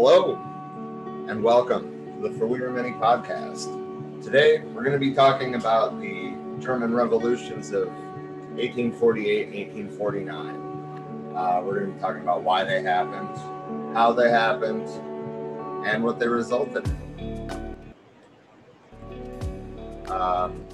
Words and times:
Hello 0.00 0.38
and 1.26 1.42
welcome 1.42 2.22
to 2.22 2.28
the 2.28 2.38
For 2.38 2.46
We 2.46 2.60
Are 2.60 2.70
Many 2.70 2.92
podcast. 2.92 4.22
Today 4.22 4.60
we're 4.60 4.84
going 4.84 4.92
to 4.92 4.98
be 5.00 5.12
talking 5.12 5.56
about 5.56 6.00
the 6.00 6.36
German 6.60 6.94
revolutions 6.94 7.72
of 7.72 7.88
1848 7.88 9.48
and 9.48 9.56
1849. 9.56 11.34
Uh, 11.34 11.62
we're 11.64 11.80
going 11.80 11.88
to 11.88 11.94
be 11.94 12.00
talking 12.00 12.22
about 12.22 12.44
why 12.44 12.62
they 12.62 12.80
happened, 12.80 13.36
how 13.92 14.12
they 14.12 14.30
happened, 14.30 14.88
and 15.84 16.04
what 16.04 16.20
they 16.20 16.28
resulted 16.28 16.86
in. 16.86 17.84
Um, 20.08 20.64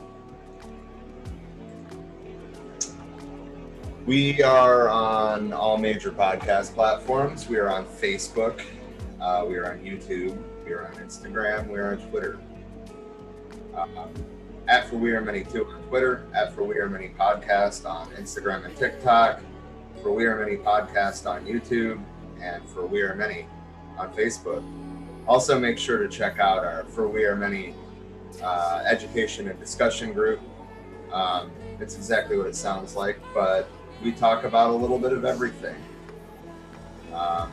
we 4.04 4.42
are 4.42 4.90
on 4.90 5.54
all 5.54 5.78
major 5.78 6.10
podcast 6.10 6.74
platforms. 6.74 7.48
We 7.48 7.56
are 7.56 7.70
on 7.70 7.86
Facebook. 7.86 8.62
Uh, 9.24 9.42
we 9.48 9.56
are 9.56 9.72
on 9.72 9.78
YouTube. 9.78 10.36
We 10.66 10.72
are 10.72 10.86
on 10.86 10.92
Instagram. 10.96 11.70
We 11.70 11.78
are 11.78 11.92
on 11.92 12.10
Twitter. 12.10 12.38
Um, 13.74 14.10
at 14.68 14.90
For 14.90 14.96
We 14.96 15.12
Are 15.12 15.22
Many 15.22 15.44
Too 15.44 15.64
on 15.64 15.82
Twitter. 15.84 16.26
At 16.34 16.54
For 16.54 16.62
We 16.62 16.76
Are 16.76 16.90
Many 16.90 17.08
Podcast 17.08 17.88
on 17.88 18.10
Instagram 18.16 18.66
and 18.66 18.76
TikTok. 18.76 19.40
For 20.02 20.12
We 20.12 20.26
Are 20.26 20.38
Many 20.38 20.58
Podcast 20.58 21.26
on 21.26 21.46
YouTube. 21.46 22.02
And 22.42 22.68
For 22.68 22.84
We 22.84 23.00
Are 23.00 23.14
Many 23.14 23.46
on 23.96 24.12
Facebook. 24.12 24.62
Also, 25.26 25.58
make 25.58 25.78
sure 25.78 25.96
to 25.96 26.08
check 26.08 26.38
out 26.38 26.58
our 26.58 26.84
For 26.84 27.08
We 27.08 27.24
Are 27.24 27.34
Many 27.34 27.74
uh, 28.42 28.82
education 28.86 29.48
and 29.48 29.58
discussion 29.58 30.12
group. 30.12 30.38
Um, 31.10 31.50
it's 31.80 31.96
exactly 31.96 32.36
what 32.36 32.46
it 32.46 32.56
sounds 32.56 32.94
like, 32.94 33.18
but 33.32 33.70
we 34.02 34.12
talk 34.12 34.44
about 34.44 34.68
a 34.68 34.74
little 34.74 34.98
bit 34.98 35.14
of 35.14 35.24
everything. 35.24 35.76
Um, 37.14 37.50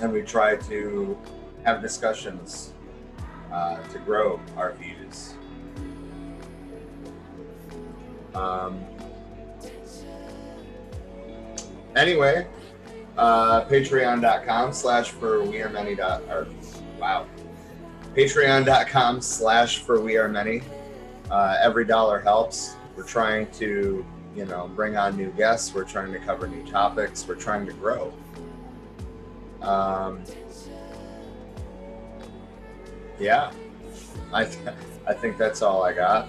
and 0.00 0.12
we 0.12 0.22
try 0.22 0.56
to 0.56 1.18
have 1.64 1.82
discussions 1.82 2.72
uh, 3.52 3.82
to 3.88 3.98
grow 4.00 4.40
our 4.56 4.72
views. 4.74 5.34
Um, 8.34 8.84
anyway, 11.96 12.46
uh, 13.16 13.64
patreon.com 13.64 14.72
slash 14.72 15.10
for 15.10 15.42
we 15.42 15.60
are 15.60 15.68
many 15.68 15.94
dot 15.94 16.22
or 16.28 16.46
wow. 16.98 17.26
Patreon.com 18.14 19.20
slash 19.20 19.78
for 19.78 20.00
we 20.00 20.16
are 20.16 20.28
many. 20.28 20.62
Uh, 21.30 21.56
every 21.60 21.84
dollar 21.84 22.20
helps. 22.20 22.76
We're 22.96 23.04
trying 23.04 23.50
to 23.52 24.04
you 24.36 24.44
know 24.44 24.68
bring 24.74 24.96
on 24.96 25.16
new 25.16 25.30
guests. 25.32 25.74
We're 25.74 25.84
trying 25.84 26.12
to 26.12 26.18
cover 26.18 26.46
new 26.46 26.64
topics. 26.70 27.26
We're 27.26 27.34
trying 27.34 27.66
to 27.66 27.72
grow 27.72 28.12
um, 29.62 30.22
yeah 33.18 33.50
i 34.32 34.44
th- 34.44 34.74
i 35.06 35.12
think 35.12 35.36
that's 35.36 35.62
all 35.62 35.82
i 35.82 35.92
got 35.92 36.28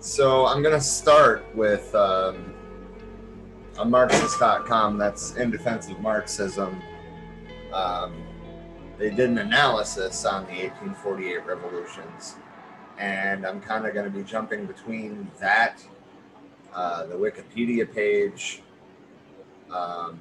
So 0.00 0.46
I'm 0.46 0.62
going 0.62 0.74
to 0.74 0.80
start 0.80 1.44
with 1.54 1.94
um, 1.94 2.52
a 3.78 3.84
Marxist.com 3.84 4.98
that's 4.98 5.36
in 5.36 5.50
defense 5.50 5.88
of 5.88 6.00
Marxism. 6.00 6.82
Um, 7.72 8.12
they 9.00 9.08
did 9.08 9.30
an 9.30 9.38
analysis 9.38 10.26
on 10.26 10.44
the 10.44 10.52
1848 10.52 11.46
revolutions, 11.46 12.36
and 12.98 13.46
I'm 13.46 13.58
kind 13.58 13.86
of 13.86 13.94
going 13.94 14.04
to 14.04 14.10
be 14.10 14.22
jumping 14.22 14.66
between 14.66 15.30
that, 15.40 15.82
uh, 16.74 17.06
the 17.06 17.14
Wikipedia 17.14 17.90
page, 17.90 18.60
um, 19.74 20.18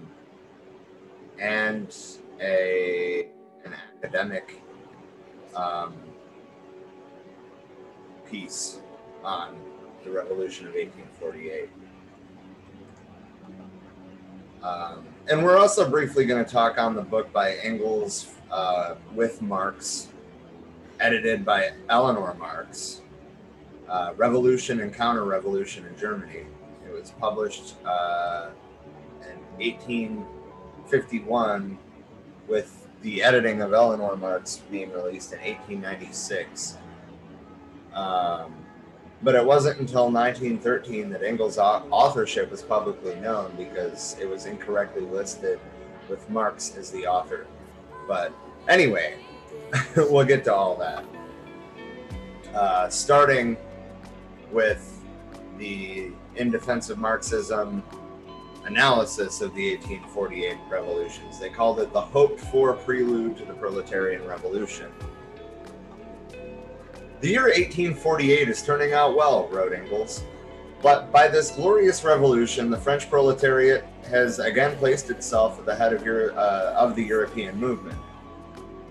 and 1.38 1.94
a 2.40 3.28
an 3.66 3.76
academic 3.98 4.64
um, 5.58 5.94
piece 8.32 8.80
on 9.26 9.58
the 10.06 10.10
Revolution 10.10 10.68
of 10.68 10.74
1848. 10.74 11.70
Um, 14.64 15.06
and 15.30 15.44
we're 15.44 15.58
also 15.58 15.90
briefly 15.90 16.26
going 16.26 16.44
to 16.44 16.50
talk 16.50 16.78
on 16.78 16.96
the 16.96 17.02
book 17.02 17.34
by 17.34 17.56
Engels 17.56 18.36
uh, 18.52 18.96
with 19.14 19.42
Marx, 19.42 20.08
edited 21.00 21.46
by 21.46 21.72
Eleanor 21.90 22.34
Marx, 22.36 23.02
uh, 23.88 24.14
Revolution 24.18 24.82
and 24.82 24.94
Counter 24.94 25.24
Revolution 25.26 25.86
in 25.86 25.98
Germany. 25.98 26.46
It 26.88 26.92
was 26.92 27.12
published 27.20 27.76
uh, 27.86 28.50
in 29.24 29.40
1851 29.64 31.78
with 32.48 32.88
the 33.02 33.24
editing 33.24 33.62
of 33.62 33.74
Eleanor 33.74 34.16
Marx 34.16 34.62
being 34.70 34.92
released 34.92 35.32
in 35.32 35.40
1896. 35.40 36.78
Um, 37.94 38.54
but 39.22 39.36
it 39.36 39.46
wasn't 39.46 39.80
until 39.80 40.10
1913 40.10 41.10
that 41.10 41.24
Engels' 41.24 41.58
authorship 41.58 42.50
was 42.50 42.62
publicly 42.62 43.16
known 43.16 43.54
because 43.58 44.16
it 44.20 44.30
was 44.30 44.46
incorrectly 44.46 45.02
listed 45.02 45.60
with 46.10 46.30
Marx 46.30 46.76
as 46.78 46.90
the 46.92 47.06
author. 47.06 47.46
But 48.10 48.34
anyway, 48.68 49.20
we'll 49.96 50.26
get 50.26 50.44
to 50.46 50.54
all 50.54 50.76
that. 50.78 51.06
Uh, 52.56 52.90
starting 52.90 53.56
with 54.52 55.00
the 55.60 56.08
In 56.36 56.50
Defense 56.50 56.90
of 56.90 56.98
Marxism 56.98 57.84
analysis 58.66 59.42
of 59.42 59.54
the 59.54 59.76
1848 59.76 60.58
revolutions. 60.72 61.40
They 61.40 61.50
called 61.50 61.80
it 61.80 61.94
the 61.94 62.02
hoped 62.02 62.40
for 62.40 62.74
prelude 62.74 63.38
to 63.38 63.46
the 63.46 63.54
proletarian 63.54 64.26
revolution. 64.26 64.92
The 67.22 67.30
year 67.30 67.44
1848 67.44 68.50
is 68.50 68.64
turning 68.64 68.94
out 68.94 69.16
well, 69.16 69.48
wrote 69.50 69.72
Engels. 69.72 70.24
But 70.82 71.12
by 71.12 71.28
this 71.28 71.52
glorious 71.52 72.04
revolution, 72.04 72.72
the 72.72 72.78
French 72.78 73.08
proletariat 73.08 73.86
has 74.10 74.40
again 74.40 74.76
placed 74.78 75.10
itself 75.10 75.60
at 75.60 75.66
the 75.66 75.76
head 75.76 75.94
of, 75.94 76.04
Euro- 76.06 76.34
uh, 76.36 76.76
of 76.78 76.96
the 76.96 77.04
European 77.04 77.58
movement. 77.58 77.98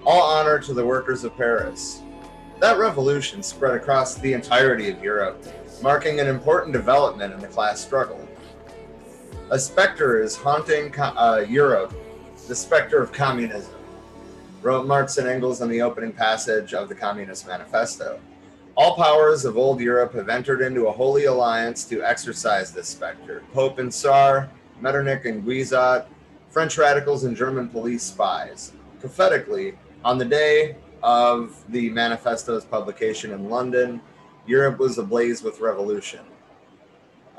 All 0.05 0.23
honor 0.23 0.59
to 0.61 0.75
the 0.75 0.85
workers 0.85 1.25
of 1.25 1.37
Paris. 1.37 2.03
That 2.61 2.79
revolution 2.79 3.43
spread 3.43 3.75
across 3.75 4.15
the 4.17 4.33
entirety 4.33 4.91
of 4.91 5.03
Europe, 5.03 5.43
marking 5.83 6.21
an 6.21 6.27
important 6.27 6.73
development 6.73 7.33
in 7.33 7.41
the 7.41 7.49
class 7.49 7.81
struggle. 7.81 8.27
A 9.51 9.59
specter 9.59 10.23
is 10.23 10.37
haunting 10.37 10.91
co- 10.91 11.15
uh, 11.17 11.45
Europe, 11.49 11.95
the 12.49 12.55
specter 12.55 13.03
of 13.03 13.13
communism 13.13 13.75
wrote 14.63 14.87
Marx 14.87 15.19
and 15.19 15.29
Engels 15.29 15.61
in 15.61 15.69
the 15.69 15.83
opening 15.83 16.13
passage 16.13 16.75
of 16.75 16.89
the 16.89 16.95
Communist 16.95 17.47
Manifesto. 17.47 18.19
All 18.77 18.97
powers 18.97 19.45
of 19.45 19.57
old 19.57 19.81
Europe 19.81 20.15
have 20.15 20.29
entered 20.29 20.61
into 20.61 20.87
a 20.87 20.93
holy 20.93 21.25
alliance 21.25 21.85
to 21.87 22.03
exorcise 22.03 22.73
this 22.73 22.89
specter. 22.89 23.43
Pope 23.53 23.79
and 23.79 23.93
Tsar, 23.93 24.49
Metternich 24.81 25.25
and 25.25 25.45
Guizot, 25.45 26.07
French 26.51 26.79
radicals 26.79 27.25
and 27.25 27.37
German 27.37 27.69
police 27.69 28.03
spies. 28.03 28.73
Prophetically, 29.01 29.77
on 30.05 30.19
the 30.19 30.25
day 30.25 30.77
of 31.03 31.63
the 31.69 31.91
manifesto's 31.91 32.65
publication 32.65 33.33
in 33.33 33.49
London, 33.49 34.01
Europe 34.47 34.79
was 34.79 34.99
ablaze 34.99 35.43
with 35.43 35.61
revolution. 35.61 36.21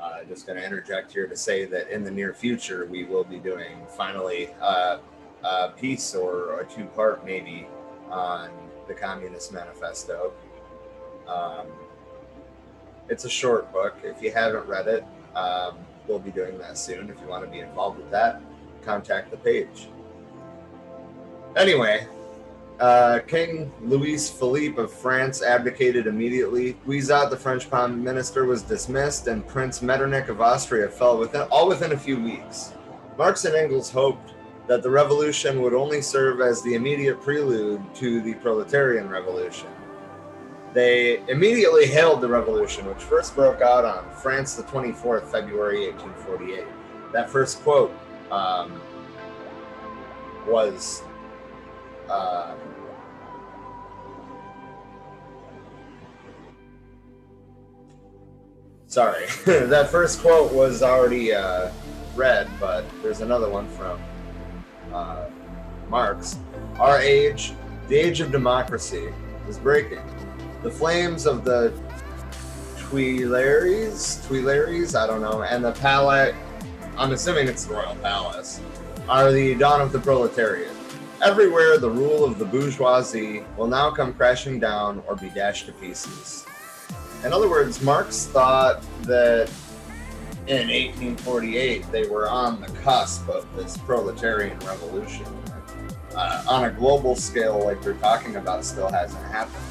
Uh, 0.00 0.24
just 0.24 0.46
going 0.46 0.58
to 0.58 0.64
interject 0.64 1.12
here 1.12 1.26
to 1.26 1.36
say 1.36 1.66
that 1.66 1.88
in 1.90 2.02
the 2.04 2.10
near 2.10 2.32
future, 2.32 2.86
we 2.86 3.04
will 3.04 3.24
be 3.24 3.38
doing 3.38 3.84
finally 3.96 4.50
uh, 4.60 4.98
a 5.42 5.68
piece 5.70 6.14
or 6.14 6.60
a 6.60 6.64
two 6.64 6.84
part 6.86 7.24
maybe 7.24 7.66
on 8.10 8.50
the 8.88 8.94
Communist 8.94 9.52
Manifesto. 9.52 10.32
Um, 11.26 11.66
it's 13.08 13.24
a 13.24 13.28
short 13.28 13.72
book. 13.72 13.96
If 14.02 14.22
you 14.22 14.30
haven't 14.30 14.66
read 14.66 14.86
it, 14.86 15.04
um, 15.34 15.76
we'll 16.10 16.18
be 16.18 16.32
doing 16.32 16.58
that 16.58 16.76
soon. 16.76 17.08
If 17.08 17.20
you 17.20 17.28
want 17.28 17.44
to 17.44 17.50
be 17.50 17.60
involved 17.60 17.98
with 17.98 18.10
that, 18.10 18.42
contact 18.82 19.30
the 19.30 19.36
page. 19.36 19.88
Anyway, 21.56 22.06
uh, 22.80 23.20
King 23.26 23.72
Louis 23.80 24.30
Philippe 24.30 24.80
of 24.80 24.92
France 24.92 25.42
abdicated 25.42 26.06
immediately. 26.06 26.74
Guizot, 26.86 27.30
the 27.30 27.36
French 27.36 27.70
prime 27.70 28.02
minister, 28.02 28.44
was 28.44 28.62
dismissed, 28.62 29.28
and 29.28 29.46
Prince 29.46 29.82
Metternich 29.82 30.28
of 30.28 30.40
Austria 30.40 30.88
fell 30.88 31.18
within 31.18 31.42
all 31.42 31.68
within 31.68 31.92
a 31.92 31.98
few 31.98 32.20
weeks. 32.20 32.72
Marx 33.16 33.44
and 33.44 33.54
Engels 33.54 33.90
hoped 33.90 34.34
that 34.66 34.82
the 34.82 34.90
revolution 34.90 35.60
would 35.62 35.74
only 35.74 36.00
serve 36.00 36.40
as 36.40 36.62
the 36.62 36.74
immediate 36.74 37.20
prelude 37.20 37.82
to 37.94 38.20
the 38.22 38.34
proletarian 38.34 39.08
revolution. 39.08 39.68
They 40.72 41.18
immediately 41.28 41.86
hailed 41.86 42.20
the 42.20 42.28
revolution, 42.28 42.86
which 42.86 42.98
first 43.02 43.34
broke 43.34 43.60
out 43.60 43.84
on 43.84 44.08
France 44.10 44.54
the 44.54 44.62
24th, 44.62 45.30
February 45.30 45.90
1848. 45.90 46.64
That 47.12 47.28
first 47.28 47.62
quote 47.62 47.92
um, 48.30 48.80
was 50.46 51.02
uh, 52.08 52.54
sorry. 58.86 59.26
That 59.44 59.88
first 59.90 60.20
quote 60.20 60.52
was 60.52 60.82
already 60.82 61.32
uh, 61.32 61.70
read 62.14 62.48
but 62.60 62.84
there's 63.02 63.20
another 63.22 63.48
one 63.48 63.68
from 63.70 64.00
uh, 64.92 65.26
marx. 65.88 66.38
Our 66.78 67.00
age 67.00 67.54
the 67.88 67.96
age 67.96 68.20
of 68.20 68.30
democracy 68.30 69.12
is 69.48 69.58
breaking. 69.58 70.02
The 70.62 70.70
flames 70.70 71.26
of 71.26 71.44
the 71.44 71.72
Tuileries, 72.76 74.26
Tuileries, 74.26 74.94
I 74.94 75.06
don't 75.06 75.22
know, 75.22 75.42
and 75.42 75.64
the 75.64 75.72
Palais, 75.72 76.34
I'm 76.98 77.12
assuming 77.12 77.48
it's 77.48 77.64
the 77.64 77.74
Royal 77.74 77.94
Palace, 77.96 78.60
are 79.08 79.32
the 79.32 79.54
dawn 79.54 79.80
of 79.80 79.90
the 79.92 80.00
proletariat. 80.00 80.70
Everywhere, 81.22 81.78
the 81.78 81.88
rule 81.88 82.24
of 82.24 82.38
the 82.38 82.44
bourgeoisie 82.44 83.42
will 83.56 83.68
now 83.68 83.90
come 83.90 84.12
crashing 84.12 84.60
down 84.60 85.02
or 85.06 85.16
be 85.16 85.30
dashed 85.30 85.66
to 85.66 85.72
pieces. 85.72 86.44
In 87.24 87.32
other 87.32 87.48
words, 87.48 87.80
Marx 87.82 88.26
thought 88.26 88.82
that 89.02 89.50
in 90.46 90.68
1848 90.68 91.90
they 91.92 92.06
were 92.08 92.28
on 92.28 92.60
the 92.60 92.66
cusp 92.80 93.28
of 93.28 93.46
this 93.54 93.76
proletarian 93.78 94.58
revolution. 94.60 95.26
Uh, 96.14 96.42
on 96.48 96.64
a 96.64 96.70
global 96.70 97.14
scale, 97.14 97.64
like 97.64 97.82
we're 97.84 97.94
talking 97.94 98.36
about, 98.36 98.64
still 98.64 98.90
hasn't 98.90 99.24
happened. 99.26 99.69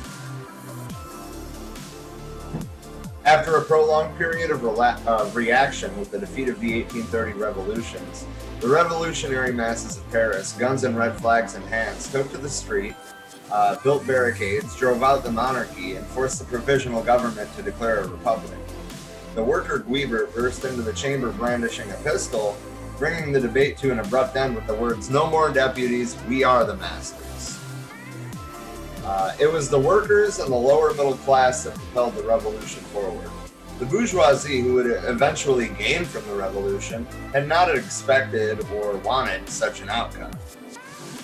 After 3.30 3.58
a 3.58 3.62
prolonged 3.62 4.18
period 4.18 4.50
of 4.50 4.62
rela- 4.62 4.98
uh, 5.06 5.30
reaction 5.36 5.96
with 6.00 6.10
the 6.10 6.18
defeat 6.18 6.50
of 6.50 6.60
the 6.60 6.82
1830 6.82 7.34
revolutions, 7.34 8.26
the 8.60 8.68
revolutionary 8.68 9.54
masses 9.54 9.98
of 9.98 10.10
Paris, 10.10 10.54
guns 10.54 10.84
and 10.84 10.98
red 10.98 11.16
flags 11.16 11.54
in 11.54 11.62
hands, 11.62 12.12
took 12.12 12.32
to 12.32 12.40
the 12.40 12.50
street, 12.50 12.96
uh, 13.52 13.76
built 13.84 14.08
barricades, 14.08 14.76
drove 14.76 15.04
out 15.04 15.24
the 15.24 15.32
monarchy, 15.32 15.96
and 15.96 16.08
forced 16.08 16.40
the 16.40 16.46
provisional 16.46 17.04
government 17.04 17.56
to 17.56 17.62
declare 17.62 18.00
a 18.00 18.08
republic. 18.08 18.58
The 19.36 19.44
worker 19.44 19.86
Guibert 19.88 20.34
burst 20.34 20.66
into 20.66 20.82
the 20.82 20.94
chamber 20.94 21.32
brandishing 21.32 21.92
a 21.92 21.98
pistol, 21.98 22.58
bringing 22.98 23.32
the 23.32 23.40
debate 23.40 23.78
to 23.78 23.92
an 23.92 24.00
abrupt 24.00 24.38
end 24.38 24.56
with 24.56 24.66
the 24.66 24.74
words, 24.74 25.12
No 25.12 25.30
more 25.30 25.52
deputies, 25.52 26.18
we 26.28 26.44
are 26.44 26.66
the 26.66 26.78
masters. 26.78 27.29
Uh, 29.10 29.34
it 29.40 29.52
was 29.52 29.72
the 29.72 29.80
workers 29.80 30.38
and 30.38 30.52
the 30.52 30.56
lower 30.56 30.92
middle 30.92 31.16
class 31.16 31.64
that 31.64 31.74
propelled 31.74 32.14
the 32.14 32.22
revolution 32.22 32.84
forward. 32.94 33.28
The 33.80 33.86
bourgeoisie, 33.88 34.62
who 34.62 34.76
would 34.76 34.86
eventually 34.86 35.70
gain 35.80 36.06
from 36.06 36.28
the 36.28 36.36
revolution, 36.36 37.08
had 37.34 37.48
not 37.48 37.76
expected 37.76 38.64
or 38.72 38.98
wanted 38.98 39.50
such 39.50 39.82
an 39.82 39.90
outcome. 39.90 40.30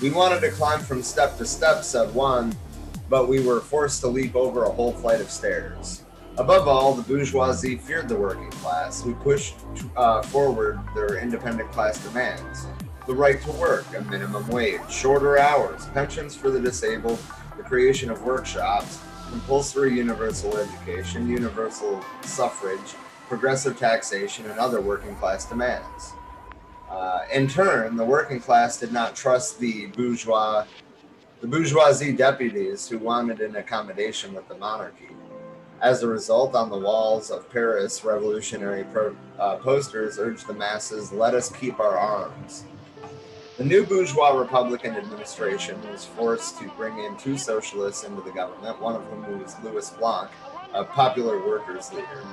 We 0.01 0.09
wanted 0.09 0.39
to 0.39 0.49
climb 0.49 0.79
from 0.79 1.03
step 1.03 1.37
to 1.37 1.45
step, 1.45 1.83
said 1.83 2.11
one, 2.15 2.55
but 3.07 3.27
we 3.27 3.39
were 3.45 3.59
forced 3.59 4.01
to 4.01 4.07
leap 4.07 4.35
over 4.35 4.63
a 4.63 4.71
whole 4.71 4.93
flight 4.93 5.21
of 5.21 5.29
stairs. 5.29 6.01
Above 6.39 6.67
all, 6.67 6.95
the 6.95 7.03
bourgeoisie 7.03 7.77
feared 7.77 8.09
the 8.09 8.15
working 8.15 8.49
class, 8.49 9.03
who 9.03 9.13
pushed 9.13 9.57
uh, 9.95 10.23
forward 10.23 10.79
their 10.95 11.19
independent 11.19 11.71
class 11.71 12.03
demands. 12.03 12.65
The 13.05 13.13
right 13.13 13.39
to 13.43 13.51
work, 13.51 13.85
a 13.95 14.01
minimum 14.01 14.47
wage, 14.47 14.81
shorter 14.89 15.37
hours, 15.37 15.85
pensions 15.93 16.35
for 16.35 16.49
the 16.49 16.59
disabled, 16.59 17.19
creation 17.65 18.09
of 18.09 18.21
workshops, 18.23 18.99
compulsory 19.29 19.93
universal 19.95 20.57
education, 20.57 21.27
universal 21.27 22.03
suffrage, 22.21 22.95
progressive 23.27 23.77
taxation, 23.77 24.45
and 24.49 24.59
other 24.59 24.81
working 24.81 25.15
class 25.15 25.45
demands. 25.45 26.13
Uh, 26.89 27.21
in 27.33 27.47
turn, 27.47 27.97
the 27.97 28.05
working 28.05 28.39
class 28.39 28.77
did 28.79 28.93
not 28.93 29.15
trust 29.15 29.59
the 29.59 29.87
bourgeois, 29.87 30.63
the 31.41 31.47
bourgeoisie 31.47 32.13
deputies 32.13 32.87
who 32.87 32.97
wanted 32.97 33.41
an 33.41 33.55
accommodation 33.55 34.33
with 34.33 34.47
the 34.47 34.55
monarchy. 34.55 35.09
As 35.81 36.03
a 36.03 36.07
result, 36.07 36.55
on 36.55 36.69
the 36.69 36.77
walls 36.77 37.31
of 37.31 37.51
Paris, 37.51 38.05
revolutionary 38.05 38.85
pro, 38.85 39.15
uh, 39.37 39.57
posters 39.57 40.17
urged 40.17 40.47
the 40.47 40.53
masses, 40.53 41.11
"Let 41.11 41.33
us 41.33 41.49
keep 41.49 41.79
our 41.79 41.97
arms." 41.97 42.63
The 43.57 43.63
new 43.63 43.85
bourgeois 43.85 44.37
Republican 44.37 44.97
administration 44.97 45.79
was 45.89 46.03
forced 46.03 46.59
to 46.59 46.67
bring 46.75 46.99
in 46.99 47.15
two 47.15 47.37
socialists 47.37 48.03
into 48.03 48.21
the 48.21 48.31
government, 48.31 48.81
one 48.81 48.95
of 48.95 49.05
whom 49.05 49.41
was 49.41 49.55
Louis 49.63 49.89
Blanc, 49.91 50.29
a 50.73 50.83
popular 50.83 51.37
workers' 51.37 51.93
leader. 51.93 52.25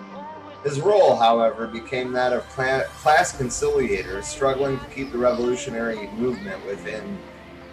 His 0.64 0.80
role, 0.80 1.14
however, 1.14 1.68
became 1.68 2.10
that 2.12 2.32
of 2.32 2.42
class 2.48 3.36
conciliator, 3.36 4.20
struggling 4.22 4.80
to 4.80 4.84
keep 4.86 5.12
the 5.12 5.18
revolutionary 5.18 6.08
movement 6.08 6.66
within 6.66 7.16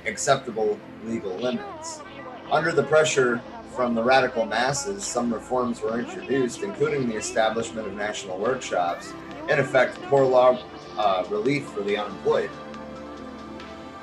acceptable 0.06 0.80
legal 1.04 1.36
limits. 1.36 2.02
Under 2.52 2.72
the 2.72 2.84
pressure 2.84 3.42
from 3.76 3.96
the 3.96 4.04
radical 4.04 4.46
masses, 4.46 5.04
some 5.04 5.34
reforms 5.34 5.82
were 5.82 5.98
introduced, 5.98 6.62
including 6.62 7.10
the 7.10 7.16
establishment 7.16 7.88
of 7.88 7.94
national 7.94 8.38
workshops, 8.38 9.12
in 9.50 9.58
effect, 9.58 10.00
poor 10.04 10.24
law 10.24 10.60
uh, 11.00 11.26
relief 11.32 11.66
for 11.66 11.82
the 11.82 11.98
unemployed. 11.98 12.52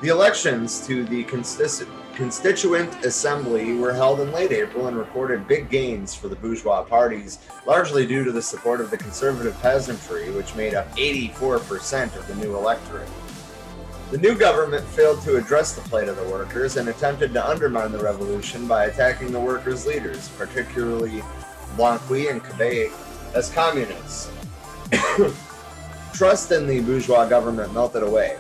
The 0.02 0.08
elections 0.08 0.86
to 0.86 1.04
the 1.04 1.24
Constituent 1.24 3.02
Assembly 3.02 3.72
were 3.76 3.94
held 3.94 4.20
in 4.20 4.30
late 4.30 4.52
April 4.52 4.88
and 4.88 4.96
recorded 4.98 5.48
big 5.48 5.70
gains 5.70 6.14
for 6.14 6.28
the 6.28 6.36
bourgeois 6.36 6.82
parties, 6.82 7.38
largely 7.66 8.06
due 8.06 8.22
to 8.22 8.30
the 8.30 8.42
support 8.42 8.82
of 8.82 8.90
the 8.90 8.98
conservative 8.98 9.58
peasantry, 9.62 10.30
which 10.32 10.54
made 10.54 10.74
up 10.74 10.94
84% 10.96 12.14
of 12.14 12.28
the 12.28 12.34
new 12.34 12.54
electorate. 12.54 13.08
The 14.10 14.18
new 14.18 14.34
government 14.34 14.84
failed 14.84 15.22
to 15.22 15.38
address 15.38 15.72
the 15.72 15.80
plight 15.88 16.08
of 16.08 16.16
the 16.16 16.28
workers 16.28 16.76
and 16.76 16.90
attempted 16.90 17.32
to 17.32 17.48
undermine 17.48 17.90
the 17.90 17.98
revolution 17.98 18.68
by 18.68 18.84
attacking 18.84 19.32
the 19.32 19.40
workers' 19.40 19.86
leaders, 19.86 20.28
particularly 20.36 21.22
Blanqui 21.74 22.30
and 22.30 22.44
Cabet, 22.44 22.92
as 23.34 23.50
communists. 23.50 24.30
Trust 26.12 26.52
in 26.52 26.66
the 26.66 26.82
bourgeois 26.82 27.26
government 27.26 27.72
melted 27.72 28.02
away. 28.02 28.36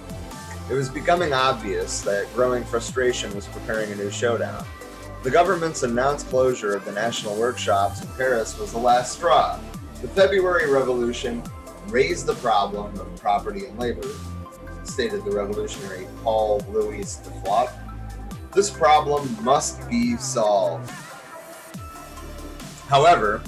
It 0.68 0.74
was 0.74 0.88
becoming 0.88 1.32
obvious 1.32 2.00
that 2.00 2.26
growing 2.34 2.64
frustration 2.64 3.32
was 3.36 3.46
preparing 3.46 3.92
a 3.92 3.94
new 3.94 4.10
showdown. 4.10 4.66
The 5.22 5.30
government's 5.30 5.84
announced 5.84 6.28
closure 6.28 6.74
of 6.74 6.84
the 6.84 6.90
national 6.90 7.36
workshops 7.36 8.02
in 8.02 8.08
Paris 8.16 8.58
was 8.58 8.72
the 8.72 8.78
last 8.78 9.12
straw. 9.12 9.60
The 10.02 10.08
February 10.08 10.68
Revolution 10.68 11.44
raised 11.86 12.26
the 12.26 12.34
problem 12.34 12.98
of 12.98 13.20
property 13.20 13.66
and 13.66 13.78
labor, 13.78 14.08
stated 14.82 15.24
the 15.24 15.30
revolutionary 15.30 16.08
Paul 16.24 16.60
Louis 16.68 17.16
Duflot. 17.18 17.70
This 18.52 18.68
problem 18.68 19.36
must 19.44 19.88
be 19.88 20.16
solved. 20.16 20.90
However, 22.88 23.40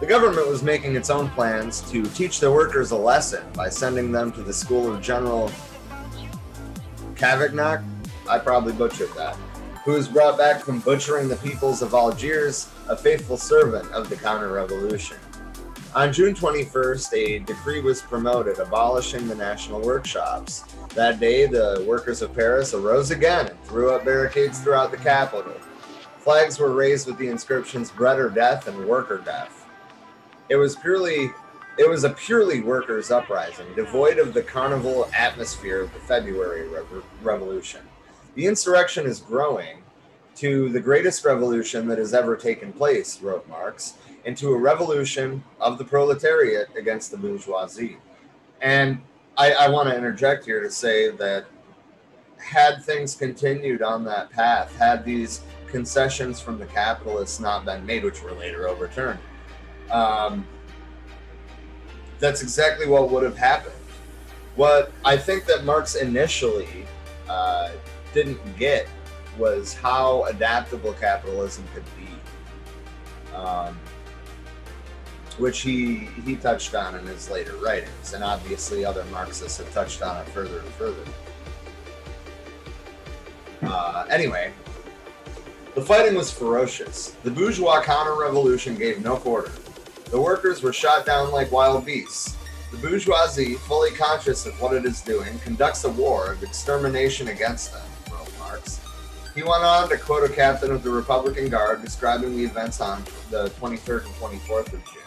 the 0.00 0.06
government 0.06 0.48
was 0.48 0.62
making 0.62 0.96
its 0.96 1.08
own 1.08 1.30
plans 1.30 1.80
to 1.90 2.04
teach 2.10 2.40
the 2.40 2.52
workers 2.52 2.90
a 2.90 2.96
lesson 2.96 3.42
by 3.54 3.70
sending 3.70 4.12
them 4.12 4.30
to 4.32 4.42
the 4.42 4.52
School 4.52 4.92
of 4.92 5.00
General 5.00 5.50
Cavaignac, 7.18 7.82
I 8.28 8.38
probably 8.38 8.72
butchered 8.72 9.12
that, 9.16 9.34
who 9.84 9.92
was 9.92 10.06
brought 10.06 10.38
back 10.38 10.62
from 10.62 10.78
butchering 10.78 11.28
the 11.28 11.36
peoples 11.36 11.82
of 11.82 11.92
Algiers, 11.92 12.68
a 12.88 12.96
faithful 12.96 13.36
servant 13.36 13.90
of 13.90 14.08
the 14.08 14.14
counter 14.14 14.52
revolution. 14.52 15.16
On 15.96 16.12
June 16.12 16.32
21st, 16.32 17.12
a 17.14 17.38
decree 17.40 17.80
was 17.80 18.02
promoted 18.02 18.60
abolishing 18.60 19.26
the 19.26 19.34
national 19.34 19.80
workshops. 19.80 20.62
That 20.94 21.18
day, 21.18 21.46
the 21.46 21.84
workers 21.88 22.22
of 22.22 22.32
Paris 22.34 22.72
arose 22.72 23.10
again 23.10 23.48
and 23.48 23.64
threw 23.64 23.90
up 23.90 24.04
barricades 24.04 24.60
throughout 24.60 24.92
the 24.92 24.98
capital. 24.98 25.54
Flags 26.18 26.60
were 26.60 26.72
raised 26.72 27.08
with 27.08 27.18
the 27.18 27.28
inscriptions 27.28 27.90
bread 27.90 28.20
or 28.20 28.30
death 28.30 28.68
and 28.68 28.86
work 28.86 29.10
or 29.10 29.18
death. 29.18 29.66
It 30.48 30.56
was 30.56 30.76
purely 30.76 31.32
it 31.78 31.88
was 31.88 32.04
a 32.04 32.10
purely 32.10 32.60
workers' 32.60 33.10
uprising, 33.10 33.66
devoid 33.76 34.18
of 34.18 34.34
the 34.34 34.42
carnival 34.42 35.08
atmosphere 35.14 35.80
of 35.80 35.94
the 35.94 36.00
February 36.00 36.68
Re- 36.68 37.02
Revolution. 37.22 37.80
The 38.34 38.46
insurrection 38.46 39.06
is 39.06 39.20
growing 39.20 39.82
to 40.36 40.68
the 40.70 40.80
greatest 40.80 41.24
revolution 41.24 41.88
that 41.88 41.98
has 41.98 42.14
ever 42.14 42.36
taken 42.36 42.72
place, 42.72 43.20
wrote 43.20 43.48
Marx, 43.48 43.94
into 44.24 44.52
a 44.52 44.56
revolution 44.56 45.42
of 45.60 45.78
the 45.78 45.84
proletariat 45.84 46.68
against 46.76 47.10
the 47.10 47.16
bourgeoisie. 47.16 47.96
And 48.60 49.00
I, 49.36 49.52
I 49.52 49.68
want 49.68 49.88
to 49.88 49.96
interject 49.96 50.44
here 50.44 50.62
to 50.62 50.70
say 50.70 51.10
that 51.10 51.46
had 52.38 52.84
things 52.84 53.14
continued 53.14 53.82
on 53.82 54.04
that 54.04 54.30
path, 54.30 54.76
had 54.76 55.04
these 55.04 55.42
concessions 55.68 56.40
from 56.40 56.58
the 56.58 56.66
capitalists 56.66 57.40
not 57.40 57.64
been 57.64 57.84
made, 57.84 58.04
which 58.04 58.22
were 58.22 58.32
later 58.32 58.68
overturned, 58.68 59.18
um, 59.90 60.46
that's 62.18 62.42
exactly 62.42 62.86
what 62.86 63.10
would 63.10 63.22
have 63.22 63.36
happened. 63.36 63.74
What 64.56 64.92
I 65.04 65.16
think 65.16 65.44
that 65.46 65.64
Marx 65.64 65.94
initially 65.94 66.86
uh, 67.28 67.70
didn't 68.12 68.40
get 68.58 68.88
was 69.38 69.74
how 69.74 70.24
adaptable 70.24 70.94
capitalism 70.94 71.64
could 71.72 71.84
be, 71.96 73.36
um, 73.36 73.78
which 75.38 75.60
he 75.60 76.08
he 76.24 76.34
touched 76.34 76.74
on 76.74 76.96
in 76.96 77.06
his 77.06 77.30
later 77.30 77.54
writings, 77.56 78.14
and 78.14 78.24
obviously 78.24 78.84
other 78.84 79.04
Marxists 79.12 79.58
have 79.58 79.72
touched 79.72 80.02
on 80.02 80.16
it 80.20 80.28
further 80.30 80.58
and 80.58 80.68
further. 80.70 81.04
Uh, 83.62 84.06
anyway, 84.10 84.52
the 85.74 85.82
fighting 85.82 86.16
was 86.16 86.32
ferocious. 86.32 87.16
The 87.22 87.30
bourgeois 87.30 87.82
counter-revolution 87.82 88.76
gave 88.76 89.04
no 89.04 89.16
quarter. 89.16 89.52
The 90.10 90.20
workers 90.20 90.62
were 90.62 90.72
shot 90.72 91.04
down 91.04 91.32
like 91.32 91.52
wild 91.52 91.84
beasts. 91.84 92.34
The 92.70 92.78
bourgeoisie, 92.78 93.54
fully 93.54 93.90
conscious 93.90 94.46
of 94.46 94.58
what 94.60 94.74
it 94.74 94.86
is 94.86 95.02
doing, 95.02 95.38
conducts 95.40 95.84
a 95.84 95.90
war 95.90 96.32
of 96.32 96.42
extermination 96.42 97.28
against 97.28 97.72
them, 97.74 97.86
wrote 98.10 98.32
Marx. 98.38 98.80
He 99.34 99.42
went 99.42 99.64
on 99.64 99.88
to 99.90 99.98
quote 99.98 100.28
a 100.28 100.32
captain 100.32 100.70
of 100.70 100.82
the 100.82 100.90
Republican 100.90 101.50
Guard 101.50 101.82
describing 101.82 102.36
the 102.36 102.44
events 102.44 102.80
on 102.80 103.04
the 103.30 103.50
23rd 103.60 104.06
and 104.06 104.14
24th 104.14 104.72
of 104.72 104.84
June. 104.86 105.02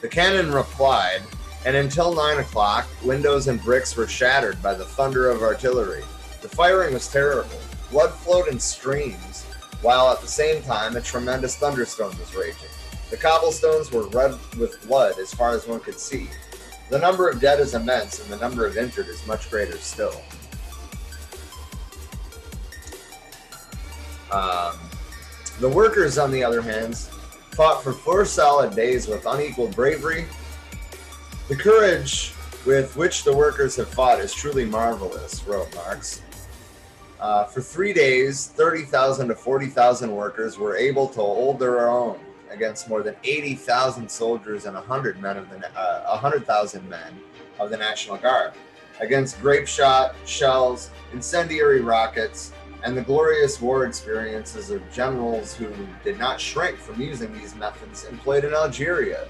The 0.00 0.08
cannon 0.08 0.52
replied, 0.52 1.22
and 1.64 1.76
until 1.76 2.12
9 2.12 2.38
o'clock, 2.40 2.88
windows 3.04 3.46
and 3.46 3.62
bricks 3.62 3.96
were 3.96 4.08
shattered 4.08 4.60
by 4.60 4.74
the 4.74 4.84
thunder 4.84 5.30
of 5.30 5.42
artillery. 5.42 6.02
The 6.42 6.48
firing 6.48 6.92
was 6.92 7.08
terrible. 7.08 7.60
Blood 7.90 8.12
flowed 8.12 8.48
in 8.48 8.58
streams, 8.58 9.44
while 9.80 10.10
at 10.10 10.20
the 10.20 10.26
same 10.26 10.60
time 10.62 10.96
a 10.96 11.00
tremendous 11.00 11.56
thunderstorm 11.56 12.18
was 12.18 12.34
raging. 12.34 12.68
The 13.14 13.20
cobblestones 13.20 13.92
were 13.92 14.08
red 14.08 14.34
with 14.58 14.84
blood 14.88 15.20
as 15.20 15.32
far 15.32 15.54
as 15.54 15.68
one 15.68 15.78
could 15.78 16.00
see. 16.00 16.28
The 16.90 16.98
number 16.98 17.28
of 17.28 17.40
dead 17.40 17.60
is 17.60 17.72
immense, 17.72 18.20
and 18.20 18.28
the 18.28 18.38
number 18.38 18.66
of 18.66 18.76
injured 18.76 19.06
is 19.06 19.24
much 19.24 19.48
greater 19.52 19.78
still. 19.78 20.20
Um, 24.32 24.76
the 25.60 25.68
workers, 25.68 26.18
on 26.18 26.32
the 26.32 26.42
other 26.42 26.60
hand, 26.60 26.96
fought 27.52 27.84
for 27.84 27.92
four 27.92 28.24
solid 28.24 28.74
days 28.74 29.06
with 29.06 29.24
unequaled 29.26 29.76
bravery. 29.76 30.24
The 31.46 31.54
courage 31.54 32.32
with 32.66 32.96
which 32.96 33.22
the 33.22 33.32
workers 33.32 33.76
have 33.76 33.90
fought 33.90 34.18
is 34.18 34.34
truly 34.34 34.64
marvelous, 34.64 35.46
wrote 35.46 35.72
Marx. 35.76 36.20
Uh, 37.20 37.44
for 37.44 37.60
three 37.60 37.92
days, 37.92 38.48
30,000 38.48 39.28
to 39.28 39.36
40,000 39.36 40.10
workers 40.10 40.58
were 40.58 40.74
able 40.74 41.06
to 41.06 41.20
hold 41.20 41.60
their 41.60 41.88
own 41.88 42.18
against 42.54 42.88
more 42.88 43.02
than 43.02 43.16
80,000 43.24 44.08
soldiers 44.08 44.64
and 44.66 44.74
100 44.74 45.20
men 45.20 45.36
of 45.36 45.50
the 45.50 45.66
uh, 45.78 46.08
100,000 46.08 46.88
men 46.88 47.20
of 47.58 47.70
the 47.70 47.76
National 47.76 48.16
Guard 48.16 48.52
against 49.00 49.40
grape 49.40 49.66
shot, 49.66 50.14
shells, 50.24 50.90
incendiary 51.12 51.80
rockets, 51.80 52.52
and 52.84 52.96
the 52.96 53.02
glorious 53.02 53.60
war 53.60 53.86
experiences 53.86 54.70
of 54.70 54.82
generals 54.92 55.54
who 55.54 55.68
did 56.04 56.18
not 56.18 56.40
shrink 56.40 56.78
from 56.78 57.00
using 57.00 57.32
these 57.32 57.54
methods 57.56 58.04
employed 58.04 58.44
in 58.44 58.54
Algeria. 58.54 59.26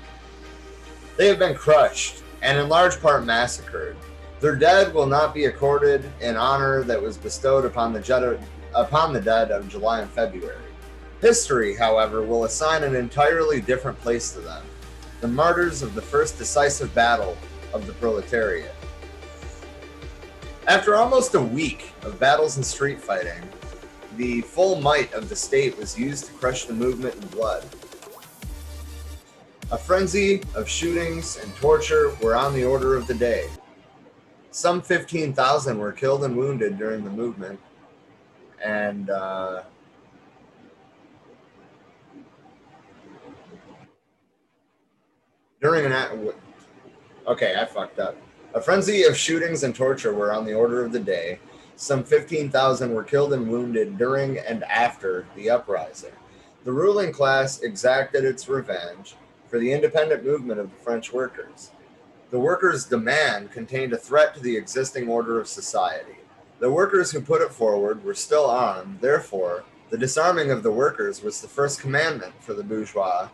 They 1.16 1.28
have 1.28 1.38
been 1.38 1.54
crushed 1.54 2.23
and 2.43 2.59
in 2.59 2.69
large 2.69 3.00
part 3.00 3.25
massacred. 3.25 3.97
Their 4.40 4.57
dead 4.57 4.93
will 4.93 5.07
not 5.07 5.33
be 5.33 5.45
accorded 5.45 6.04
an 6.21 6.37
honor 6.37 6.83
that 6.83 7.00
was 7.00 7.16
bestowed 7.16 7.64
upon 7.64 7.93
the, 7.93 8.38
upon 8.75 9.12
the 9.12 9.21
dead 9.21 9.50
of 9.50 9.69
July 9.69 10.00
and 10.00 10.11
February. 10.11 10.63
History, 11.25 11.75
however, 11.75 12.23
will 12.23 12.45
assign 12.45 12.85
an 12.85 12.95
entirely 12.95 13.59
different 13.59 13.99
place 14.00 14.31
to 14.35 14.40
them 14.40 14.62
the 15.23 15.28
martyrs 15.28 15.81
of 15.81 15.95
the 15.95 16.02
first 16.02 16.37
decisive 16.37 16.95
battle 16.95 17.35
of 17.73 17.87
the 17.87 17.95
proletariat. 17.95 18.75
After 20.69 20.97
almost 20.97 21.35
a 21.35 21.40
week 21.40 21.95
of 22.02 22.21
battles 22.21 22.57
and 22.57 22.66
street 22.66 23.00
fighting, 23.00 23.43
the 24.19 24.43
full 24.43 24.83
might 24.83 25.14
of 25.14 25.31
the 25.31 25.35
state 25.35 25.78
was 25.78 25.99
used 25.99 26.26
to 26.26 26.33
crush 26.33 26.66
the 26.66 26.75
movement 26.75 27.14
in 27.14 27.26
blood. 27.28 27.64
A 29.73 29.78
frenzy 29.78 30.43
of 30.54 30.69
shootings 30.69 31.38
and 31.38 31.57
torture 31.57 32.14
were 32.23 32.37
on 32.37 32.52
the 32.52 32.66
order 32.66 32.97
of 32.97 33.07
the 33.07 33.14
day. 33.14 33.49
Some 34.50 34.83
15,000 34.83 35.78
were 35.78 35.93
killed 35.93 36.23
and 36.23 36.37
wounded 36.37 36.76
during 36.76 37.02
the 37.02 37.09
movement, 37.09 37.59
and 38.62 39.09
uh, 39.09 39.62
during 45.64 45.90
an 45.90 46.30
okay, 47.26 47.54
I 47.59 47.64
fucked 47.64 47.99
up. 47.99 48.18
A 48.52 48.61
frenzy 48.61 49.04
of 49.04 49.16
shootings 49.16 49.62
and 49.62 49.75
torture 49.75 50.12
were 50.12 50.30
on 50.30 50.44
the 50.44 50.52
order 50.52 50.85
of 50.85 50.92
the 50.92 51.00
day. 51.00 51.38
Some 51.75 52.04
15,000 52.04 52.92
were 52.92 53.02
killed 53.02 53.33
and 53.33 53.49
wounded 53.49 53.97
during 53.97 54.38
and 54.38 54.62
after 54.64 55.26
the 55.35 55.49
uprising. 55.49 56.12
The 56.64 56.73
ruling 56.73 57.12
class 57.12 57.62
exacted 57.62 58.26
its 58.26 58.47
revenge 58.47 59.16
for 59.49 59.59
the 59.59 59.73
independent 59.73 60.23
movement 60.23 60.61
of 60.61 60.68
the 60.68 60.85
French 60.85 61.14
workers. 61.14 61.71
The 62.30 62.38
workers' 62.38 62.85
demand 62.85 63.50
contained 63.50 63.94
a 63.94 63.99
threat 63.99 64.35
to 64.35 64.40
the 64.40 64.59
existing 64.59 65.09
order 65.09 65.40
of 65.40 65.49
society. 65.49 66.18
The 66.59 66.71
workers 66.71 67.11
who 67.11 67.23
put 67.23 67.40
it 67.40 67.54
forward 67.54 68.04
were 68.04 68.14
still 68.14 68.44
armed, 68.44 69.00
therefore, 69.00 69.64
the 69.88 69.97
disarming 69.97 70.50
of 70.50 70.62
the 70.62 70.73
workers 70.73 71.23
was 71.23 71.40
the 71.40 71.49
first 71.49 71.80
commandment 71.80 72.35
for 72.40 72.52
the 72.52 72.62
bourgeois 72.62 73.30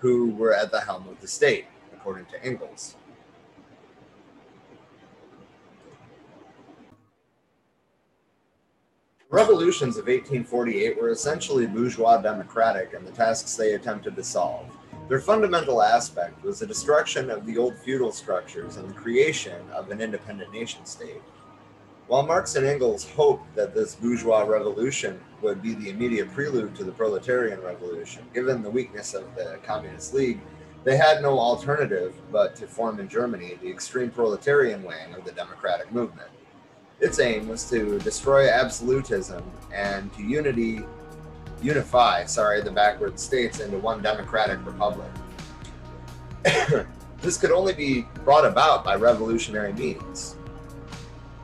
who 0.00 0.30
were 0.30 0.54
at 0.54 0.72
the 0.72 0.80
helm 0.80 1.08
of 1.08 1.20
the 1.20 1.28
state, 1.28 1.66
according 1.94 2.26
to 2.26 2.44
Engels. 2.44 2.96
revolutions 9.30 9.96
of 9.96 10.06
1848 10.06 11.00
were 11.00 11.10
essentially 11.10 11.66
bourgeois 11.66 12.20
democratic 12.20 12.92
in 12.94 13.04
the 13.04 13.12
tasks 13.12 13.54
they 13.54 13.74
attempted 13.74 14.16
to 14.16 14.24
solve. 14.24 14.66
Their 15.08 15.20
fundamental 15.20 15.82
aspect 15.82 16.42
was 16.44 16.58
the 16.58 16.66
destruction 16.66 17.30
of 17.30 17.46
the 17.46 17.56
old 17.56 17.76
feudal 17.78 18.12
structures 18.12 18.76
and 18.76 18.88
the 18.88 18.94
creation 18.94 19.62
of 19.72 19.90
an 19.90 20.00
independent 20.00 20.52
nation 20.52 20.84
state. 20.84 21.22
While 22.10 22.24
Marx 22.24 22.56
and 22.56 22.66
Engels 22.66 23.08
hoped 23.08 23.54
that 23.54 23.72
this 23.72 23.94
bourgeois 23.94 24.40
revolution 24.40 25.20
would 25.42 25.62
be 25.62 25.74
the 25.74 25.90
immediate 25.90 26.32
prelude 26.32 26.74
to 26.74 26.82
the 26.82 26.90
proletarian 26.90 27.60
revolution, 27.62 28.24
given 28.34 28.64
the 28.64 28.70
weakness 28.70 29.14
of 29.14 29.32
the 29.36 29.60
Communist 29.62 30.12
League, 30.12 30.40
they 30.82 30.96
had 30.96 31.22
no 31.22 31.38
alternative 31.38 32.12
but 32.32 32.56
to 32.56 32.66
form 32.66 32.98
in 32.98 33.08
Germany 33.08 33.60
the 33.62 33.70
extreme 33.70 34.10
proletarian 34.10 34.82
wing 34.82 35.14
of 35.16 35.24
the 35.24 35.30
democratic 35.30 35.92
movement. 35.92 36.26
Its 36.98 37.20
aim 37.20 37.46
was 37.46 37.70
to 37.70 38.00
destroy 38.00 38.50
absolutism 38.50 39.44
and 39.72 40.12
to 40.14 40.24
unity, 40.24 40.80
unify, 41.62 42.24
sorry, 42.24 42.60
the 42.60 42.72
backward 42.72 43.20
states 43.20 43.60
into 43.60 43.78
one 43.78 44.02
democratic 44.02 44.58
republic. 44.66 45.12
this 47.22 47.36
could 47.36 47.52
only 47.52 47.72
be 47.72 48.04
brought 48.24 48.44
about 48.44 48.84
by 48.84 48.96
revolutionary 48.96 49.72
means. 49.74 50.34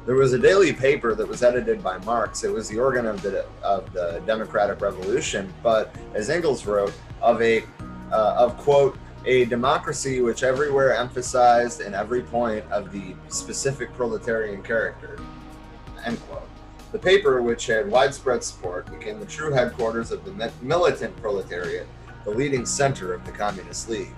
There 0.07 0.15
was 0.15 0.33
a 0.33 0.39
daily 0.39 0.73
paper 0.73 1.17
that 1.17 1.27
was 1.27 1.43
edited 1.43 1.83
by 1.83 1.99
Marx. 1.99 2.45
It 2.45 2.53
was 2.53 2.69
the 2.69 2.79
organ 2.79 3.07
of 3.07 3.23
the 3.23 3.45
of 3.63 3.93
the 3.93 4.23
Democratic 4.25 4.81
Revolution, 4.81 5.53
but 5.65 5.93
as 6.15 6.31
Engels 6.31 6.65
wrote, 6.65 6.95
of 7.21 7.43
a 7.43 7.65
uh, 8.13 8.37
of 8.39 8.57
quote 8.57 8.97
a 9.25 9.45
democracy 9.47 10.21
which 10.21 10.45
everywhere 10.45 10.95
emphasized 10.95 11.81
in 11.81 11.93
every 11.93 12.23
point 12.23 12.65
of 12.71 12.93
the 12.93 13.17
specific 13.29 13.93
proletarian 13.95 14.63
character. 14.63 15.19
End 16.05 16.21
quote. 16.29 16.49
The 16.93 17.01
paper, 17.01 17.43
which 17.43 17.67
had 17.67 17.91
widespread 17.91 18.45
support, 18.45 18.89
became 18.89 19.19
the 19.19 19.27
true 19.27 19.53
headquarters 19.53 20.13
of 20.13 20.25
the 20.25 20.53
militant 20.63 21.17
proletariat, 21.17 21.89
the 22.25 22.31
leading 22.31 22.65
center 22.65 23.13
of 23.13 23.27
the 23.27 23.33
Communist 23.33 23.89
League. 23.89 24.15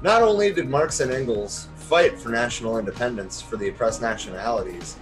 Not 0.00 0.22
only 0.22 0.50
did 0.54 0.70
Marx 0.70 1.00
and 1.00 1.12
Engels 1.12 1.68
fight 1.90 2.16
for 2.16 2.28
national 2.28 2.78
independence 2.78 3.42
for 3.42 3.56
the 3.56 3.68
oppressed 3.68 4.00
nationalities, 4.00 4.96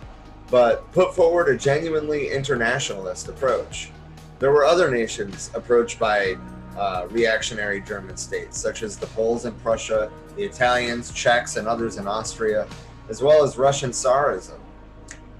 but 0.51 0.91
put 0.93 1.15
forward 1.15 1.47
a 1.51 1.55
genuinely 1.55 2.31
internationalist 2.31 3.29
approach. 3.29 3.91
There 4.39 4.53
were 4.53 4.65
other 4.65 4.91
nations 4.91 5.51
approached 5.53 5.99
by 5.99 6.39
uh, 6.79 7.07
reactionary 7.11 7.83
German 7.83 8.17
states, 8.17 8.57
such 8.57 8.83
as 8.83 8.97
the 8.97 9.05
Poles 9.09 9.45
in 9.45 9.53
Prussia, 9.57 10.11
the 10.35 10.45
Italians, 10.45 11.13
Czechs, 11.13 11.59
and 11.59 11.69
others 11.69 11.99
in 11.99 12.07
Austria, 12.07 12.67
as 13.11 13.21
well 13.21 13.45
as 13.45 13.59
Russian 13.59 13.91
Tsarism. 13.91 14.59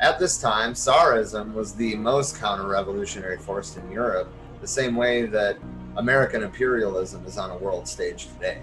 At 0.01 0.19
this 0.19 0.39
time, 0.39 0.75
Tsarism 0.75 1.55
was 1.55 1.73
the 1.73 1.97
most 1.97 2.39
counter 2.39 2.69
revolutionary 2.69 3.39
force 3.39 3.75
in 3.79 3.91
Europe, 3.91 4.29
the 4.61 4.69
same 4.69 4.97
way 4.97 5.25
that 5.25 5.57
American 5.97 6.43
imperialism 6.43 7.25
is 7.25 7.39
on 7.39 7.51
a 7.53 7.57
world 7.57 7.89
stage 7.89 8.27
today. 8.35 8.61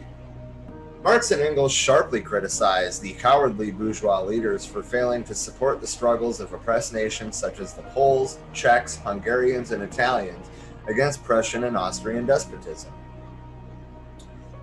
Marx 1.06 1.30
and 1.30 1.40
Engels 1.40 1.72
sharply 1.72 2.20
criticized 2.20 3.00
the 3.00 3.14
cowardly 3.14 3.70
bourgeois 3.70 4.24
leaders 4.24 4.66
for 4.66 4.82
failing 4.82 5.24
to 5.26 5.36
support 5.36 5.80
the 5.80 5.86
struggles 5.86 6.40
of 6.40 6.52
oppressed 6.52 6.96
nations 6.96 7.38
such 7.38 7.60
as 7.60 7.76
the 7.76 7.84
Poles, 7.84 8.40
Czechs, 8.54 8.98
Hungarians, 8.98 9.70
and 9.70 9.84
Italians 9.84 10.50
against 10.88 11.24
Prussian 11.24 11.66
and 11.66 11.78
Austrian 11.78 12.26
despotism. 12.26 12.92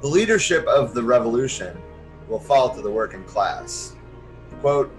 The 0.00 0.08
leadership 0.08 0.66
of 0.66 0.94
the 0.94 1.02
revolution 1.04 1.80
will 2.26 2.40
fall 2.40 2.74
to 2.74 2.82
the 2.82 2.90
working 2.90 3.22
class. 3.22 3.94
Quote, 4.62 4.92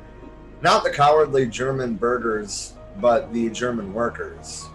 not 0.62 0.86
the 0.86 0.92
cowardly 0.92 1.46
German 1.46 1.96
burghers, 1.96 2.72
but 3.02 3.34
the 3.34 3.50
German 3.50 3.94
workers. 3.94 4.70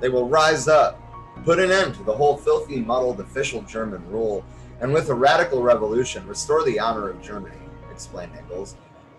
They 0.00 0.10
will 0.10 0.28
rise 0.28 0.68
up, 0.68 1.00
put 1.46 1.58
an 1.58 1.70
end 1.70 1.94
to 1.94 2.02
the 2.02 2.14
whole 2.14 2.36
filthy, 2.36 2.82
muddled 2.82 3.20
official 3.20 3.62
German 3.62 4.06
rule 4.10 4.44
and 4.80 4.92
with 4.92 5.08
a 5.08 5.14
radical 5.14 5.62
revolution 5.62 6.26
restore 6.26 6.64
the 6.64 6.78
honor 6.78 7.08
of 7.08 7.22
Germany, 7.22 7.56
explained 7.90 8.32
Engels. 8.36 8.76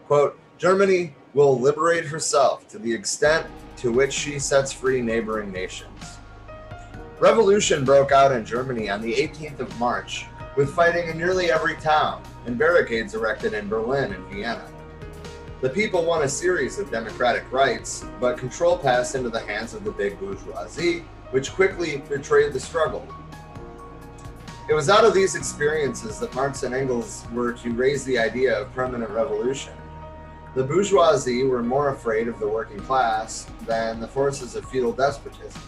Quote, 0.08 0.40
Germany 0.58 1.14
will 1.34 1.60
liberate 1.60 2.06
herself 2.06 2.68
to 2.70 2.80
the 2.80 2.94
extent 2.94 3.46
to 3.78 3.92
which 3.92 4.14
she 4.14 4.40
sets 4.40 4.72
free 4.72 5.02
neighboring 5.02 5.52
nations. 5.52 6.18
Revolution 7.20 7.84
broke 7.84 8.12
out 8.12 8.32
in 8.32 8.46
Germany 8.46 8.90
on 8.90 9.02
the 9.02 9.14
18th 9.14 9.60
of 9.60 9.80
March, 9.80 10.26
with 10.56 10.74
fighting 10.74 11.10
in 11.10 11.18
nearly 11.18 11.52
every 11.52 11.76
town 11.76 12.24
and 12.46 12.58
barricades 12.58 13.14
erected 13.14 13.54
in 13.54 13.68
Berlin 13.68 14.14
and 14.14 14.26
Vienna. 14.28 14.66
The 15.62 15.70
people 15.70 16.06
won 16.06 16.24
a 16.24 16.30
series 16.30 16.80
of 16.80 16.90
democratic 16.90 17.52
rights, 17.52 18.06
but 18.22 18.38
control 18.38 18.78
passed 18.78 19.16
into 19.16 19.30
the 19.30 19.42
hands 19.42 19.74
of 19.74 19.84
the 19.84 19.92
big 19.92 20.18
bourgeoisie, 20.18 21.04
which 21.32 21.52
quickly 21.52 21.98
betrayed 22.08 22.54
the 22.54 22.60
struggle. 22.60 23.06
It 24.70 24.76
was 24.76 24.88
out 24.88 25.04
of 25.04 25.16
these 25.16 25.34
experiences 25.34 26.20
that 26.20 26.36
Marx 26.36 26.62
and 26.62 26.76
Engels 26.76 27.26
were 27.34 27.54
to 27.54 27.72
raise 27.72 28.04
the 28.04 28.20
idea 28.20 28.62
of 28.62 28.72
permanent 28.76 29.10
revolution. 29.10 29.74
The 30.54 30.64
bourgeoisie 30.64 31.42
were 31.44 31.64
more 31.64 31.90
afraid 31.90 32.28
of 32.28 32.38
the 32.38 32.48
working 32.48 32.80
class 32.82 33.48
than 33.66 34.00
the 34.00 34.08
forces 34.08 34.56
of 34.56 34.70
feudal 34.70 34.92
despotism. 34.92 35.60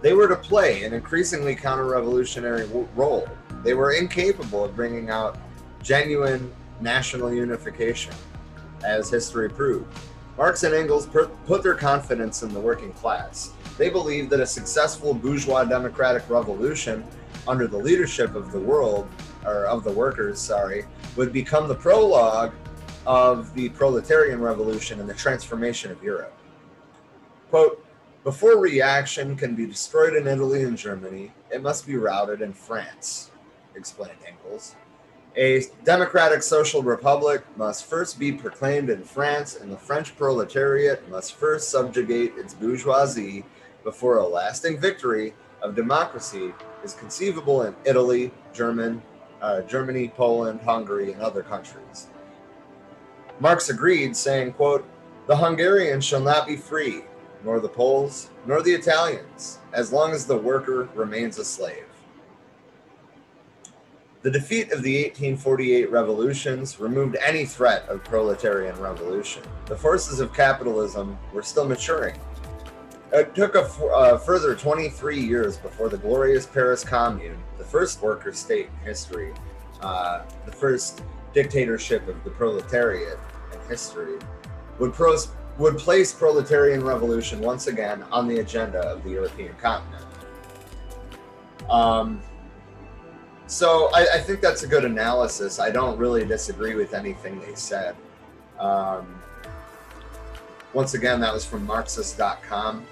They 0.00 0.14
were 0.14 0.26
to 0.26 0.34
play 0.34 0.82
an 0.82 0.92
increasingly 0.92 1.54
counter 1.54 1.84
revolutionary 1.84 2.68
role. 2.96 3.28
They 3.62 3.74
were 3.74 3.92
incapable 3.92 4.64
of 4.64 4.74
bringing 4.74 5.08
out 5.08 5.38
genuine 5.80 6.52
national 6.80 7.32
unification, 7.32 8.14
as 8.84 9.10
history 9.10 9.48
proved. 9.48 9.86
Marx 10.36 10.64
and 10.64 10.74
Engels 10.74 11.06
put 11.06 11.62
their 11.62 11.76
confidence 11.76 12.42
in 12.42 12.52
the 12.52 12.58
working 12.58 12.92
class. 12.94 13.52
They 13.78 13.90
believed 13.90 14.30
that 14.30 14.40
a 14.40 14.46
successful 14.46 15.14
bourgeois 15.14 15.62
democratic 15.62 16.28
revolution 16.28 17.04
under 17.46 17.66
the 17.66 17.76
leadership 17.76 18.34
of 18.34 18.52
the 18.52 18.60
world, 18.60 19.08
or 19.44 19.66
of 19.66 19.84
the 19.84 19.92
workers, 19.92 20.38
sorry, 20.38 20.84
would 21.16 21.32
become 21.32 21.68
the 21.68 21.74
prologue 21.74 22.52
of 23.06 23.52
the 23.54 23.68
proletarian 23.70 24.40
revolution 24.40 25.00
and 25.00 25.08
the 25.08 25.14
transformation 25.14 25.90
of 25.90 26.02
Europe. 26.02 26.36
Quote, 27.50 27.84
before 28.24 28.58
reaction 28.58 29.34
can 29.36 29.56
be 29.56 29.66
destroyed 29.66 30.14
in 30.14 30.28
Italy 30.28 30.62
and 30.62 30.78
Germany, 30.78 31.32
it 31.50 31.60
must 31.60 31.86
be 31.86 31.96
routed 31.96 32.40
in 32.40 32.52
France, 32.52 33.32
explained 33.74 34.18
Engels. 34.26 34.76
A 35.36 35.64
democratic 35.82 36.42
social 36.42 36.82
republic 36.82 37.42
must 37.56 37.86
first 37.86 38.20
be 38.20 38.30
proclaimed 38.30 38.90
in 38.90 39.02
France, 39.02 39.56
and 39.56 39.72
the 39.72 39.76
French 39.76 40.16
proletariat 40.16 41.08
must 41.10 41.34
first 41.34 41.70
subjugate 41.70 42.34
its 42.36 42.54
bourgeoisie 42.54 43.44
before 43.82 44.18
a 44.18 44.26
lasting 44.26 44.78
victory 44.78 45.34
of 45.60 45.74
democracy 45.74 46.52
is 46.84 46.94
conceivable 46.94 47.62
in 47.62 47.74
Italy, 47.84 48.32
German, 48.52 49.02
uh, 49.40 49.62
Germany, 49.62 50.08
Poland, 50.08 50.60
Hungary, 50.60 51.12
and 51.12 51.22
other 51.22 51.42
countries. 51.42 52.08
Marx 53.40 53.68
agreed, 53.70 54.16
saying, 54.16 54.52
quote, 54.52 54.86
The 55.26 55.36
Hungarians 55.36 56.04
shall 56.04 56.20
not 56.20 56.46
be 56.46 56.56
free, 56.56 57.02
nor 57.44 57.60
the 57.60 57.68
Poles, 57.68 58.30
nor 58.46 58.62
the 58.62 58.72
Italians, 58.72 59.58
as 59.72 59.92
long 59.92 60.12
as 60.12 60.26
the 60.26 60.36
worker 60.36 60.88
remains 60.94 61.38
a 61.38 61.44
slave. 61.44 61.86
The 64.22 64.30
defeat 64.30 64.70
of 64.70 64.84
the 64.84 65.02
1848 65.02 65.90
revolutions 65.90 66.78
removed 66.78 67.16
any 67.16 67.44
threat 67.44 67.88
of 67.88 68.04
proletarian 68.04 68.78
revolution. 68.78 69.42
The 69.66 69.76
forces 69.76 70.20
of 70.20 70.32
capitalism 70.32 71.18
were 71.32 71.42
still 71.42 71.66
maturing. 71.66 72.20
It 73.12 73.34
took 73.34 73.56
a 73.56 73.64
uh, 73.64 74.16
further 74.16 74.54
23 74.54 75.20
years 75.20 75.58
before 75.58 75.90
the 75.90 75.98
glorious 75.98 76.46
Paris 76.46 76.82
Commune, 76.82 77.36
the 77.58 77.64
first 77.64 78.00
worker 78.00 78.32
state 78.32 78.68
in 78.68 78.86
history, 78.86 79.34
uh, 79.82 80.22
the 80.46 80.52
first 80.52 81.02
dictatorship 81.34 82.08
of 82.08 82.24
the 82.24 82.30
proletariat 82.30 83.18
in 83.52 83.68
history, 83.68 84.18
would, 84.78 84.94
pros- 84.94 85.28
would 85.58 85.76
place 85.76 86.14
proletarian 86.14 86.82
revolution 86.82 87.40
once 87.40 87.66
again 87.66 88.02
on 88.04 88.26
the 88.26 88.38
agenda 88.38 88.80
of 88.80 89.04
the 89.04 89.10
European 89.10 89.54
continent. 89.56 90.06
Um, 91.68 92.22
so 93.46 93.90
I, 93.92 94.06
I, 94.14 94.20
think 94.20 94.40
that's 94.40 94.62
a 94.62 94.66
good 94.66 94.86
analysis. 94.86 95.60
I 95.60 95.70
don't 95.70 95.98
really 95.98 96.24
disagree 96.24 96.74
with 96.74 96.94
anything 96.94 97.38
they 97.40 97.54
said. 97.54 97.94
Um, 98.58 99.20
once 100.72 100.94
again, 100.94 101.20
that 101.20 101.32
was 101.32 101.44
from 101.44 101.66
Marxist.com. 101.66 102.86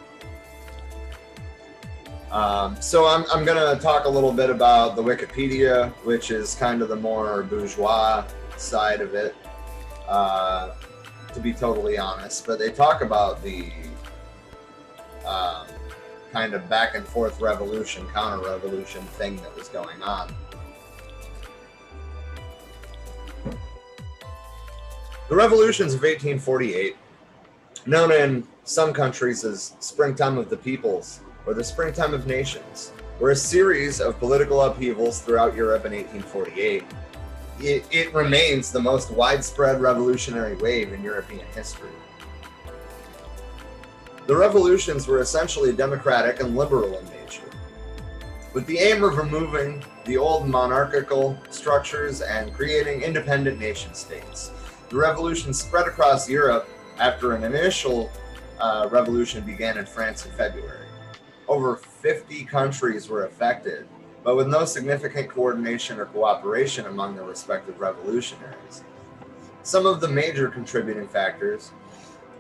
Um, 2.31 2.81
so 2.81 3.07
I'm, 3.07 3.25
I'm 3.33 3.45
going 3.45 3.59
to 3.59 3.83
talk 3.83 4.05
a 4.05 4.09
little 4.09 4.33
bit 4.33 4.51
about 4.51 4.95
the 4.95 5.03
Wikipedia, 5.03 5.91
which 6.05 6.31
is 6.31 6.55
kind 6.55 6.81
of 6.81 6.89
the 6.89 6.97
more 6.97 7.43
bourgeois 7.43 8.25
side 8.57 9.01
of 9.01 9.15
it. 9.15 9.35
Uh, 10.07 10.75
to 11.35 11.41
be 11.41 11.53
totally 11.53 11.99
honest. 11.99 12.47
But 12.47 12.59
they 12.59 12.71
talk 12.71 13.03
about 13.03 13.43
the 13.43 13.71
um, 15.27 15.67
kind 16.33 16.55
of 16.55 16.69
back 16.69 16.95
and 16.95 17.07
forth 17.07 17.41
revolution, 17.41 18.07
counter 18.13 18.45
revolution 18.49 19.03
thing 19.03 19.37
that 19.37 19.55
was 19.57 19.69
going 19.69 20.03
on. 20.03 20.35
The 25.29 25.37
revolutions 25.37 25.95
of 25.95 26.03
1848, 26.03 26.97
known 27.87 28.11
in 28.11 28.47
some 28.65 28.93
countries 28.93 29.45
as 29.45 29.77
Springtime 29.79 30.39
of 30.39 30.51
the 30.51 30.57
Peoples 30.57 31.21
or 31.47 31.55
the 31.55 31.65
Springtime 31.65 32.15
of 32.15 32.27
Nations, 32.27 32.93
were 33.19 33.31
a 33.31 33.37
series 33.37 34.01
of 34.01 34.19
political 34.19 34.61
upheavals 34.63 35.21
throughout 35.21 35.55
Europe 35.55 35.85
in 35.85 35.93
1848 35.93 36.85
it, 37.63 37.85
it 37.91 38.13
remains 38.15 38.73
the 38.73 38.81
most 38.81 39.11
widespread 39.11 39.81
revolutionary 39.81 40.57
wave 40.57 40.93
in 40.93 41.03
European 41.03 41.47
history. 41.55 41.91
The 44.27 44.37
revolutions 44.37 45.07
were 45.07 45.21
essentially 45.21 45.73
democratic 45.73 46.41
and 46.41 46.57
liberal 46.57 46.99
in 46.99 47.05
nature, 47.07 47.51
with 48.55 48.67
the 48.67 48.79
aim 48.79 49.03
of 49.03 49.17
removing 49.17 49.83
the 50.05 50.17
old 50.17 50.49
monarchical 50.49 51.39
structures 51.51 52.21
and 52.21 52.55
creating 52.55 53.03
independent 53.03 53.59
nation 53.59 53.95
states. 53.95 54.51
The 54.89 54.97
revolution 54.97 55.53
spread 55.53 55.87
across 55.87 56.29
Europe 56.29 56.69
after 56.99 57.35
an 57.35 57.45
initial 57.45 58.11
uh, 58.59 58.89
revolution 58.91 59.45
began 59.45 59.79
in 59.79 59.87
France 59.87 60.25
in 60.25 60.33
February. 60.33 60.80
Over 61.51 61.75
50 61.75 62.45
countries 62.45 63.09
were 63.09 63.25
affected, 63.25 63.89
but 64.23 64.37
with 64.37 64.47
no 64.47 64.65
significant 64.65 65.29
coordination 65.29 65.99
or 65.99 66.05
cooperation 66.05 66.87
among 66.87 67.17
the 67.17 67.25
respective 67.25 67.81
revolutionaries. 67.81 68.85
Some 69.65 69.85
of 69.85 70.01
the 70.01 70.07
major 70.07 70.47
contributing 70.47 71.09
factors 71.09 71.73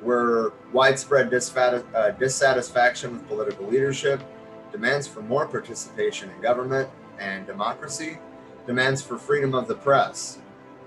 were 0.00 0.52
widespread 0.72 1.26
uh, 1.34 2.10
dissatisfaction 2.20 3.12
with 3.12 3.26
political 3.26 3.66
leadership, 3.66 4.22
demands 4.70 5.08
for 5.08 5.22
more 5.22 5.48
participation 5.48 6.30
in 6.30 6.40
government 6.40 6.88
and 7.18 7.44
democracy, 7.48 8.16
demands 8.64 9.02
for 9.02 9.18
freedom 9.18 9.56
of 9.56 9.66
the 9.66 9.74
press, 9.74 10.38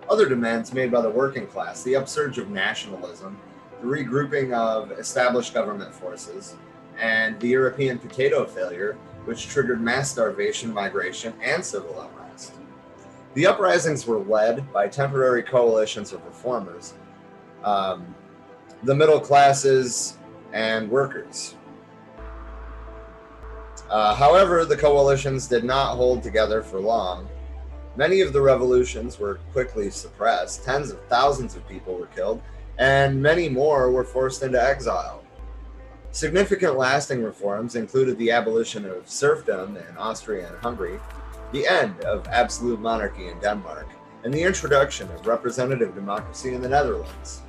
other 0.09 0.29
demands 0.29 0.73
made 0.73 0.93
by 0.93 1.01
the 1.01 1.09
working 1.09 1.45
class, 1.45 1.83
the 1.83 1.97
upsurge 1.97 2.37
of 2.37 2.49
nationalism, 2.49 3.37
the 3.81 3.85
regrouping 3.85 4.53
of 4.53 4.93
established 4.93 5.53
government 5.53 5.93
forces, 5.93 6.55
and 6.99 7.39
the 7.39 7.47
European 7.47 7.97
potato 7.99 8.45
failure 8.45 8.97
which 9.25 9.47
triggered 9.47 9.81
mass 9.81 10.11
starvation, 10.11 10.73
migration, 10.73 11.33
and 11.41 11.63
civil 11.63 12.01
unrest. 12.01 12.53
The 13.35 13.47
uprisings 13.47 14.05
were 14.05 14.19
led 14.19 14.71
by 14.71 14.87
temporary 14.87 15.43
coalitions 15.43 16.13
of 16.13 16.23
reformers, 16.25 16.93
um, 17.63 18.13
the 18.83 18.93
middle 18.93 19.19
classes, 19.19 20.17
and 20.51 20.89
workers. 20.89 21.55
Uh, 23.89 24.13
however, 24.13 24.65
the 24.65 24.77
coalitions 24.77 25.47
did 25.47 25.63
not 25.63 25.95
hold 25.95 26.21
together 26.21 26.61
for 26.61 26.79
long. 26.79 27.27
Many 27.95 28.21
of 28.21 28.33
the 28.33 28.41
revolutions 28.41 29.19
were 29.19 29.35
quickly 29.51 29.89
suppressed, 29.89 30.63
tens 30.63 30.91
of 30.91 30.99
thousands 31.05 31.55
of 31.55 31.67
people 31.67 31.95
were 31.95 32.07
killed, 32.07 32.41
and 32.77 33.21
many 33.21 33.49
more 33.49 33.91
were 33.91 34.03
forced 34.03 34.41
into 34.41 34.61
exile. 34.61 35.22
Significant 36.13 36.77
lasting 36.77 37.23
reforms 37.23 37.75
included 37.75 38.19
the 38.19 38.29
abolition 38.29 38.85
of 38.85 39.09
serfdom 39.09 39.77
in 39.77 39.97
Austria 39.97 40.47
and 40.47 40.57
Hungary, 40.59 40.99
the 41.51 41.65
end 41.65 41.99
of 42.01 42.27
absolute 42.27 42.79
monarchy 42.79 43.29
in 43.29 43.39
Denmark, 43.39 43.87
and 44.23 44.31
the 44.31 44.43
introduction 44.43 45.09
of 45.09 45.25
representative 45.25 45.95
democracy 45.95 46.53
in 46.53 46.61
the 46.61 46.69
Netherlands. 46.69 47.41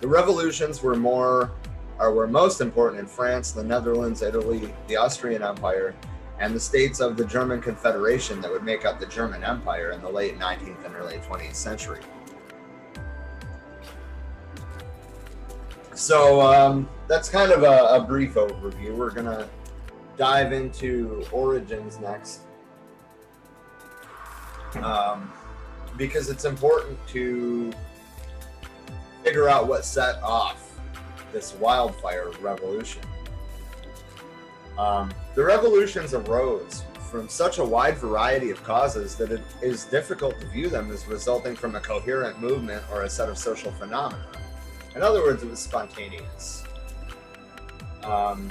The 0.00 0.06
revolutions 0.06 0.80
were 0.80 0.94
more 0.94 1.50
or 1.98 2.12
were 2.12 2.28
most 2.28 2.60
important 2.60 3.00
in 3.00 3.08
France, 3.08 3.50
the 3.50 3.64
Netherlands, 3.64 4.22
Italy, 4.22 4.72
the 4.86 4.96
Austrian 4.96 5.42
Empire, 5.42 5.92
and 6.38 6.54
the 6.54 6.60
states 6.60 7.00
of 7.00 7.16
the 7.16 7.24
German 7.24 7.60
Confederation 7.60 8.40
that 8.42 8.50
would 8.50 8.62
make 8.62 8.84
up 8.84 9.00
the 9.00 9.06
German 9.06 9.42
Empire 9.42 9.90
in 9.90 10.00
the 10.00 10.08
late 10.08 10.38
19th 10.38 10.84
and 10.86 10.94
early 10.94 11.18
20th 11.18 11.56
century. 11.56 12.00
So 15.94 16.40
um, 16.40 16.88
that's 17.06 17.28
kind 17.28 17.52
of 17.52 17.62
a, 17.62 17.96
a 17.96 18.04
brief 18.04 18.34
overview. 18.34 18.96
We're 18.96 19.10
to 19.26 19.48
dive 20.16 20.52
into 20.52 21.24
origins 21.30 21.98
next. 22.00 22.40
Um, 24.82 25.32
because 25.96 26.28
it's 26.30 26.44
important 26.44 26.98
to 27.08 27.72
figure 29.22 29.48
out 29.48 29.68
what 29.68 29.84
set 29.84 30.20
off 30.22 30.78
this 31.32 31.54
wildfire 31.54 32.30
revolution. 32.40 33.02
Um, 34.76 35.12
the 35.36 35.44
revolutions 35.44 36.12
arose 36.12 36.82
from 37.08 37.28
such 37.28 37.58
a 37.58 37.64
wide 37.64 37.96
variety 37.98 38.50
of 38.50 38.62
causes 38.64 39.14
that 39.14 39.30
it 39.30 39.42
is 39.62 39.84
difficult 39.84 40.40
to 40.40 40.46
view 40.48 40.68
them 40.68 40.90
as 40.90 41.06
resulting 41.06 41.54
from 41.54 41.76
a 41.76 41.80
coherent 41.80 42.40
movement 42.40 42.82
or 42.90 43.02
a 43.02 43.10
set 43.10 43.28
of 43.28 43.38
social 43.38 43.70
phenomena. 43.70 44.26
In 44.94 45.02
other 45.02 45.22
words, 45.22 45.42
it 45.42 45.50
was 45.50 45.58
spontaneous. 45.58 46.64
Um, 48.04 48.50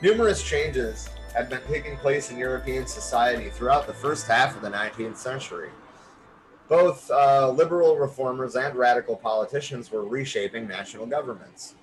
numerous 0.00 0.42
changes 0.42 1.08
had 1.34 1.48
been 1.48 1.60
taking 1.68 1.96
place 1.96 2.30
in 2.30 2.38
European 2.38 2.86
society 2.86 3.50
throughout 3.50 3.86
the 3.86 3.94
first 3.94 4.26
half 4.26 4.54
of 4.54 4.62
the 4.62 4.70
19th 4.70 5.16
century. 5.16 5.70
Both 6.68 7.10
uh, 7.10 7.50
liberal 7.50 7.96
reformers 7.96 8.56
and 8.56 8.74
radical 8.74 9.16
politicians 9.16 9.90
were 9.90 10.04
reshaping 10.04 10.66
national 10.66 11.06
governments. 11.06 11.74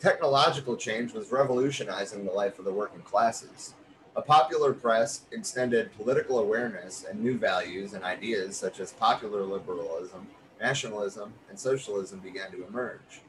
Technological 0.00 0.76
change 0.76 1.12
was 1.12 1.30
revolutionizing 1.30 2.24
the 2.24 2.32
life 2.32 2.58
of 2.58 2.64
the 2.64 2.72
working 2.72 3.02
classes. 3.02 3.74
A 4.16 4.22
popular 4.22 4.72
press 4.72 5.22
extended 5.32 5.94
political 5.96 6.38
awareness 6.38 7.04
and 7.08 7.20
new 7.20 7.36
values 7.36 7.92
and 7.92 8.02
ideas 8.02 8.56
such 8.56 8.80
as 8.80 8.92
popular 8.92 9.42
liberalism, 9.42 10.26
nationalism, 10.60 11.32
and 11.48 11.58
socialism 11.58 12.20
began 12.20 12.50
to 12.50 12.66
emerge. 12.66 13.22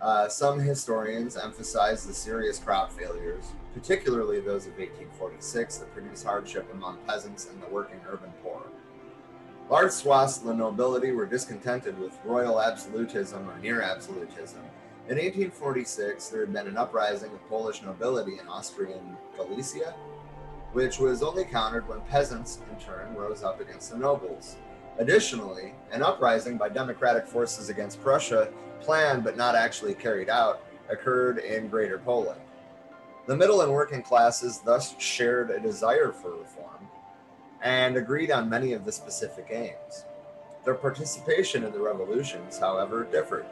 Uh, 0.00 0.28
some 0.28 0.58
historians 0.60 1.36
emphasize 1.36 2.06
the 2.06 2.12
serious 2.12 2.58
crop 2.58 2.92
failures, 2.92 3.46
particularly 3.72 4.40
those 4.40 4.66
of 4.66 4.72
1846, 4.72 5.78
that 5.78 5.92
produced 5.94 6.24
hardship 6.24 6.70
among 6.72 6.98
peasants 7.06 7.48
and 7.48 7.62
the 7.62 7.68
working 7.68 8.00
urban 8.08 8.30
poor. 8.42 8.62
Large 9.70 9.90
swaths 9.90 10.38
of 10.38 10.44
the 10.44 10.54
nobility 10.54 11.12
were 11.12 11.26
discontented 11.26 11.98
with 11.98 12.18
royal 12.24 12.60
absolutism 12.60 13.48
or 13.48 13.58
near 13.58 13.80
absolutism. 13.80 14.60
In 15.08 15.16
1846, 15.16 16.28
there 16.28 16.40
had 16.40 16.52
been 16.52 16.66
an 16.66 16.76
uprising 16.76 17.32
of 17.32 17.48
Polish 17.48 17.82
nobility 17.82 18.38
in 18.38 18.46
Austrian 18.48 19.16
Galicia, 19.36 19.94
which 20.72 20.98
was 20.98 21.22
only 21.22 21.44
countered 21.44 21.88
when 21.88 22.00
peasants, 22.02 22.58
in 22.70 22.78
turn, 22.84 23.14
rose 23.14 23.42
up 23.42 23.60
against 23.60 23.90
the 23.90 23.96
nobles. 23.96 24.56
Additionally, 24.98 25.74
an 25.92 26.02
uprising 26.02 26.56
by 26.56 26.68
democratic 26.68 27.26
forces 27.26 27.68
against 27.68 28.02
Prussia, 28.02 28.48
planned 28.80 29.24
but 29.24 29.36
not 29.36 29.54
actually 29.54 29.94
carried 29.94 30.30
out, 30.30 30.62
occurred 30.88 31.38
in 31.38 31.68
Greater 31.68 31.98
Poland. 31.98 32.40
The 33.26 33.36
middle 33.36 33.60
and 33.60 33.72
working 33.72 34.02
classes 34.02 34.60
thus 34.64 34.94
shared 34.98 35.50
a 35.50 35.60
desire 35.60 36.12
for 36.12 36.30
reform 36.30 36.88
and 37.60 37.96
agreed 37.96 38.30
on 38.30 38.48
many 38.48 38.72
of 38.72 38.84
the 38.84 38.92
specific 38.92 39.48
aims. 39.50 40.04
Their 40.64 40.74
participation 40.74 41.64
in 41.64 41.72
the 41.72 41.80
revolutions, 41.80 42.58
however, 42.58 43.04
differed. 43.04 43.46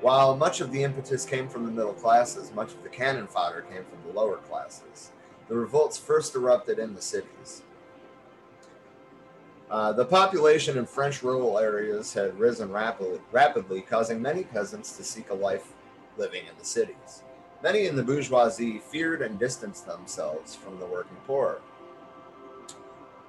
While 0.00 0.36
much 0.36 0.60
of 0.60 0.70
the 0.70 0.84
impetus 0.84 1.24
came 1.24 1.48
from 1.48 1.64
the 1.64 1.72
middle 1.72 1.94
classes, 1.94 2.52
much 2.54 2.72
of 2.72 2.82
the 2.82 2.88
cannon 2.88 3.26
fodder 3.26 3.62
came 3.62 3.84
from 3.84 3.98
the 4.06 4.18
lower 4.18 4.36
classes. 4.36 5.10
The 5.48 5.56
revolts 5.56 5.98
first 5.98 6.34
erupted 6.34 6.78
in 6.78 6.94
the 6.94 7.02
cities. 7.02 7.62
Uh, 9.70 9.92
the 9.92 10.04
population 10.04 10.78
in 10.78 10.86
French 10.86 11.22
rural 11.22 11.58
areas 11.58 12.14
had 12.14 12.38
risen 12.38 12.72
rapidly, 12.72 13.20
rapidly, 13.32 13.82
causing 13.82 14.20
many 14.20 14.42
peasants 14.44 14.96
to 14.96 15.04
seek 15.04 15.28
a 15.28 15.34
life 15.34 15.72
living 16.16 16.42
in 16.46 16.56
the 16.58 16.64
cities. 16.64 17.22
Many 17.62 17.86
in 17.86 17.94
the 17.94 18.02
bourgeoisie 18.02 18.78
feared 18.78 19.20
and 19.20 19.38
distanced 19.38 19.86
themselves 19.86 20.54
from 20.54 20.78
the 20.78 20.86
working 20.86 21.16
poor. 21.26 21.60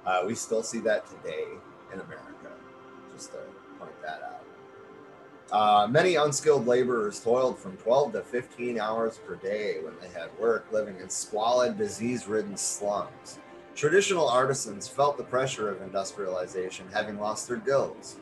Uh, 0.06 0.22
we 0.26 0.34
still 0.34 0.62
see 0.62 0.78
that 0.80 1.06
today 1.06 1.44
in 1.92 2.00
America, 2.00 2.52
just 3.12 3.32
to 3.32 3.38
point 3.78 4.00
that 4.02 4.22
out. 4.22 4.40
Uh, 5.52 5.86
many 5.88 6.14
unskilled 6.14 6.66
laborers 6.66 7.20
toiled 7.20 7.58
from 7.58 7.76
12 7.78 8.12
to 8.12 8.22
15 8.22 8.78
hours 8.78 9.18
per 9.18 9.34
day 9.34 9.78
when 9.82 9.92
they 10.00 10.08
had 10.18 10.30
work, 10.38 10.64
living 10.72 10.96
in 11.00 11.10
squalid, 11.10 11.76
disease 11.76 12.26
ridden 12.26 12.56
slums. 12.56 13.38
Traditional 13.80 14.28
artisans 14.28 14.86
felt 14.86 15.16
the 15.16 15.24
pressure 15.24 15.70
of 15.70 15.80
industrialization, 15.80 16.84
having 16.92 17.18
lost 17.18 17.48
their 17.48 17.56
guilds. 17.56 18.18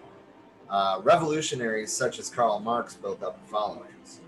Uh, 0.70 1.00
revolutionaries 1.02 1.92
such 1.92 2.20
as 2.20 2.30
Karl 2.30 2.60
Marx 2.60 2.94
built 2.94 3.24
up 3.24 3.40
followings. 3.48 4.20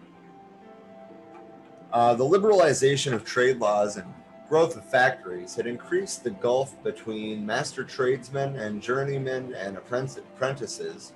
Uh, 1.93 2.15
the 2.15 2.25
liberalization 2.25 3.13
of 3.13 3.25
trade 3.25 3.61
laws 3.61 3.97
and 3.97 4.13
growth 4.49 4.77
of 4.77 4.85
factories 4.85 5.55
had 5.55 5.69
increased 5.69 6.25
the 6.25 6.31
gulf 6.31 6.83
between 6.83 7.47
master 7.47 7.85
tradesmen 7.85 8.57
and 8.57 8.83
journeymen 8.83 9.55
and 9.55 9.77
apprentices, 9.77 11.13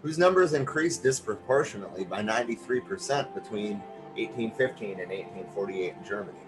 whose 0.00 0.16
numbers 0.16 0.52
increased 0.52 1.02
disproportionately 1.02 2.04
by 2.04 2.22
93% 2.22 3.34
between 3.34 3.80
1815 4.14 5.00
and 5.00 5.10
1848 5.10 5.94
in 5.98 6.04
Germany. 6.08 6.38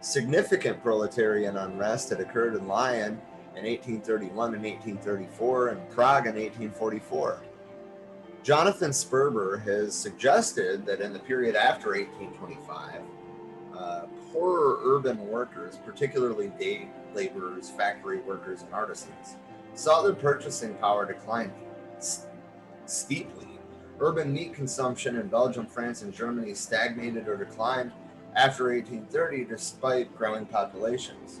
Significant 0.00 0.82
proletarian 0.82 1.58
unrest 1.58 2.08
had 2.08 2.20
occurred 2.20 2.54
in 2.54 2.66
Lyon 2.66 3.20
in 3.54 3.64
1831 3.64 4.54
and 4.54 4.64
1834 4.64 5.68
and 5.68 5.90
Prague 5.90 6.26
in 6.26 6.36
1844. 6.36 7.42
Jonathan 8.42 8.90
Sperber 8.92 9.62
has 9.62 9.94
suggested 9.94 10.86
that 10.86 11.02
in 11.02 11.12
the 11.12 11.18
period 11.18 11.54
after 11.54 11.90
1825, 11.90 13.02
uh, 13.76 14.06
poorer 14.32 14.78
urban 14.82 15.18
workers, 15.28 15.78
particularly 15.84 16.48
day 16.58 16.88
laborers, 17.12 17.68
factory 17.68 18.20
workers, 18.20 18.62
and 18.62 18.72
artisans, 18.72 19.36
saw 19.74 20.00
their 20.00 20.14
purchasing 20.14 20.74
power 20.76 21.04
decline 21.04 21.52
steeply. 22.86 23.48
Urban 23.98 24.32
meat 24.32 24.54
consumption 24.54 25.16
in 25.16 25.28
Belgium, 25.28 25.66
France, 25.66 26.00
and 26.00 26.14
Germany 26.14 26.54
stagnated 26.54 27.28
or 27.28 27.36
declined 27.36 27.92
after 28.36 28.72
1830 28.72 29.44
despite 29.44 30.16
growing 30.16 30.46
populations. 30.46 31.40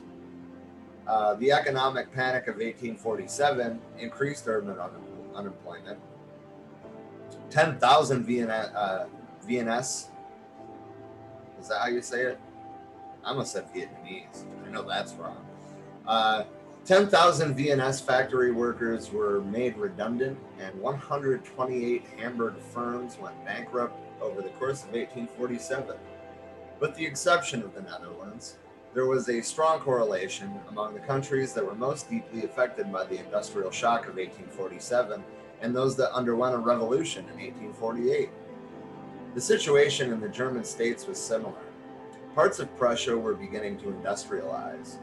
Uh, 1.06 1.34
the 1.34 1.50
economic 1.50 2.12
panic 2.12 2.46
of 2.46 2.56
1847 2.56 3.80
increased 3.98 4.46
urban 4.46 4.78
un- 4.78 4.90
unemployment. 5.34 5.98
10,000 7.50 8.24
VNS, 8.24 8.74
uh, 8.74 9.06
VNS, 9.46 10.08
is 11.60 11.68
that 11.68 11.80
how 11.80 11.88
you 11.88 12.00
say 12.00 12.22
it? 12.22 12.38
I 13.24 13.30
almost 13.30 13.52
said 13.52 13.66
Vietnamese. 13.74 14.44
I 14.66 14.70
know 14.70 14.82
that's 14.82 15.12
wrong. 15.14 15.44
Uh, 16.06 16.44
10,000 16.86 17.54
VNS 17.54 18.02
factory 18.02 18.52
workers 18.52 19.12
were 19.12 19.42
made 19.42 19.76
redundant, 19.76 20.38
and 20.58 20.74
128 20.80 22.04
Hamburg 22.18 22.54
firms 22.72 23.18
went 23.18 23.44
bankrupt 23.44 23.94
over 24.22 24.40
the 24.40 24.48
course 24.50 24.82
of 24.82 24.92
1847. 24.92 25.96
With 26.80 26.96
the 26.96 27.04
exception 27.04 27.62
of 27.62 27.74
the 27.74 27.82
Netherlands, 27.82 28.56
there 28.94 29.04
was 29.04 29.28
a 29.28 29.42
strong 29.42 29.80
correlation 29.80 30.50
among 30.70 30.94
the 30.94 31.00
countries 31.00 31.52
that 31.52 31.64
were 31.64 31.74
most 31.74 32.08
deeply 32.08 32.44
affected 32.44 32.90
by 32.90 33.04
the 33.04 33.18
industrial 33.18 33.70
shock 33.70 34.08
of 34.08 34.16
1847 34.16 35.22
and 35.60 35.76
those 35.76 35.94
that 35.96 36.10
underwent 36.12 36.54
a 36.54 36.58
revolution 36.58 37.24
in 37.24 37.38
1848. 37.38 38.30
The 39.34 39.40
situation 39.42 40.10
in 40.10 40.20
the 40.20 40.28
German 40.30 40.64
states 40.64 41.06
was 41.06 41.20
similar. 41.20 41.60
Parts 42.34 42.60
of 42.60 42.74
Prussia 42.78 43.16
were 43.16 43.34
beginning 43.34 43.76
to 43.80 43.92
industrialize. 43.92 44.96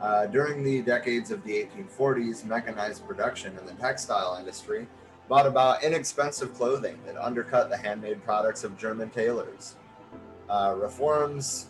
Uh, 0.00 0.26
during 0.26 0.62
the 0.62 0.82
decades 0.82 1.32
of 1.32 1.42
the 1.42 1.66
1840s, 1.66 2.44
mechanized 2.44 3.06
production 3.08 3.58
in 3.58 3.66
the 3.66 3.74
textile 3.74 4.36
industry 4.38 4.86
brought 5.26 5.46
about 5.46 5.82
inexpensive 5.82 6.54
clothing 6.54 6.96
that 7.04 7.16
undercut 7.16 7.70
the 7.70 7.76
handmade 7.76 8.22
products 8.22 8.62
of 8.62 8.78
German 8.78 9.10
tailors. 9.10 9.74
Uh, 10.48 10.74
reforms 10.76 11.66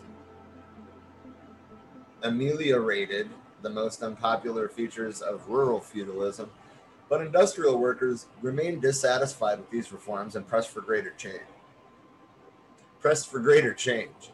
ameliorated 2.23 3.29
the 3.61 3.69
most 3.69 4.03
unpopular 4.03 4.67
features 4.67 5.21
of 5.21 5.47
rural 5.47 5.79
feudalism, 5.79 6.49
but 7.09 7.21
industrial 7.21 7.77
workers 7.77 8.25
remained 8.41 8.81
dissatisfied 8.81 9.59
with 9.59 9.69
these 9.69 9.91
reforms 9.91 10.35
and 10.35 10.47
pressed 10.47 10.69
for 10.69 10.81
greater 10.81 11.13
change. 11.17 11.41
Pressed 12.99 13.29
for 13.29 13.39
greater 13.39 13.73
change. 13.73 14.31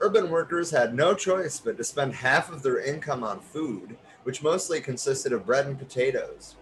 Urban 0.00 0.30
workers 0.30 0.70
had 0.70 0.94
no 0.94 1.14
choice 1.14 1.60
but 1.60 1.76
to 1.76 1.84
spend 1.84 2.14
half 2.14 2.50
of 2.50 2.62
their 2.62 2.80
income 2.80 3.22
on 3.22 3.40
food, 3.40 3.96
which 4.22 4.42
mostly 4.42 4.80
consisted 4.80 5.32
of 5.32 5.46
bread 5.46 5.66
and 5.66 5.78
potatoes. 5.78 6.56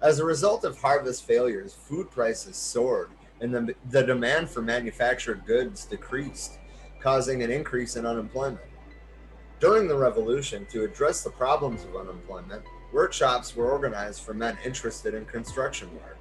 As 0.00 0.18
a 0.18 0.24
result 0.24 0.64
of 0.64 0.78
harvest 0.78 1.24
failures, 1.24 1.74
food 1.74 2.10
prices 2.10 2.56
soared 2.56 3.10
and 3.42 3.52
the, 3.52 3.74
the 3.90 4.02
demand 4.02 4.48
for 4.48 4.62
manufactured 4.62 5.44
goods 5.44 5.84
decreased, 5.84 6.58
causing 7.00 7.42
an 7.42 7.50
increase 7.50 7.96
in 7.96 8.06
unemployment. 8.06 8.60
During 9.58 9.88
the 9.88 9.96
revolution, 9.96 10.64
to 10.70 10.84
address 10.84 11.22
the 11.22 11.30
problems 11.30 11.84
of 11.84 11.96
unemployment, 11.96 12.62
workshops 12.92 13.54
were 13.56 13.70
organized 13.70 14.22
for 14.22 14.32
men 14.32 14.56
interested 14.64 15.14
in 15.14 15.24
construction 15.24 15.92
work. 15.94 16.18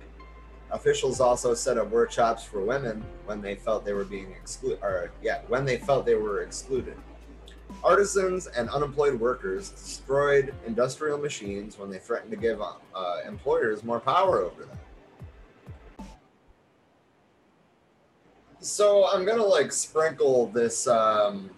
Officials 0.71 1.19
also 1.19 1.53
set 1.53 1.77
up 1.77 1.89
workshops 1.91 2.43
for 2.43 2.62
women 2.62 3.03
when 3.25 3.41
they 3.41 3.55
felt 3.55 3.86
they 3.86 3.93
were 3.93 4.05
being 4.05 4.31
excluded, 4.31 4.79
or 4.81 5.12
yeah, 5.21 5.41
when 5.47 5.63
they 5.65 5.77
felt 5.77 6.05
they 6.05 6.15
were 6.15 6.41
excluded. 6.41 6.97
Artisans 7.84 8.47
and 8.47 8.69
unemployed 8.69 9.19
workers 9.19 9.69
destroyed 9.69 10.53
industrial 10.65 11.17
machines 11.17 11.77
when 11.77 11.89
they 11.89 11.99
threatened 11.99 12.31
to 12.31 12.38
give 12.38 12.62
uh, 12.62 13.17
employers 13.27 13.84
more 13.84 13.99
power 13.99 14.39
over 14.39 14.65
them. 14.65 14.79
So 18.62 19.08
I'm 19.12 19.26
gonna 19.26 19.43
like 19.43 19.71
sprinkle 19.71 20.45
this 20.47 20.86
um, 20.86 21.50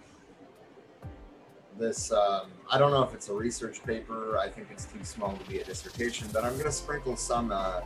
this 1.78 2.10
um, 2.10 2.46
I 2.70 2.78
don't 2.78 2.92
know 2.92 3.02
if 3.02 3.12
it's 3.12 3.28
a 3.28 3.34
research 3.34 3.84
paper. 3.84 4.38
I 4.38 4.48
think 4.48 4.68
it's 4.70 4.86
too 4.86 5.04
small 5.04 5.36
to 5.36 5.44
be 5.50 5.58
a 5.58 5.64
dissertation, 5.64 6.28
but 6.32 6.44
I'm 6.44 6.58
to 6.58 6.72
sprinkle 6.72 7.14
some 7.14 7.52
uh, 7.52 7.82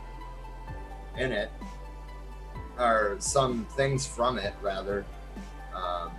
in 1.17 1.33
it, 1.33 1.51
or 2.77 3.17
some 3.19 3.65
things 3.75 4.07
from 4.07 4.37
it 4.39 4.53
rather, 4.61 5.05
um, 5.75 6.11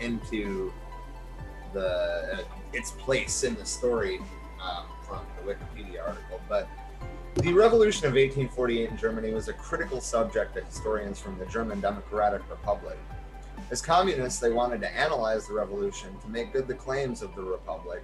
into 0.00 0.72
the 1.74 2.38
uh, 2.38 2.44
its 2.72 2.92
place 2.92 3.44
in 3.44 3.54
the 3.56 3.66
story 3.66 4.18
um, 4.62 4.86
from 5.06 5.20
the 5.36 5.52
Wikipedia 5.52 6.00
article. 6.08 6.40
But 6.48 6.66
the 7.36 7.52
Revolution 7.52 8.06
of 8.06 8.14
1848 8.14 8.90
in 8.90 8.96
Germany 8.96 9.32
was 9.32 9.48
a 9.48 9.52
critical 9.52 10.00
subject 10.00 10.54
to 10.56 10.64
historians 10.64 11.20
from 11.20 11.38
the 11.38 11.46
German 11.46 11.80
Democratic 11.80 12.42
Republic. 12.50 12.98
As 13.70 13.80
communists, 13.80 14.40
they 14.40 14.50
wanted 14.50 14.80
to 14.80 14.90
analyze 14.96 15.46
the 15.46 15.54
revolution 15.54 16.10
to 16.22 16.28
make 16.28 16.52
good 16.52 16.66
the 16.66 16.74
claims 16.74 17.22
of 17.22 17.34
the 17.36 17.42
Republic 17.42 18.02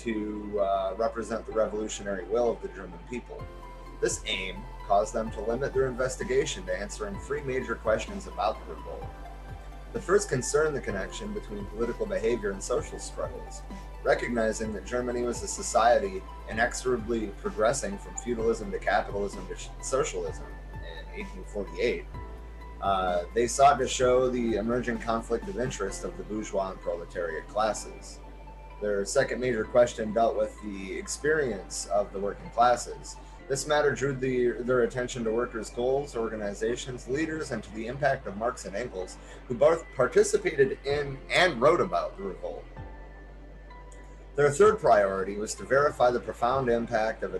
to 0.00 0.60
uh, 0.60 0.94
represent 0.96 1.46
the 1.46 1.52
revolutionary 1.52 2.24
will 2.26 2.50
of 2.50 2.60
the 2.62 2.68
German 2.68 2.98
people. 3.10 3.42
This 4.00 4.20
aim 4.26 4.56
caused 4.86 5.14
them 5.14 5.30
to 5.32 5.40
limit 5.40 5.72
their 5.72 5.86
investigation 5.86 6.64
to 6.66 6.78
answering 6.78 7.18
three 7.20 7.40
major 7.40 7.74
questions 7.74 8.26
about 8.26 8.64
the 8.66 8.74
revolt. 8.74 9.04
The 9.92 10.00
first 10.00 10.28
concerned 10.28 10.76
the 10.76 10.80
connection 10.80 11.32
between 11.32 11.64
political 11.66 12.06
behavior 12.06 12.50
and 12.50 12.62
social 12.62 12.98
struggles, 12.98 13.62
recognizing 14.04 14.72
that 14.74 14.84
Germany 14.84 15.22
was 15.22 15.42
a 15.42 15.48
society 15.48 16.22
inexorably 16.50 17.28
progressing 17.40 17.98
from 17.98 18.16
feudalism 18.16 18.70
to 18.72 18.78
capitalism 18.78 19.46
to 19.48 19.84
socialism 19.84 20.46
in 20.74 21.24
1848 21.24 22.04
uh, 22.80 23.24
they 23.34 23.46
sought 23.46 23.78
to 23.78 23.88
show 23.88 24.28
the 24.28 24.54
emerging 24.54 24.98
conflict 24.98 25.48
of 25.48 25.58
interest 25.58 26.04
of 26.04 26.16
the 26.16 26.22
bourgeois 26.24 26.70
and 26.70 26.80
proletariat 26.80 27.46
classes. 27.48 28.18
Their 28.80 29.04
second 29.04 29.40
major 29.40 29.64
question 29.64 30.12
dealt 30.12 30.36
with 30.36 30.54
the 30.62 30.96
experience 30.96 31.86
of 31.86 32.12
the 32.12 32.20
working 32.20 32.48
classes. 32.50 33.16
This 33.48 33.66
matter 33.66 33.92
drew 33.92 34.12
the, 34.12 34.62
their 34.62 34.82
attention 34.82 35.24
to 35.24 35.30
workers' 35.30 35.70
goals, 35.70 36.14
organizations, 36.14 37.08
leaders, 37.08 37.50
and 37.50 37.62
to 37.62 37.74
the 37.74 37.86
impact 37.86 38.26
of 38.26 38.36
Marx 38.36 38.66
and 38.66 38.76
Engels, 38.76 39.16
who 39.46 39.54
both 39.54 39.86
participated 39.96 40.78
in 40.84 41.16
and 41.30 41.58
wrote 41.60 41.80
about 41.80 42.18
the 42.18 42.24
revolt. 42.24 42.64
Their 44.36 44.50
third 44.50 44.78
priority 44.78 45.36
was 45.36 45.54
to 45.54 45.64
verify 45.64 46.10
the 46.10 46.20
profound 46.20 46.68
impact 46.68 47.22
of 47.22 47.34
a 47.34 47.38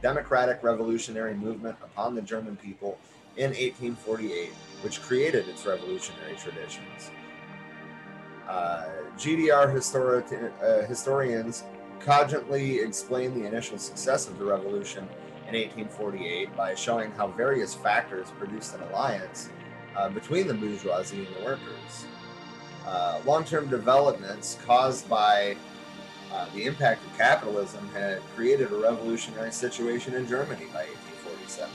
democratic 0.00 0.62
revolutionary 0.62 1.34
movement 1.34 1.76
upon 1.82 2.14
the 2.14 2.22
German 2.22 2.56
people 2.56 2.98
in 3.36 3.50
1848, 3.50 4.52
which 4.82 5.00
created 5.00 5.48
its 5.48 5.64
revolutionary 5.64 6.36
traditions. 6.36 7.10
Uh, 8.46 8.84
GDR 9.16 9.74
histori- 9.74 10.52
uh, 10.62 10.86
historians 10.86 11.64
cogently 12.00 12.78
explain 12.78 13.34
the 13.34 13.46
initial 13.46 13.78
success 13.78 14.28
of 14.28 14.38
the 14.38 14.44
revolution 14.44 15.08
in 15.54 15.62
1848 15.62 16.56
by 16.56 16.74
showing 16.74 17.10
how 17.12 17.28
various 17.28 17.74
factors 17.74 18.28
produced 18.38 18.74
an 18.74 18.82
alliance 18.82 19.48
uh, 19.96 20.08
between 20.08 20.46
the 20.46 20.54
bourgeoisie 20.54 21.26
and 21.26 21.36
the 21.36 21.44
workers. 21.44 22.06
Uh, 22.86 23.20
Long 23.24 23.44
term 23.44 23.68
developments 23.68 24.58
caused 24.64 25.08
by 25.08 25.56
uh, 26.32 26.46
the 26.54 26.64
impact 26.64 27.04
of 27.04 27.18
capitalism 27.18 27.88
had 27.92 28.20
created 28.36 28.72
a 28.72 28.76
revolutionary 28.76 29.52
situation 29.52 30.14
in 30.14 30.26
Germany 30.26 30.66
by 30.72 30.84
1847. 30.84 31.70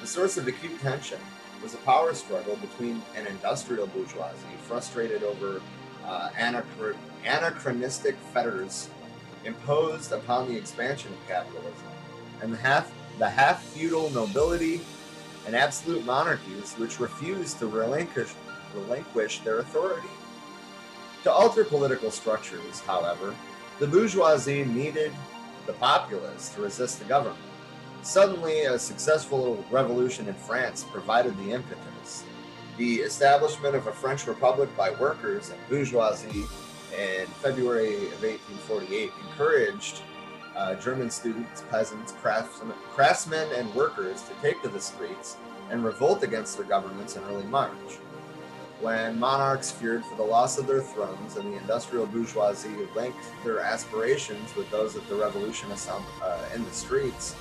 The 0.00 0.06
source 0.06 0.36
of 0.38 0.48
acute 0.48 0.80
tension 0.80 1.18
was 1.62 1.74
a 1.74 1.78
power 1.78 2.14
struggle 2.14 2.56
between 2.56 3.02
an 3.16 3.26
industrial 3.26 3.86
bourgeoisie 3.88 4.56
frustrated 4.62 5.22
over 5.22 5.60
uh, 6.06 6.30
anachronistic 7.24 8.16
fetters 8.32 8.88
imposed 9.44 10.12
upon 10.12 10.48
the 10.48 10.56
expansion 10.56 11.12
of 11.12 11.28
capitalism, 11.28 11.88
and 12.42 12.52
the 12.52 12.56
half 12.56 12.90
the 13.18 13.28
half 13.28 13.62
feudal 13.62 14.10
nobility 14.10 14.80
and 15.46 15.56
absolute 15.56 16.04
monarchies 16.04 16.74
which 16.74 17.00
refused 17.00 17.58
to 17.58 17.66
relinquish, 17.66 18.32
relinquish 18.74 19.40
their 19.40 19.58
authority. 19.58 20.08
To 21.24 21.32
alter 21.32 21.64
political 21.64 22.10
structures, 22.10 22.80
however, 22.80 23.34
the 23.80 23.86
bourgeoisie 23.86 24.64
needed 24.64 25.12
the 25.66 25.72
populace 25.74 26.50
to 26.50 26.62
resist 26.62 27.00
the 27.00 27.04
government. 27.06 27.38
Suddenly, 28.02 28.62
a 28.62 28.78
successful 28.78 29.64
revolution 29.70 30.28
in 30.28 30.34
France 30.34 30.84
provided 30.84 31.36
the 31.38 31.52
impetus. 31.52 32.24
The 32.76 32.96
establishment 32.96 33.74
of 33.74 33.86
a 33.88 33.92
French 33.92 34.26
republic 34.26 34.74
by 34.76 34.90
workers 34.92 35.50
and 35.50 35.58
bourgeoisie 35.68 36.46
in 36.96 37.26
February 37.42 37.96
of 37.96 38.22
1848 38.22 39.10
encouraged 39.28 40.02
uh, 40.58 40.74
German 40.74 41.08
students, 41.08 41.62
peasants, 41.70 42.12
craftsmen, 42.12 42.72
craftsmen, 42.90 43.48
and 43.54 43.72
workers 43.74 44.22
to 44.22 44.34
take 44.42 44.60
to 44.62 44.68
the 44.68 44.80
streets 44.80 45.36
and 45.70 45.84
revolt 45.84 46.22
against 46.24 46.56
their 46.56 46.66
governments 46.66 47.16
in 47.16 47.22
early 47.24 47.44
March. 47.44 47.98
When 48.80 49.18
monarchs 49.18 49.70
feared 49.70 50.04
for 50.04 50.16
the 50.16 50.22
loss 50.22 50.58
of 50.58 50.66
their 50.66 50.82
thrones 50.82 51.36
and 51.36 51.52
the 51.52 51.58
industrial 51.58 52.06
bourgeoisie 52.06 52.68
linked 52.94 53.18
their 53.44 53.60
aspirations 53.60 54.54
with 54.56 54.70
those 54.70 54.96
of 54.96 55.08
the 55.08 55.14
revolution 55.14 55.68
uh, 55.70 56.38
in 56.54 56.64
the 56.64 56.72
streets, 56.72 57.34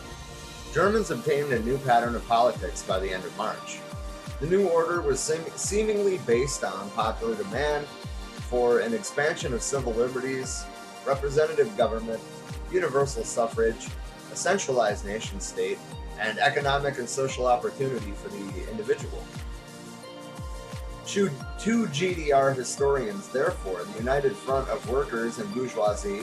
Germans 0.74 1.12
obtained 1.12 1.52
a 1.54 1.60
new 1.60 1.78
pattern 1.80 2.16
of 2.16 2.28
politics 2.28 2.84
by 2.84 3.00
the 3.00 3.12
end 3.12 3.24
of 3.24 3.36
March. 3.38 3.80
The 4.40 4.48
new 4.48 4.68
order 4.68 5.02
was 5.02 5.20
seemingly 5.56 6.20
based 6.28 6.64
on 6.64 6.90
popular 6.92 7.36
demand 7.36 7.88
for 8.50 8.80
an 8.80 8.94
expansion 8.94 9.54
of 9.54 9.62
civil 9.62 9.94
liberties, 9.94 10.66
representative 11.06 11.76
government, 11.78 12.20
universal 12.72 13.24
suffrage, 13.24 13.88
a 14.32 14.36
centralized 14.36 15.06
nation 15.06 15.40
state, 15.40 15.78
and 16.20 16.40
economic 16.40 16.98
and 16.98 17.08
social 17.08 17.46
opportunity 17.46 18.12
for 18.12 18.30
the 18.30 18.72
individual. 18.72 19.24
To, 21.08 21.30
GDR 21.60 22.56
historians, 22.56 23.30
therefore, 23.30 23.84
the 23.84 24.00
United 24.00 24.36
Front 24.36 24.68
of 24.70 24.88
Workers 24.90 25.40
and 25.40 25.52
Bourgeoisie 25.54 26.22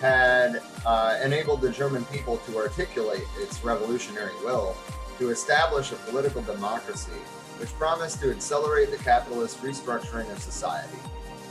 had 0.00 0.60
uh, 0.84 1.18
enabled 1.22 1.60
the 1.60 1.70
German 1.70 2.04
people 2.06 2.38
to 2.38 2.58
articulate 2.58 3.22
its 3.38 3.64
revolutionary 3.64 4.34
will 4.44 4.76
to 5.18 5.30
establish 5.30 5.92
a 5.92 5.94
political 5.96 6.42
democracy 6.42 7.12
which 7.58 7.72
promised 7.78 8.20
to 8.20 8.30
accelerate 8.30 8.90
the 8.90 8.98
capitalist 8.98 9.62
restructuring 9.62 10.30
of 10.30 10.38
society. 10.40 10.98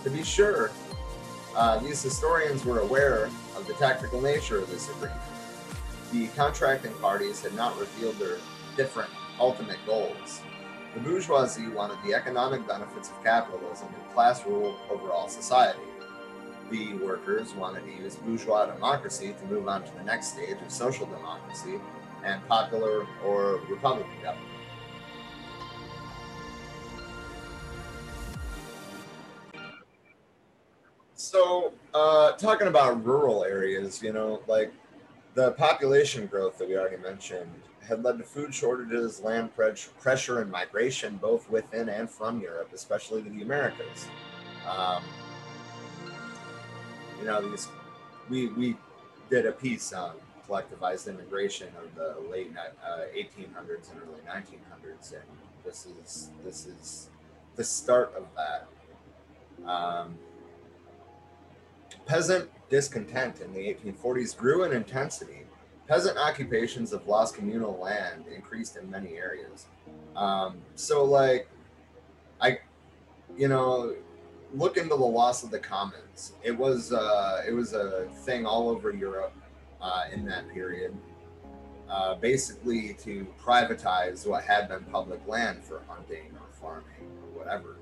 To 0.03 0.09
be 0.09 0.23
sure, 0.23 0.69
uh, 1.55 1.79
these 1.79 2.01
historians 2.01 2.65
were 2.65 2.79
aware 2.79 3.25
of 3.55 3.65
the 3.67 3.73
tactical 3.73 4.21
nature 4.21 4.59
of 4.59 4.69
this 4.69 4.89
agreement. 4.89 5.19
The 6.11 6.27
contracting 6.29 6.93
parties 6.95 7.41
had 7.41 7.53
not 7.55 7.77
revealed 7.79 8.15
their 8.15 8.37
different 8.77 9.09
ultimate 9.39 9.79
goals. 9.85 10.41
The 10.93 11.01
bourgeoisie 11.01 11.67
wanted 11.67 11.97
the 12.05 12.13
economic 12.13 12.67
benefits 12.67 13.09
of 13.09 13.23
capitalism 13.23 13.87
and 13.87 14.13
class 14.13 14.45
rule 14.45 14.77
over 14.89 15.11
all 15.11 15.27
society 15.27 15.81
the 16.69 16.93
workers 16.95 17.53
wanted 17.53 17.83
to 17.85 18.03
use 18.03 18.15
bourgeois 18.15 18.65
democracy 18.65 19.35
to 19.39 19.45
move 19.45 19.67
on 19.67 19.83
to 19.83 19.91
the 19.95 20.03
next 20.03 20.33
stage 20.33 20.57
of 20.63 20.71
social 20.71 21.05
democracy 21.05 21.79
and 22.23 22.45
popular 22.47 23.05
or 23.23 23.61
republican 23.69 24.11
government. 24.23 24.49
So, 31.25 31.73
uh, 31.95 32.33
talking 32.33 32.67
about 32.67 33.03
rural 33.03 33.43
areas, 33.43 33.99
you 34.03 34.13
know, 34.13 34.43
like 34.47 34.71
the 35.33 35.53
population 35.53 36.27
growth 36.27 36.59
that 36.59 36.69
we 36.69 36.77
already 36.77 37.01
mentioned 37.01 37.49
had 37.81 38.03
led 38.03 38.19
to 38.19 38.23
food 38.23 38.53
shortages, 38.53 39.21
land 39.21 39.49
pressure, 39.55 40.41
and 40.41 40.51
migration 40.51 41.17
both 41.17 41.49
within 41.49 41.89
and 41.89 42.07
from 42.07 42.41
Europe, 42.41 42.69
especially 42.75 43.23
to 43.23 43.29
the 43.31 43.41
Americas. 43.41 44.07
Um, 44.69 45.03
you 47.19 47.25
know, 47.25 47.41
these 47.49 47.69
we 48.29 48.49
we 48.49 48.77
did 49.31 49.47
a 49.47 49.51
piece 49.51 49.93
on 49.93 50.13
collectivized 50.47 51.09
immigration 51.09 51.69
of 51.81 51.95
the 51.95 52.29
late 52.29 52.51
uh, 52.55 52.97
1800s 53.15 53.91
and 53.91 53.99
early 54.03 54.21
1900s, 54.29 55.13
and 55.13 55.23
this 55.63 55.87
is 55.87 56.29
this 56.43 56.67
is 56.67 57.09
the 57.55 57.63
start 57.63 58.13
of 58.15 58.27
that. 58.35 58.67
Um, 59.67 60.19
peasant 62.05 62.49
discontent 62.69 63.41
in 63.41 63.53
the 63.53 63.59
1840s 63.59 64.35
grew 64.35 64.63
in 64.63 64.73
intensity. 64.73 65.43
Peasant 65.87 66.17
occupations 66.17 66.93
of 66.93 67.07
lost 67.07 67.35
communal 67.35 67.77
land 67.77 68.25
increased 68.33 68.75
in 68.75 68.89
many 68.89 69.17
areas. 69.17 69.67
Um, 70.15 70.57
so, 70.75 71.03
like, 71.03 71.47
I, 72.41 72.59
you 73.37 73.47
know, 73.47 73.95
look 74.53 74.77
into 74.77 74.95
the 74.95 75.05
loss 75.05 75.43
of 75.43 75.51
the 75.51 75.59
commons. 75.59 76.33
It 76.43 76.57
was 76.57 76.91
uh, 76.91 77.43
it 77.47 77.51
was 77.51 77.73
a 77.73 78.07
thing 78.23 78.45
all 78.45 78.69
over 78.69 78.91
Europe 78.91 79.33
uh, 79.81 80.03
in 80.11 80.25
that 80.25 80.49
period, 80.49 80.95
uh, 81.89 82.15
basically 82.15 82.93
to 83.03 83.27
privatize 83.43 84.25
what 84.25 84.43
had 84.43 84.69
been 84.69 84.83
public 84.85 85.25
land 85.27 85.63
for 85.63 85.81
hunting 85.87 86.31
or 86.33 86.47
farming 86.59 87.11
or 87.21 87.39
whatever. 87.39 87.74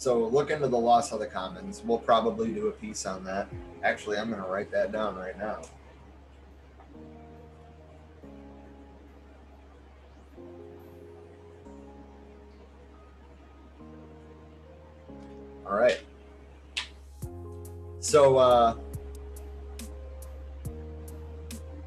So 0.00 0.26
look 0.28 0.50
into 0.50 0.66
the 0.66 0.78
loss 0.78 1.12
of 1.12 1.20
the 1.20 1.26
commons. 1.26 1.82
We'll 1.84 1.98
probably 1.98 2.50
do 2.52 2.68
a 2.68 2.70
piece 2.70 3.04
on 3.04 3.22
that. 3.24 3.48
Actually, 3.82 4.16
I'm 4.16 4.30
going 4.30 4.42
to 4.42 4.48
write 4.48 4.70
that 4.70 4.92
down 4.92 5.14
right 5.14 5.38
now. 5.38 5.60
All 15.66 15.76
right. 15.76 16.00
So, 18.00 18.38
uh, 18.38 18.76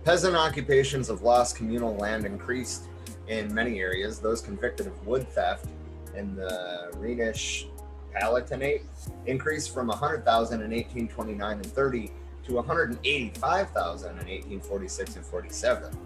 peasant 0.05 0.35
occupations 0.35 1.09
of 1.09 1.23
lost 1.23 1.55
communal 1.55 1.95
land 1.95 2.27
increased 2.27 2.83
in 3.27 3.51
many 3.51 3.79
areas. 3.79 4.19
Those 4.19 4.39
convicted 4.39 4.85
of 4.85 5.07
wood 5.07 5.27
theft 5.29 5.65
in 6.15 6.35
the 6.35 6.91
Rhenish 6.97 7.65
Palatinate 8.13 8.83
increased 9.25 9.73
from 9.73 9.87
100,000 9.87 10.61
in 10.61 10.71
1829 10.71 11.57
and 11.57 11.65
30 11.65 12.11
to 12.45 12.53
185,000 12.55 14.09
in 14.09 14.15
1846 14.15 15.15
and 15.15 15.25
47. 15.25 15.97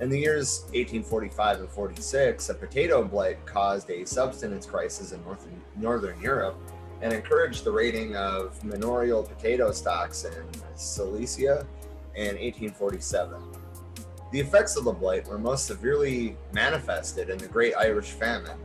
In 0.00 0.08
the 0.08 0.18
years 0.18 0.62
1845 0.72 1.60
and 1.60 1.68
46, 1.68 2.48
a 2.48 2.54
potato 2.54 3.04
blight 3.04 3.44
caused 3.44 3.90
a 3.90 4.06
subsistence 4.06 4.64
crisis 4.64 5.12
in 5.12 5.22
northern, 5.24 5.60
northern 5.76 6.20
Europe 6.20 6.56
and 7.02 7.12
encouraged 7.12 7.64
the 7.64 7.70
raiding 7.70 8.16
of 8.16 8.62
manorial 8.64 9.22
potato 9.22 9.72
stocks 9.72 10.24
in 10.24 10.44
Silesia 10.74 11.66
in 12.14 12.36
1847. 12.36 13.40
The 14.32 14.40
effects 14.40 14.76
of 14.76 14.84
the 14.84 14.92
blight 14.92 15.26
were 15.26 15.38
most 15.38 15.66
severely 15.66 16.36
manifested 16.52 17.30
in 17.30 17.38
the 17.38 17.48
Great 17.48 17.74
Irish 17.76 18.10
Famine, 18.10 18.58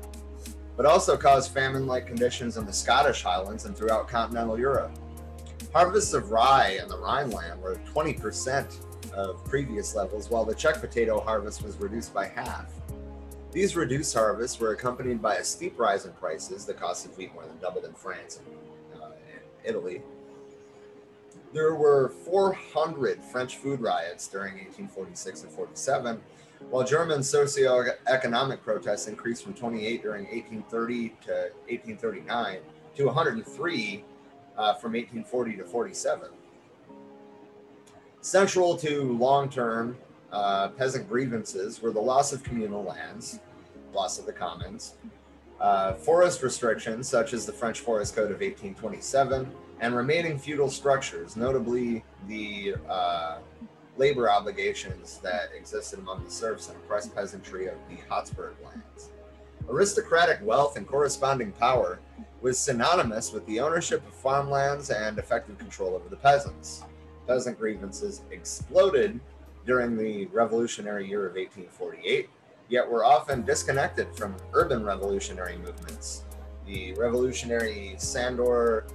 but 0.78 0.86
also 0.86 1.16
caused 1.16 1.52
famine 1.52 1.88
like 1.88 2.06
conditions 2.06 2.58
in 2.58 2.66
the 2.66 2.74
Scottish 2.74 3.24
Highlands 3.24 3.66
and 3.66 3.76
throughout 3.76 4.08
continental 4.08 4.60
Europe. 4.60 4.92
Harvests 5.74 6.14
of 6.14 6.32
rye 6.32 6.80
in 6.82 6.88
the 6.88 6.98
Rhineland 6.98 7.62
were 7.62 7.80
20% 7.94 8.78
of 9.14 9.44
previous 9.46 9.96
levels, 9.96 10.30
while 10.30 10.46
the 10.46 10.56
Czech 10.56 10.80
potato 10.82 11.20
harvest 11.20 11.64
was 11.64 11.78
reduced 11.78 12.14
by 12.14 12.28
half. 12.28 12.72
These 13.52 13.76
reduced 13.78 14.14
harvests 14.14 14.60
were 14.60 14.72
accompanied 14.72 15.22
by 15.22 15.36
a 15.36 15.44
steep 15.44 15.80
rise 15.80 16.06
in 16.06 16.12
prices. 16.14 16.66
The 16.66 16.74
cost 16.74 17.06
of 17.06 17.18
wheat 17.18 17.34
more 17.34 17.46
than 17.46 17.58
doubled 17.60 17.86
in 17.86 17.94
France 17.94 18.42
and, 18.94 19.02
uh, 19.02 19.06
and 19.06 19.42
Italy. 19.64 20.02
There 21.54 21.76
were 21.76 22.10
400 22.26 23.24
French 23.24 23.56
food 23.56 23.80
riots 23.80 24.28
during 24.28 24.56
1846 24.56 25.44
and 25.44 25.52
47, 25.54 26.22
while 26.70 26.84
German 26.84 27.24
socio-economic 27.24 28.64
protests 28.64 29.08
increased 29.08 29.44
from 29.44 29.54
28 29.54 30.02
during 30.02 30.24
1830 30.26 31.10
to 31.26 31.32
1839 31.68 32.60
to 32.96 33.06
103 33.06 34.04
uh, 34.58 34.74
from 34.76 34.94
1840 34.94 35.58
to 35.58 35.64
47. 35.66 36.30
Central 38.22 38.76
to 38.78 39.14
long-term 39.18 39.98
uh, 40.32 40.70
peasant 40.70 41.08
grievances 41.08 41.82
were 41.82 41.92
the 41.92 42.00
loss 42.00 42.34
of 42.34 42.44
communal 42.44 42.84
lands, 42.84 43.40
loss 43.94 44.18
of 44.18 44.26
the 44.26 44.34
commons, 44.34 44.96
uh, 45.60 45.94
forest 45.94 46.42
restrictions 46.44 47.08
such 47.08 47.34
as 47.34 47.46
the 47.46 47.54
French 47.54 47.80
Forest 47.80 48.16
Code 48.16 48.32
of 48.32 48.42
1827, 48.42 49.50
and 49.80 49.96
remaining 49.96 50.38
feudal 50.38 50.70
structures, 50.70 51.36
notably 51.36 52.04
the 52.28 52.76
uh, 52.90 53.38
labor 53.98 54.30
obligations 54.30 55.20
that 55.24 55.50
existed 55.56 56.00
among 56.00 56.24
the 56.24 56.32
serfs 56.32 56.68
and 56.70 56.78
oppressed 56.78 57.16
peasantry 57.16 57.68
of 57.68 57.76
the 57.90 57.98
Habsburg 58.10 58.56
lands. 58.64 59.10
Aristocratic 59.70 60.40
wealth 60.44 60.78
and 60.78 60.88
corresponding 60.88 61.52
power 61.54 62.00
was 62.42 62.60
synonymous 62.60 63.32
with 63.32 63.46
the 63.48 63.60
ownership 63.60 64.06
of 64.08 64.14
farmlands 64.14 64.90
and 64.92 65.18
effective 65.18 65.58
control 65.58 65.96
over 65.96 66.08
the 66.10 66.16
peasants. 66.16 66.84
Peasant 67.26 67.58
grievances 67.58 68.22
exploded 68.32 69.20
during 69.66 69.98
the 69.98 70.28
revolutionary 70.28 71.08
year 71.08 71.26
of 71.26 71.34
1848, 71.34 72.30
yet 72.70 72.88
were 72.88 73.04
often 73.04 73.44
disconnected 73.44 74.08
from 74.16 74.36
urban 74.54 74.86
revolutionary 74.86 75.58
movements. 75.58 76.24
The 76.68 76.94
revolutionary 76.94 77.96
Sandor 77.98 78.86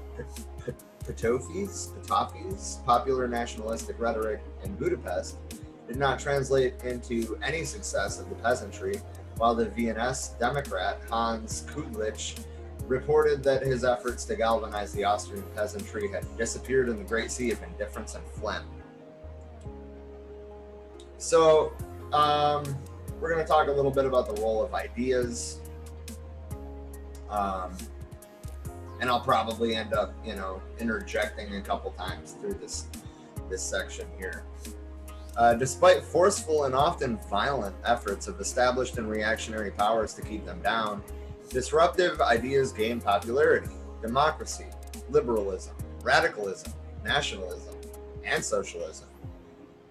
Petőfi's, 1.12 1.92
popular 2.86 3.26
nationalistic 3.26 3.98
rhetoric 3.98 4.40
in 4.64 4.74
Budapest 4.76 5.36
did 5.88 5.96
not 5.96 6.20
translate 6.20 6.74
into 6.84 7.38
any 7.42 7.64
success 7.64 8.20
of 8.20 8.28
the 8.28 8.36
peasantry, 8.36 9.00
while 9.36 9.54
the 9.54 9.66
Viennese 9.70 10.34
Democrat 10.38 11.00
Hans 11.10 11.64
Kudlich 11.68 12.38
reported 12.86 13.42
that 13.42 13.62
his 13.62 13.84
efforts 13.84 14.24
to 14.24 14.36
galvanize 14.36 14.92
the 14.92 15.04
Austrian 15.04 15.44
peasantry 15.54 16.08
had 16.08 16.24
disappeared 16.36 16.88
in 16.88 16.98
the 16.98 17.04
Great 17.04 17.30
Sea 17.30 17.50
of 17.50 17.62
Indifference 17.62 18.14
and 18.14 18.24
Phlegm. 18.34 18.64
So, 21.18 21.72
um, 22.12 22.64
we're 23.20 23.32
going 23.32 23.44
to 23.44 23.48
talk 23.48 23.68
a 23.68 23.72
little 23.72 23.90
bit 23.90 24.06
about 24.06 24.34
the 24.34 24.40
role 24.40 24.64
of 24.64 24.74
ideas. 24.74 25.58
Um, 27.28 27.76
and 29.00 29.08
I'll 29.08 29.20
probably 29.20 29.74
end 29.74 29.94
up, 29.94 30.14
you 30.24 30.36
know, 30.36 30.60
interjecting 30.78 31.56
a 31.56 31.60
couple 31.60 31.90
times 31.92 32.36
through 32.40 32.54
this 32.54 32.86
this 33.48 33.62
section 33.62 34.06
here. 34.16 34.44
Uh, 35.36 35.54
despite 35.54 36.02
forceful 36.02 36.64
and 36.64 36.74
often 36.74 37.18
violent 37.28 37.74
efforts 37.84 38.28
of 38.28 38.40
established 38.40 38.98
and 38.98 39.08
reactionary 39.08 39.70
powers 39.70 40.12
to 40.14 40.22
keep 40.22 40.44
them 40.44 40.60
down, 40.62 41.02
disruptive 41.48 42.20
ideas 42.20 42.72
gained 42.72 43.02
popularity. 43.02 43.70
Democracy, 44.02 44.66
liberalism, 45.10 45.74
radicalism, 46.02 46.72
nationalism, 47.04 47.74
and 48.24 48.44
socialism. 48.44 49.08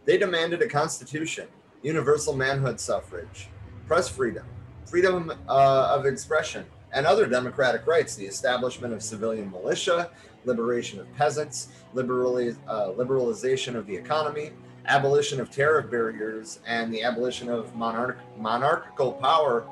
They 0.06 0.18
demanded 0.18 0.62
a 0.62 0.68
constitution, 0.68 1.48
universal 1.84 2.36
manhood 2.36 2.80
suffrage, 2.80 3.50
press 3.88 4.08
freedom, 4.10 4.46
freedom 4.86 5.32
uh, 5.48 5.96
of 5.96 6.06
expression, 6.06 6.66
and 6.94 7.06
other 7.06 7.26
democratic 7.28 7.86
rights, 7.86 8.16
the 8.16 8.26
establishment 8.26 8.94
of 8.94 9.02
civilian 9.04 9.50
militia, 9.52 10.10
liberation 10.46 11.00
of 11.00 11.14
peasants, 11.16 11.70
liberali- 11.94 12.56
uh, 12.68 12.90
liberalization 12.92 13.76
of 13.76 13.86
the 13.86 13.96
economy, 13.96 14.52
abolition 14.86 15.40
of 15.40 15.52
tariff 15.52 15.90
barriers, 15.92 16.60
and 16.66 16.94
the 16.94 17.04
abolition 17.04 17.50
of 17.50 17.76
monarch- 17.76 18.18
monarchical 18.38 19.14
power 19.14 19.68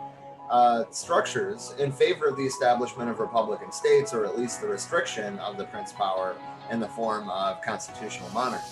uh, 0.50 0.86
structures 0.92 1.74
in 1.80 1.92
favor 1.92 2.28
of 2.28 2.38
the 2.38 2.44
establishment 2.44 3.10
of 3.10 3.20
republican 3.20 3.72
states, 3.72 4.14
or 4.14 4.26
at 4.26 4.38
least 4.38 4.62
the 4.62 4.68
restriction 4.68 5.38
of 5.40 5.58
the 5.58 5.66
prince 5.66 5.92
power 5.92 6.36
in 6.72 6.80
the 6.80 6.88
form 6.88 7.30
of 7.30 7.62
constitutional 7.62 8.30
monarchy. 8.30 8.64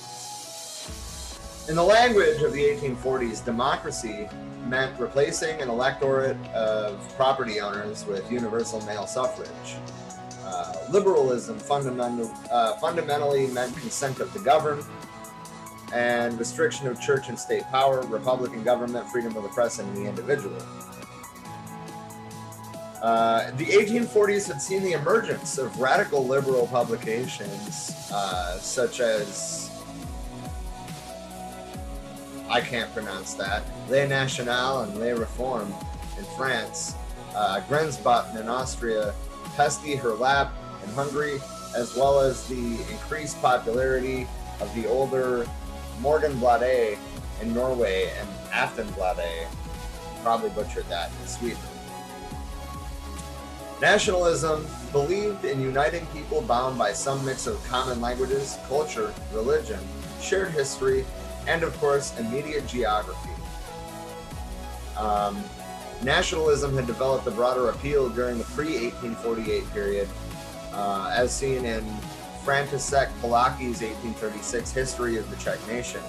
In 1.68 1.76
the 1.76 1.84
language 1.84 2.44
of 2.44 2.54
the 2.54 2.62
1840s, 2.62 3.44
democracy 3.44 4.30
meant 4.68 5.00
replacing 5.00 5.60
an 5.64 5.68
electorate 5.68 6.38
of 6.54 7.12
property 7.16 7.60
owners 7.60 8.06
with 8.06 8.32
universal 8.32 8.82
male 8.82 9.08
suffrage. 9.08 9.76
Uh, 10.44 10.74
liberalism 10.92 11.58
fundamental, 11.58 12.32
uh, 12.52 12.76
fundamentally 12.76 13.48
meant 13.48 13.76
consent 13.78 14.20
of 14.20 14.32
the 14.34 14.40
governed 14.42 14.84
and 15.92 16.38
restriction 16.38 16.86
of 16.86 17.02
church 17.02 17.30
and 17.30 17.40
state 17.40 17.64
power, 17.72 18.02
Republican 18.02 18.62
government, 18.64 19.10
freedom 19.10 19.36
of 19.36 19.42
the 19.42 19.50
press, 19.50 19.80
and 19.80 19.98
the 19.98 20.06
individual. 20.06 20.62
Uh, 23.02 23.50
the 23.58 23.66
1840s 23.66 24.48
had 24.48 24.62
seen 24.62 24.84
the 24.84 24.94
emergence 24.94 25.58
of 25.58 25.80
radical 25.80 26.28
liberal 26.28 26.68
publications 26.68 28.12
uh, 28.12 28.60
such 28.60 29.00
as 29.00 29.75
I 32.56 32.62
can't 32.62 32.90
pronounce 32.94 33.34
that. 33.34 33.64
Les 33.90 34.08
National 34.08 34.84
and 34.84 34.98
Les 34.98 35.12
Reformes 35.12 35.76
in 36.18 36.24
France, 36.38 36.96
uh, 37.36 37.60
Grenzboten 37.68 38.40
in 38.40 38.48
Austria, 38.48 39.14
Pesti 39.58 40.00
Hírlap 40.00 40.52
in 40.82 40.90
Hungary, 40.92 41.42
as 41.76 41.94
well 41.98 42.22
as 42.22 42.48
the 42.48 42.80
increased 42.90 43.42
popularity 43.42 44.26
of 44.62 44.74
the 44.74 44.88
older 44.88 45.46
Morgenbladet 46.00 46.98
in 47.42 47.54
Norway 47.54 48.10
and 48.18 48.30
Aftonbladet, 48.52 49.48
probably 50.24 50.50
butchered 50.52 50.88
that, 50.88 51.12
in 51.22 51.28
Sweden. 51.28 51.60
Nationalism 53.82 54.66
believed 54.94 55.44
in 55.44 55.60
uniting 55.60 56.06
people 56.14 56.42
bound 56.42 56.78
by 56.78 56.94
some 56.94 57.26
mix 57.26 57.48
of 57.48 57.62
common 57.66 58.00
languages, 58.00 58.58
culture, 58.70 59.14
religion, 59.34 59.80
shared 60.22 60.52
history, 60.52 61.04
and 61.48 61.64
of 61.64 61.78
course, 61.80 62.18
immediate 62.20 62.68
geography. 62.68 63.30
Um, 64.98 65.44
nationalism 66.04 66.76
had 66.76 66.88
developed 66.88 67.28
a 67.28 67.32
broader 67.32 67.70
appeal 67.70 68.10
during 68.10 68.38
the 68.38 68.44
pre 68.46 68.86
1848 68.90 69.72
period, 69.72 70.08
uh, 70.74 71.12
as 71.16 71.36
seen 71.36 71.66
in 71.66 71.84
František 72.44 73.10
Palacký's 73.22 73.82
1836 73.82 74.72
History 74.72 75.18
of 75.18 75.30
the 75.30 75.36
Czech 75.38 75.60
Nation, 75.68 76.02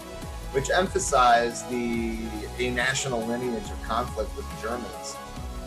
which 0.52 0.70
emphasized 0.70 1.68
the 1.70 2.18
a 2.58 2.70
national 2.70 3.20
lineage 3.26 3.70
of 3.70 3.82
conflict 3.82 4.34
with 4.36 4.48
the 4.50 4.68
Germans, 4.68 5.16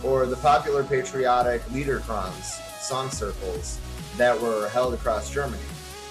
or 0.04 0.26
the 0.26 0.38
popular 0.38 0.84
patriotic 0.84 1.62
Liederkranz 1.66 2.62
song 2.80 3.10
circles 3.10 3.80
that 4.18 4.40
were 4.40 4.70
held 4.70 4.94
across 4.94 5.32
Germany. 5.32 5.62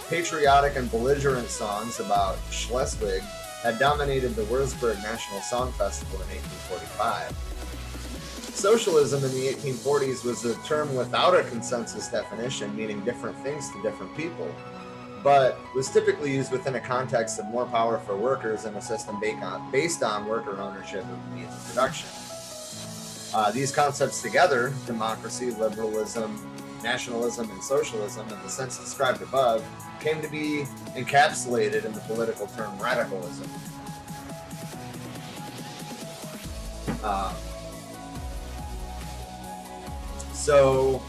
Patriotic 0.08 0.76
and 0.76 0.90
belligerent 0.90 1.48
songs 1.48 2.00
about 2.00 2.38
Schleswig 2.50 3.22
had 3.62 3.78
dominated 3.78 4.36
the 4.36 4.42
Würzburg 4.42 5.02
National 5.02 5.40
Song 5.40 5.72
Festival 5.72 6.20
in 6.22 6.28
1845. 6.28 8.54
Socialism 8.54 9.24
in 9.24 9.30
the 9.32 9.48
1840s 9.48 10.24
was 10.24 10.44
a 10.44 10.54
term 10.64 10.94
without 10.94 11.34
a 11.34 11.44
consensus 11.44 12.08
definition, 12.08 12.74
meaning 12.76 13.04
different 13.04 13.36
things 13.38 13.70
to 13.70 13.82
different 13.82 14.14
people, 14.16 14.52
but 15.22 15.58
was 15.74 15.90
typically 15.90 16.34
used 16.34 16.50
within 16.50 16.74
a 16.74 16.80
context 16.80 17.38
of 17.38 17.46
more 17.46 17.66
power 17.66 17.98
for 18.00 18.16
workers 18.16 18.64
in 18.64 18.74
a 18.74 18.82
system 18.82 19.20
based 19.20 20.02
on 20.02 20.26
worker 20.26 20.60
ownership 20.60 21.02
of 21.02 21.30
the 21.30 21.36
means 21.36 21.52
of 21.52 21.64
production. 21.68 22.08
Uh, 23.34 23.50
these 23.50 23.70
concepts 23.70 24.22
together, 24.22 24.72
democracy, 24.86 25.50
liberalism, 25.52 26.40
nationalism, 26.82 27.50
and 27.50 27.62
socialism, 27.62 28.26
in 28.28 28.42
the 28.42 28.48
sense 28.48 28.78
described 28.78 29.22
above, 29.22 29.64
came 30.00 30.20
to 30.22 30.28
be 30.28 30.64
encapsulated 30.94 31.84
in 31.84 31.92
the 31.92 32.00
political 32.00 32.46
term 32.48 32.78
radicalism. 32.78 33.48
Uh, 37.02 37.32
so, 40.32 41.02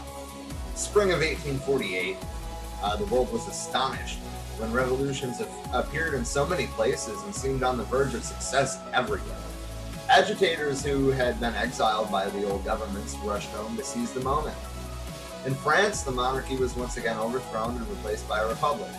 spring 0.74 1.10
of 1.10 1.18
1848, 1.18 2.16
uh, 2.82 2.96
the 2.96 3.04
world 3.06 3.32
was 3.32 3.46
astonished 3.48 4.18
when 4.58 4.72
revolutions 4.72 5.42
appeared 5.72 6.14
in 6.14 6.24
so 6.24 6.46
many 6.46 6.66
places 6.68 7.22
and 7.22 7.34
seemed 7.34 7.62
on 7.62 7.78
the 7.78 7.84
verge 7.84 8.14
of 8.14 8.22
success 8.22 8.78
everywhere. 8.92 9.36
Agitators 10.08 10.84
who 10.84 11.08
had 11.10 11.40
been 11.40 11.54
exiled 11.54 12.10
by 12.10 12.28
the 12.28 12.48
old 12.48 12.64
governments 12.64 13.14
rushed 13.24 13.48
home 13.50 13.76
to 13.76 13.84
seize 13.84 14.12
the 14.12 14.20
moment. 14.20 14.56
In 15.46 15.54
France, 15.54 16.02
the 16.02 16.10
monarchy 16.10 16.56
was 16.56 16.76
once 16.76 16.98
again 16.98 17.16
overthrown 17.16 17.76
and 17.76 17.88
replaced 17.88 18.28
by 18.28 18.40
a 18.40 18.48
republic. 18.48 18.90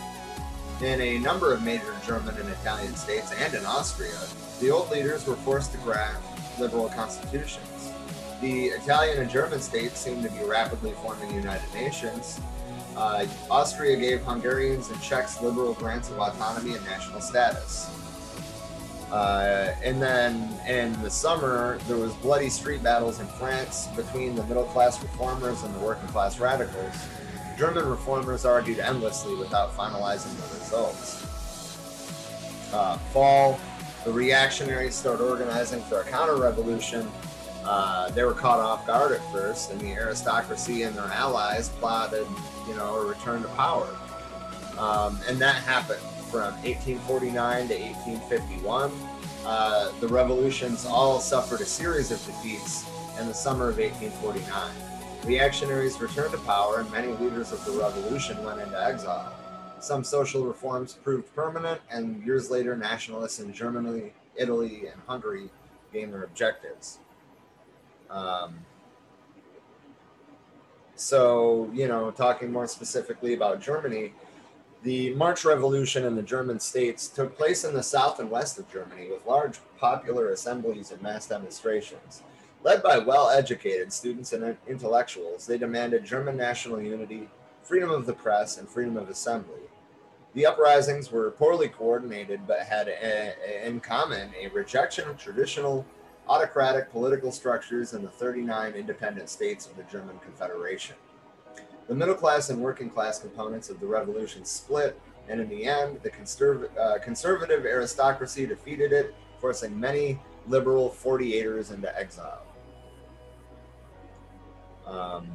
In 0.82 1.00
a 1.00 1.20
number 1.20 1.54
of 1.54 1.62
major 1.62 1.96
German 2.04 2.36
and 2.36 2.50
Italian 2.50 2.96
states 2.96 3.32
and 3.32 3.54
in 3.54 3.64
Austria, 3.64 4.18
the 4.60 4.72
old 4.72 4.90
leaders 4.90 5.28
were 5.28 5.36
forced 5.36 5.72
to 5.74 5.78
grant 5.80 6.18
liberal 6.60 6.90
constitutions. 6.90 7.92
The 8.42 8.70
Italian 8.70 9.22
and 9.22 9.30
German 9.30 9.62
states 9.62 10.00
seemed 10.00 10.24
to 10.24 10.32
be 10.32 10.44
rapidly 10.44 10.94
forming 11.04 11.32
United 11.36 11.72
Nations. 11.76 12.42
Uh, 12.98 13.28
Austria 13.52 13.96
gave 13.96 14.22
Hungarians 14.24 14.90
and 14.90 15.00
Czechs 15.00 15.40
liberal 15.44 15.74
grants 15.76 16.10
of 16.10 16.18
autonomy 16.18 16.74
and 16.74 16.84
national 16.86 17.22
status. 17.22 17.88
Uh, 19.12 19.76
and 19.84 20.02
then 20.02 20.50
in 20.68 21.00
the 21.04 21.10
summer, 21.10 21.78
there 21.88 21.98
was 21.98 22.14
bloody 22.16 22.50
street 22.50 22.82
battles 22.82 23.20
in 23.20 23.28
France 23.28 23.88
between 23.96 24.36
the 24.36 24.44
middle 24.46 24.64
class 24.64 25.02
reformers 25.02 25.64
and 25.64 25.76
the 25.76 25.80
working 25.80 26.08
class 26.10 26.40
radicals. 26.40 26.96
German 27.58 27.86
reformers 27.88 28.46
argued 28.46 28.80
endlessly 28.80 29.36
without 29.36 29.76
finalizing 29.76 30.34
the 30.38 30.60
results. 30.60 31.28
Uh, 32.74 32.98
fall, 33.12 33.60
the 34.06 34.12
reactionaries 34.12 34.96
started 34.96 35.24
organizing 35.24 35.82
for 35.82 36.00
a 36.00 36.04
counter-revolution. 36.06 37.06
Uh, 37.66 38.10
they 38.12 38.24
were 38.24 38.34
caught 38.34 38.60
off 38.60 38.88
guard 38.88 39.12
at 39.12 39.22
first, 39.32 39.72
and 39.72 39.80
the 39.82 39.92
aristocracy 39.92 40.84
and 40.84 40.96
their 40.96 41.06
allies 41.06 41.68
plotted, 41.68 42.26
you 42.66 42.76
know, 42.76 42.96
a 42.96 43.06
return 43.06 43.42
to 43.42 43.48
power. 43.50 43.94
Um, 44.78 45.20
and 45.28 45.38
that 45.40 45.56
happened 45.56 46.00
from 46.32 46.54
1849 46.64 47.68
to 47.68 47.74
1851. 47.76 48.92
Uh, 49.46 49.92
the 50.00 50.08
revolutions 50.08 50.86
all 50.86 51.20
suffered 51.20 51.60
a 51.60 51.66
series 51.66 52.10
of 52.10 52.26
defeats 52.26 52.86
in 53.20 53.28
the 53.28 53.34
summer 53.34 53.68
of 53.70 53.78
1849. 53.78 54.72
Reactionaries 55.26 56.00
returned 56.00 56.32
to 56.32 56.38
power, 56.40 56.80
and 56.80 56.90
many 56.90 57.10
leaders 57.14 57.52
of 57.52 57.64
the 57.66 57.72
revolution 57.74 58.42
went 58.46 58.62
into 58.62 58.82
exile. 58.82 59.34
Some 59.82 60.06
social 60.06 60.46
reforms 60.46 60.94
proved 60.94 61.36
permanent, 61.36 61.82
and 61.92 62.26
years 62.26 62.50
later, 62.50 62.78
nationalists 62.78 63.40
in 63.40 63.52
Germany, 63.52 64.14
Italy, 64.38 64.88
and 64.88 65.02
Hungary 65.08 65.50
gained 65.92 66.14
their 66.14 66.24
objectives. 66.24 67.00
Um, 68.10 68.60
so, 70.96 71.70
you 71.74 71.88
know, 71.88 72.12
talking 72.12 72.52
more 72.52 72.68
specifically 72.68 73.34
about 73.34 73.60
Germany, 73.60 74.14
the 74.84 75.14
March 75.14 75.46
Revolution 75.46 76.06
in 76.06 76.16
the 76.16 76.24
German 76.24 76.60
states 76.60 77.08
took 77.08 77.38
place 77.38 77.64
in 77.64 77.74
the 77.74 77.84
south 77.84 78.20
and 78.20 78.32
west 78.32 78.58
of 78.58 78.72
Germany 78.72 79.10
with 79.12 79.26
large 79.28 79.60
popular 79.78 80.30
assemblies 80.30 80.92
and 80.92 81.02
mass 81.02 81.28
demonstrations. 81.28 82.24
Led 82.64 82.82
by 82.82 82.98
well 82.98 83.30
educated 83.30 83.94
students 83.94 84.34
and 84.34 84.58
intellectuals, 84.68 85.46
they 85.46 85.60
demanded 85.60 86.04
German 86.04 86.36
national 86.36 86.82
unity, 86.82 87.30
freedom 87.62 87.92
of 87.92 88.08
the 88.08 88.14
press, 88.14 88.58
and 88.58 88.68
freedom 88.68 88.98
of 88.98 89.10
assembly. 89.10 89.62
The 90.34 90.48
uprisings 90.48 91.12
were 91.12 91.30
poorly 91.32 91.68
coordinated 91.68 92.48
but 92.48 92.62
had 92.62 92.88
a, 92.88 93.68
in 93.68 93.82
common 93.82 94.32
a 94.40 94.48
rejection 94.48 95.08
of 95.10 95.18
traditional 95.18 95.86
autocratic 96.28 96.92
political 96.92 97.32
structures 97.32 97.94
in 97.94 98.02
the 98.02 98.10
39 98.10 98.74
independent 98.74 99.30
states 99.30 99.68
of 99.68 99.76
the 99.76 99.84
German 99.84 100.18
Confederation. 100.20 100.96
The 101.88 101.96
middle 101.96 102.16
class 102.16 102.50
and 102.50 102.62
working 102.62 102.90
class 102.90 103.20
components 103.20 103.70
of 103.70 103.80
the 103.80 103.86
revolution 103.86 104.46
split, 104.46 105.00
and 105.28 105.42
in 105.42 105.50
the 105.50 105.66
end, 105.66 106.00
the 106.04 106.12
uh, 106.80 107.00
conservative 107.00 107.66
aristocracy 107.66 108.46
defeated 108.46 108.92
it, 108.92 109.16
forcing 109.40 109.78
many 109.80 110.20
liberal 110.48 110.90
48ers 110.90 111.74
into 111.74 111.98
exile. 111.98 112.44
Um, 114.86 115.28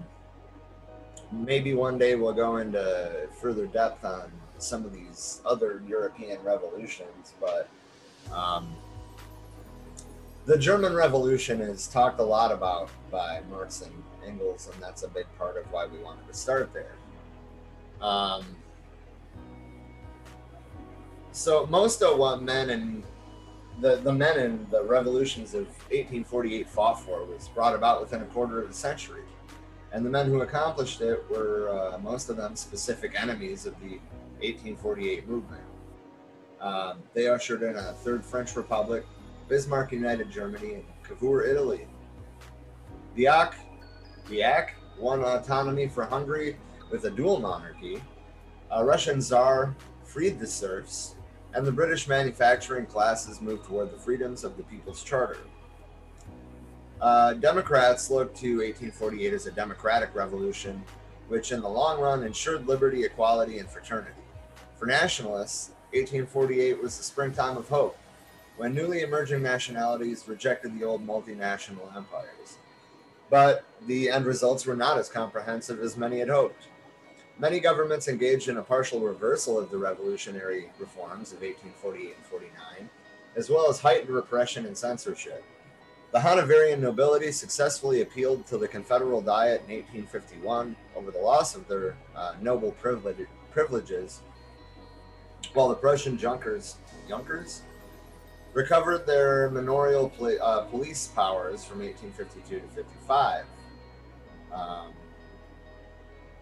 maybe 1.33 1.75
one 1.75 1.99
day 1.99 2.15
we'll 2.15 2.33
go 2.33 2.59
into 2.59 3.29
further 3.41 3.67
depth 3.67 4.05
on 4.05 4.31
some 4.59 4.85
of 4.85 4.93
these 4.93 5.41
other 5.45 5.83
European 5.87 6.43
revolutions, 6.43 7.35
but 7.41 7.69
um, 8.33 8.75
the 10.47 10.57
German 10.57 10.95
Revolution 10.95 11.61
is 11.61 11.89
talked 11.89 12.21
a 12.21 12.23
lot 12.23 12.53
about 12.53 12.89
by 13.11 13.41
Marx 13.51 13.83
and 13.83 13.93
Engels, 14.27 14.69
and 14.73 14.83
that's 14.83 15.03
a 15.03 15.09
big 15.09 15.27
part 15.39 15.57
of 15.57 15.71
why 15.73 15.87
we 15.87 15.99
wanted 15.99 16.27
to 16.27 16.35
start 16.35 16.73
there. 16.73 16.95
Um, 18.01 18.45
so 21.33 21.67
most 21.67 22.03
of 22.03 22.19
what 22.19 22.43
men 22.43 22.71
and 22.71 23.05
the, 23.81 23.97
the 23.97 24.13
men 24.13 24.39
in 24.39 24.67
the 24.71 24.83
revolutions 24.83 25.55
of 25.55 25.67
1848 25.91 26.69
fought 26.69 27.01
for 27.01 27.25
was 27.25 27.49
brought 27.49 27.75
about 27.75 28.01
within 28.01 28.23
a 28.23 28.27
quarter 28.27 28.63
of 28.63 28.71
a 28.71 28.73
century. 28.73 29.23
And 29.93 30.05
the 30.05 30.11
men 30.11 30.27
who 30.27 30.41
accomplished 30.41 31.01
it 31.01 31.25
were, 31.31 31.69
uh, 31.69 31.99
most 31.99 32.29
of 32.29 32.37
them, 32.37 32.57
specific 32.57 33.21
enemies 33.21 33.67
of 33.67 33.75
the 33.81 33.99
1848 34.41 35.29
movement. 35.29 35.63
Um, 36.61 37.03
they 37.15 37.29
ushered 37.29 37.63
in 37.63 37.77
a 37.77 37.93
third 37.93 38.25
French 38.25 38.57
Republic, 38.57 39.05
Bismarck 39.49 39.93
united 39.93 40.31
Germany, 40.31 40.75
and 40.75 40.85
Cavour 41.03 41.45
Italy. 41.45 41.87
The 43.15 43.29
Ak 43.29 43.57
Yak 44.31 44.75
won 44.99 45.23
autonomy 45.23 45.89
for 45.89 46.05
Hungary 46.05 46.57
with 46.91 47.05
a 47.05 47.11
dual 47.11 47.39
monarchy. 47.39 48.03
A 48.71 48.85
Russian 48.85 49.21
Tsar 49.21 49.75
freed 50.05 50.39
the 50.39 50.47
serfs, 50.47 51.15
and 51.55 51.67
the 51.67 51.73
British 51.73 52.09
manufacturing 52.09 52.87
classes 52.87 53.41
moved 53.41 53.67
toward 53.67 53.93
the 53.93 53.99
freedoms 53.99 54.45
of 54.45 54.57
the 54.57 54.63
People's 54.65 55.03
Charter. 55.03 55.39
Uh, 57.01 57.35
Democrats 57.35 58.11
looked 58.11 58.37
to 58.39 58.59
1848 58.59 59.33
as 59.33 59.47
a 59.47 59.53
democratic 59.53 60.15
revolution, 60.15 60.83
which 61.29 61.53
in 61.53 61.61
the 61.61 61.69
long 61.69 62.01
run 62.01 62.25
ensured 62.25 62.67
liberty, 62.67 63.05
equality, 63.05 63.59
and 63.59 63.69
fraternity. 63.69 64.13
For 64.79 64.87
nationalists, 64.87 65.71
1848 65.93 66.83
was 66.83 66.97
the 66.97 67.05
springtime 67.05 67.57
of 67.57 67.69
hope, 67.69 67.99
when 68.57 68.75
newly 68.75 69.03
emerging 69.03 69.43
nationalities 69.43 70.27
rejected 70.27 70.79
the 70.79 70.85
old 70.85 71.07
multinational 71.07 71.95
empires 71.95 72.59
but 73.31 73.65
the 73.87 74.09
end 74.09 74.27
results 74.27 74.67
were 74.67 74.77
not 74.77 74.99
as 74.99 75.09
comprehensive 75.09 75.81
as 75.81 75.97
many 75.97 76.19
had 76.19 76.29
hoped. 76.29 76.69
Many 77.39 77.61
governments 77.61 78.09
engaged 78.09 78.49
in 78.49 78.57
a 78.57 78.63
partial 78.63 79.01
reversal 79.01 79.59
of 79.59 79.71
the 79.71 79.79
revolutionary 79.79 80.71
reforms 80.79 81.33
of 81.33 81.43
1848 81.43 82.17
and 82.17 82.27
49, 82.27 82.91
as 83.37 83.51
well 83.51 83.69
as 83.69 83.81
heightened 83.81 84.11
repression 84.11 84.65
and 84.65 84.77
censorship. 84.77 85.45
The 86.13 86.21
Hanoverian 86.21 86.81
nobility 86.81 87.31
successfully 87.33 88.01
appealed 88.01 88.47
to 88.47 88.57
the 88.57 88.69
Confederal 88.69 89.21
Diet 89.21 89.63
in 89.69 89.75
1851 89.75 90.75
over 90.95 91.11
the 91.11 91.19
loss 91.19 91.55
of 91.55 91.69
their 91.69 91.97
uh, 92.15 92.35
noble 92.41 92.73
privileges, 92.73 94.23
while 95.53 95.69
the 95.69 95.75
Prussian 95.75 96.17
Junkers, 96.17 96.77
Junkers 97.07 97.63
recovered 98.57 99.07
their 99.07 99.51
manorial 99.51 100.09
pl- 100.09 100.39
uh, 100.43 100.63
police 100.63 101.09
powers 101.09 101.63
from 101.63 101.81
1852 101.81 102.61
to 102.61 102.67
55. 102.75 103.45
Um, 104.51 104.93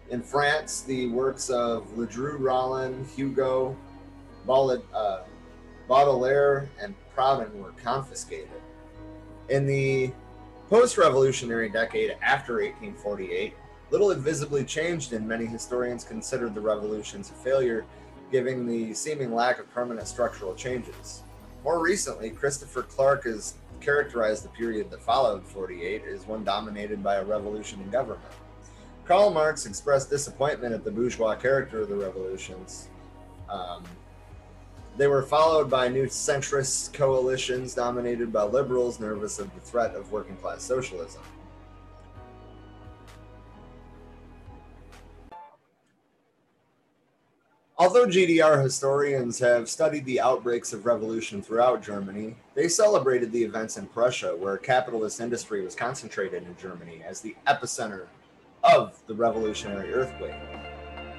in 0.09 0.21
France, 0.21 0.81
the 0.81 1.09
works 1.09 1.49
of 1.49 1.85
Ledru 1.89 2.39
Rollin, 2.39 3.05
Hugo, 3.13 3.75
uh, 4.47 5.23
Baudelaire, 5.89 6.69
and 6.81 6.95
Proudhon 7.17 7.53
were 7.55 7.73
confiscated. 7.83 8.61
In 9.49 9.67
the 9.67 10.13
post 10.69 10.97
revolutionary 10.97 11.67
decade 11.67 12.15
after 12.21 12.53
1848, 12.53 13.53
Little 13.91 14.09
had 14.09 14.19
visibly 14.19 14.63
changed, 14.63 15.11
and 15.11 15.27
many 15.27 15.45
historians 15.45 16.05
considered 16.05 16.55
the 16.55 16.61
revolutions 16.61 17.29
a 17.29 17.33
failure, 17.33 17.85
giving 18.31 18.65
the 18.65 18.93
seeming 18.93 19.35
lack 19.35 19.59
of 19.59 19.69
permanent 19.71 20.07
structural 20.07 20.55
changes. 20.55 21.24
More 21.65 21.81
recently, 21.81 22.29
Christopher 22.29 22.83
Clark 22.83 23.23
has 23.23 23.55
characterized 23.81 24.45
the 24.45 24.49
period 24.49 24.91
that 24.91 25.01
followed 25.01 25.43
48 25.43 26.03
as 26.05 26.27
one 26.27 26.43
dominated 26.43 27.03
by 27.03 27.15
a 27.15 27.23
revolution 27.23 27.81
in 27.81 27.89
government. 27.89 28.21
Karl 29.05 29.31
Marx 29.31 29.65
expressed 29.65 30.11
disappointment 30.11 30.75
at 30.75 30.83
the 30.83 30.91
bourgeois 30.91 31.35
character 31.35 31.81
of 31.81 31.89
the 31.89 31.95
revolutions. 31.95 32.89
Um, 33.49 33.83
they 34.95 35.07
were 35.07 35.23
followed 35.23 35.67
by 35.67 35.87
new 35.87 36.05
centrist 36.05 36.93
coalitions 36.93 37.73
dominated 37.73 38.31
by 38.31 38.43
liberals 38.43 38.99
nervous 38.99 39.39
of 39.39 39.51
the 39.55 39.61
threat 39.61 39.95
of 39.95 40.11
working 40.11 40.35
class 40.35 40.61
socialism. 40.61 41.23
Although 47.77 48.05
GDR 48.05 48.63
historians 48.63 49.37
have 49.39 49.67
studied 49.67 50.05
the 50.05 50.21
outbreaks 50.21 50.71
of 50.71 50.85
revolution 50.85 51.41
throughout 51.41 51.83
Germany, 51.83 52.37
they 52.53 52.69
celebrated 52.69 53.33
the 53.33 53.43
events 53.43 53.75
in 53.75 53.85
Prussia, 53.87 54.33
where 54.33 54.55
capitalist 54.55 55.19
industry 55.19 55.61
was 55.61 55.75
concentrated 55.75 56.43
in 56.43 56.55
Germany 56.55 57.03
as 57.05 57.19
the 57.19 57.35
epicenter 57.47 58.05
of 58.63 58.97
the 59.07 59.13
revolutionary 59.13 59.93
earthquake. 59.93 60.35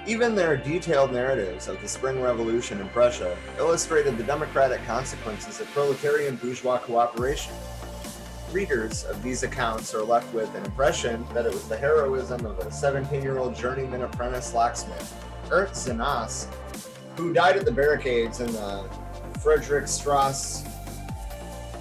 Even 0.06 0.34
their 0.34 0.56
detailed 0.56 1.12
narratives 1.12 1.68
of 1.68 1.78
the 1.82 1.88
Spring 1.88 2.22
Revolution 2.22 2.80
in 2.80 2.88
Prussia 2.88 3.36
illustrated 3.58 4.16
the 4.16 4.24
democratic 4.24 4.82
consequences 4.86 5.60
of 5.60 5.70
proletarian 5.72 6.36
bourgeois 6.36 6.78
cooperation. 6.78 7.52
Readers 8.50 9.04
of 9.04 9.22
these 9.22 9.42
accounts 9.42 9.94
are 9.94 10.04
left 10.04 10.32
with 10.32 10.54
an 10.54 10.64
impression 10.64 11.26
that 11.34 11.44
it 11.44 11.52
was 11.52 11.68
the 11.68 11.76
heroism 11.76 12.46
of 12.46 12.58
a 12.60 12.72
17 12.72 13.20
year 13.20 13.36
old 13.36 13.54
journeyman 13.54 14.00
apprentice 14.02 14.54
locksmith 14.54 15.12
Ernst 15.50 15.88
Zinna, 15.88 16.46
who 17.16 17.32
died 17.32 17.56
at 17.56 17.64
the 17.64 17.72
barricades 17.72 18.40
in 18.40 18.54
uh, 18.56 18.82
the 19.32 19.38
Friedrichstrasse 19.38 20.64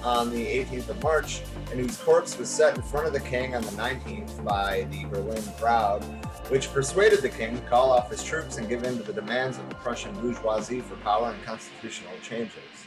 on 0.03 0.29
the 0.29 0.45
18th 0.45 0.89
of 0.89 1.01
March, 1.01 1.41
and 1.71 1.79
whose 1.79 1.97
corpse 1.97 2.37
was 2.37 2.47
set 2.47 2.75
in 2.75 2.83
front 2.83 3.07
of 3.07 3.13
the 3.13 3.19
king 3.21 3.55
on 3.55 3.63
the 3.63 3.71
19th 3.71 4.43
by 4.43 4.85
the 4.91 5.05
Berlin 5.05 5.43
crowd, 5.57 6.03
which 6.49 6.71
persuaded 6.71 7.21
the 7.21 7.29
king 7.29 7.55
to 7.55 7.61
call 7.63 7.91
off 7.91 8.11
his 8.11 8.23
troops 8.23 8.57
and 8.57 8.69
give 8.69 8.83
in 8.83 8.97
to 8.97 9.03
the 9.03 9.13
demands 9.13 9.57
of 9.57 9.67
the 9.67 9.75
Prussian 9.75 10.13
bourgeoisie 10.21 10.81
for 10.81 10.95
power 10.97 11.31
and 11.31 11.43
constitutional 11.43 12.13
changes. 12.21 12.84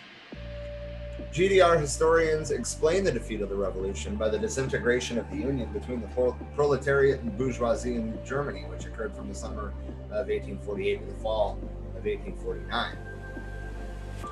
GDR 1.32 1.78
historians 1.78 2.50
explain 2.50 3.04
the 3.04 3.12
defeat 3.12 3.42
of 3.42 3.50
the 3.50 3.54
revolution 3.54 4.16
by 4.16 4.28
the 4.30 4.38
disintegration 4.38 5.18
of 5.18 5.30
the 5.30 5.36
union 5.36 5.70
between 5.72 6.00
the 6.00 6.34
proletariat 6.54 7.20
and 7.20 7.36
bourgeoisie 7.36 7.96
in 7.96 8.18
Germany, 8.24 8.64
which 8.68 8.86
occurred 8.86 9.14
from 9.14 9.28
the 9.28 9.34
summer 9.34 9.74
of 10.10 10.28
1848 10.28 11.00
to 11.00 11.06
the 11.06 11.20
fall 11.20 11.58
of 11.96 12.04
1849. 12.04 12.96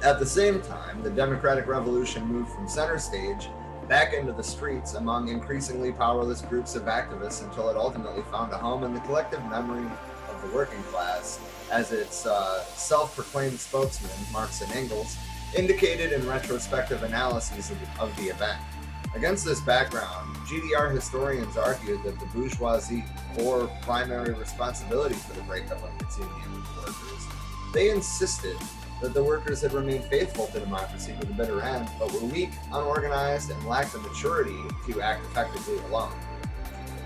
At 0.03 0.19
the 0.19 0.27
same 0.27 0.63
time, 0.63 1.03
the 1.03 1.11
democratic 1.11 1.67
revolution 1.67 2.25
moved 2.25 2.51
from 2.51 2.67
center 2.67 2.99
stage 2.99 3.49
back 3.89 4.15
into 4.15 4.33
the 4.33 4.43
streets 4.43 4.95
among 4.95 5.29
increasingly 5.29 5.93
powerless 5.93 6.41
groups 6.41 6.75
of 6.75 6.85
activists 6.85 7.45
until 7.45 7.69
it 7.69 7.77
ultimately 7.77 8.23
found 8.33 8.53
a 8.53 8.57
home 8.57 8.85
in 8.85 8.95
the 8.95 9.01
collective 9.01 9.45
memory 9.47 9.87
of 10.29 10.43
the 10.43 10.55
working 10.57 10.83
class, 10.85 11.39
as 11.71 11.93
its 11.93 12.27
uh, 12.27 12.65
self 12.65 13.15
proclaimed 13.15 13.61
spokesman, 13.61 14.11
Marx 14.33 14.61
and 14.63 14.73
Engels, 14.73 15.17
indicated 15.55 16.13
in 16.13 16.27
retrospective 16.27 17.03
analyses 17.03 17.71
of 17.71 17.79
the, 17.81 18.03
of 18.03 18.17
the 18.17 18.25
event. 18.25 18.59
Against 19.15 19.45
this 19.45 19.61
background, 19.61 20.37
GDR 20.47 20.95
historians 20.95 21.57
argued 21.57 22.03
that 22.05 22.19
the 22.21 22.27
bourgeoisie 22.27 23.05
bore 23.37 23.67
primary 23.83 24.35
responsibility 24.35 25.15
for 25.15 25.33
the 25.35 25.43
breakup 25.43 25.83
of 25.83 25.91
its 26.01 26.19
union 26.19 26.53
with 26.53 26.77
workers. 26.77 27.27
They 27.73 27.91
insisted 27.91 28.57
that 29.01 29.15
the 29.15 29.23
workers 29.23 29.63
had 29.63 29.73
remained 29.73 30.05
faithful 30.05 30.47
to 30.49 30.61
democracy 30.61 31.15
to 31.21 31.27
the 31.27 31.33
bitter 31.33 31.61
end, 31.61 31.89
but 31.99 32.13
were 32.13 32.27
weak, 32.27 32.51
unorganized, 32.73 33.51
and 33.51 33.67
lacked 33.67 33.93
the 33.93 33.99
maturity 33.99 34.57
to 34.87 35.01
act 35.01 35.25
effectively 35.27 35.79
alone. 35.91 36.13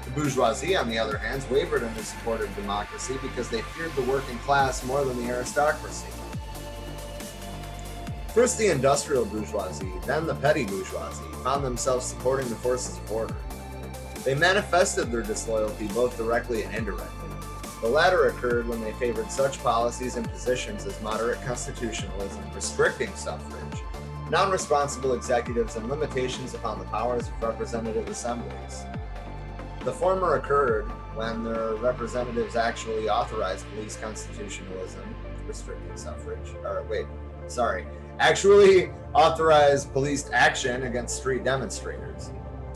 The 0.04 0.10
bourgeoisie, 0.10 0.76
on 0.76 0.88
the 0.88 0.98
other 0.98 1.18
hand, 1.18 1.44
wavered 1.50 1.82
in 1.82 1.94
their 1.94 2.04
support 2.04 2.40
of 2.40 2.54
democracy 2.56 3.16
because 3.22 3.48
they 3.48 3.62
feared 3.62 3.94
the 3.94 4.02
working 4.02 4.38
class 4.38 4.84
more 4.84 5.04
than 5.04 5.24
the 5.24 5.32
aristocracy. 5.32 6.08
First 8.34 8.58
the 8.58 8.70
industrial 8.70 9.24
bourgeoisie, 9.24 9.92
then 10.06 10.24
the 10.24 10.36
petty 10.36 10.64
bourgeoisie, 10.64 11.24
found 11.42 11.64
themselves 11.64 12.06
supporting 12.06 12.48
the 12.48 12.54
forces 12.54 12.96
of 12.98 13.10
order. 13.10 13.34
They 14.24 14.36
manifested 14.36 15.10
their 15.10 15.22
disloyalty 15.22 15.88
both 15.88 16.16
directly 16.16 16.62
and 16.62 16.72
indirectly. 16.72 17.28
The 17.80 17.88
latter 17.88 18.28
occurred 18.28 18.68
when 18.68 18.82
they 18.82 18.92
favored 18.92 19.32
such 19.32 19.60
policies 19.64 20.14
and 20.16 20.30
positions 20.30 20.86
as 20.86 21.00
moderate 21.02 21.42
constitutionalism, 21.42 22.40
restricting 22.54 23.12
suffrage, 23.14 23.82
non 24.30 24.52
responsible 24.52 25.14
executives, 25.14 25.74
and 25.74 25.88
limitations 25.88 26.54
upon 26.54 26.78
the 26.78 26.84
powers 26.84 27.26
of 27.26 27.42
representative 27.42 28.06
assemblies. 28.06 28.84
The 29.84 29.92
former 29.92 30.36
occurred 30.36 30.84
when 31.16 31.42
their 31.42 31.74
representatives 31.74 32.54
actually 32.54 33.08
authorized 33.08 33.66
police 33.74 33.96
constitutionalism, 33.96 35.02
restricting 35.48 35.96
suffrage, 35.96 36.54
or 36.62 36.84
wait, 36.88 37.06
sorry, 37.48 37.86
actually 38.18 38.90
authorized 39.14 39.92
police 39.92 40.30
action 40.32 40.84
against 40.84 41.16
street 41.16 41.44
demonstrators. 41.44 42.30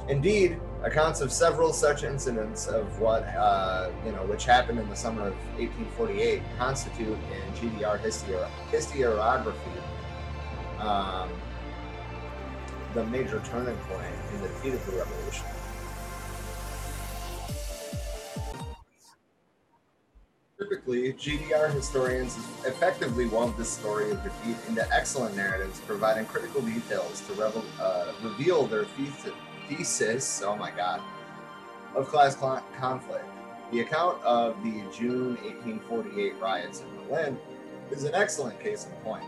Indeed, 0.09 0.61
accounts 0.83 1.21
of 1.21 1.33
several 1.33 1.73
such 1.73 2.05
incidents 2.05 2.67
of 2.67 3.01
what 3.01 3.23
uh, 3.25 3.91
you 4.05 4.13
know, 4.13 4.25
which 4.27 4.45
happened 4.45 4.79
in 4.79 4.89
the 4.89 4.97
summer 4.97 5.29
of 5.29 5.35
1848, 5.59 6.43
constitute 6.59 7.19
in 7.33 7.71
GDR 7.71 7.99
historiography 8.71 9.55
um, 10.81 11.31
the 12.93 13.05
major 13.07 13.41
turning 13.45 13.77
point 13.77 14.05
in 14.35 14.43
the 14.43 14.49
defeat 14.49 14.75
of 14.75 14.87
the 14.87 14.93
revolution. 14.93 15.47
Typically, 20.57 21.13
GDR 21.15 21.73
historians 21.73 22.37
effectively 22.65 23.27
wove 23.27 23.57
this 23.57 23.69
story 23.69 24.13
of 24.13 24.23
defeat 24.23 24.57
into 24.69 24.89
excellent 24.95 25.35
narratives, 25.35 25.81
providing 25.81 26.27
critical 26.27 26.61
details 26.63 27.23
to 27.27 27.33
revel, 27.33 27.65
uh, 27.81 28.13
reveal 28.23 28.65
their 28.65 28.85
thesis, 29.69 30.43
oh 30.45 30.55
my 30.55 30.71
god, 30.71 31.01
of 31.97 32.07
class 32.07 32.37
conflict. 32.37 33.25
The 33.73 33.81
account 33.81 34.23
of 34.23 34.63
the 34.63 34.85
June 34.97 35.35
1848 35.43 36.35
riots 36.41 36.83
in 36.83 37.09
Berlin 37.09 37.39
is 37.91 38.05
an 38.05 38.15
excellent 38.15 38.61
case 38.61 38.87
in 38.87 38.93
point. 39.03 39.25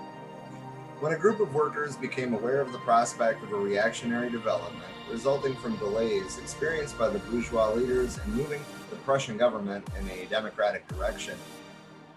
When 1.00 1.12
a 1.12 1.18
group 1.18 1.40
of 1.40 1.52
workers 1.52 1.96
became 1.96 2.34
aware 2.34 2.60
of 2.60 2.70
the 2.70 2.78
prospect 2.78 3.42
of 3.42 3.52
a 3.52 3.56
reactionary 3.56 4.30
development 4.30 4.84
resulting 5.10 5.54
from 5.56 5.76
delays 5.76 6.38
experienced 6.38 6.96
by 6.96 7.08
the 7.08 7.18
bourgeois 7.18 7.72
leaders 7.72 8.18
in 8.24 8.34
moving 8.34 8.60
Prussian 9.06 9.36
government 9.36 9.88
in 10.00 10.10
a 10.10 10.26
democratic 10.26 10.86
direction, 10.88 11.38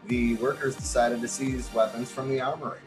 the 0.08 0.34
workers 0.38 0.76
decided 0.76 1.22
to 1.22 1.28
seize 1.28 1.72
weapons 1.72 2.12
from 2.12 2.28
the 2.28 2.42
armory. 2.42 2.80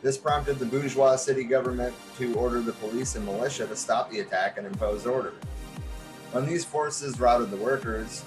This 0.00 0.16
prompted 0.16 0.58
the 0.58 0.64
bourgeois 0.64 1.16
city 1.16 1.44
government 1.44 1.94
to 2.16 2.34
order 2.36 2.62
the 2.62 2.72
police 2.72 3.14
and 3.14 3.26
militia 3.26 3.66
to 3.66 3.76
stop 3.76 4.10
the 4.10 4.20
attack 4.20 4.56
and 4.56 4.66
impose 4.66 5.04
order. 5.04 5.34
When 6.32 6.46
these 6.46 6.64
forces 6.64 7.20
routed 7.20 7.50
the 7.50 7.58
workers, 7.58 8.24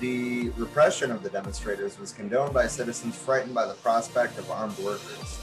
the 0.00 0.48
repression 0.50 1.12
of 1.12 1.22
the 1.22 1.30
demonstrators 1.30 1.96
was 1.96 2.12
condoned 2.12 2.52
by 2.52 2.66
citizens 2.66 3.16
frightened 3.16 3.54
by 3.54 3.66
the 3.66 3.74
prospect 3.74 4.36
of 4.36 4.50
armed 4.50 4.76
workers. 4.78 5.38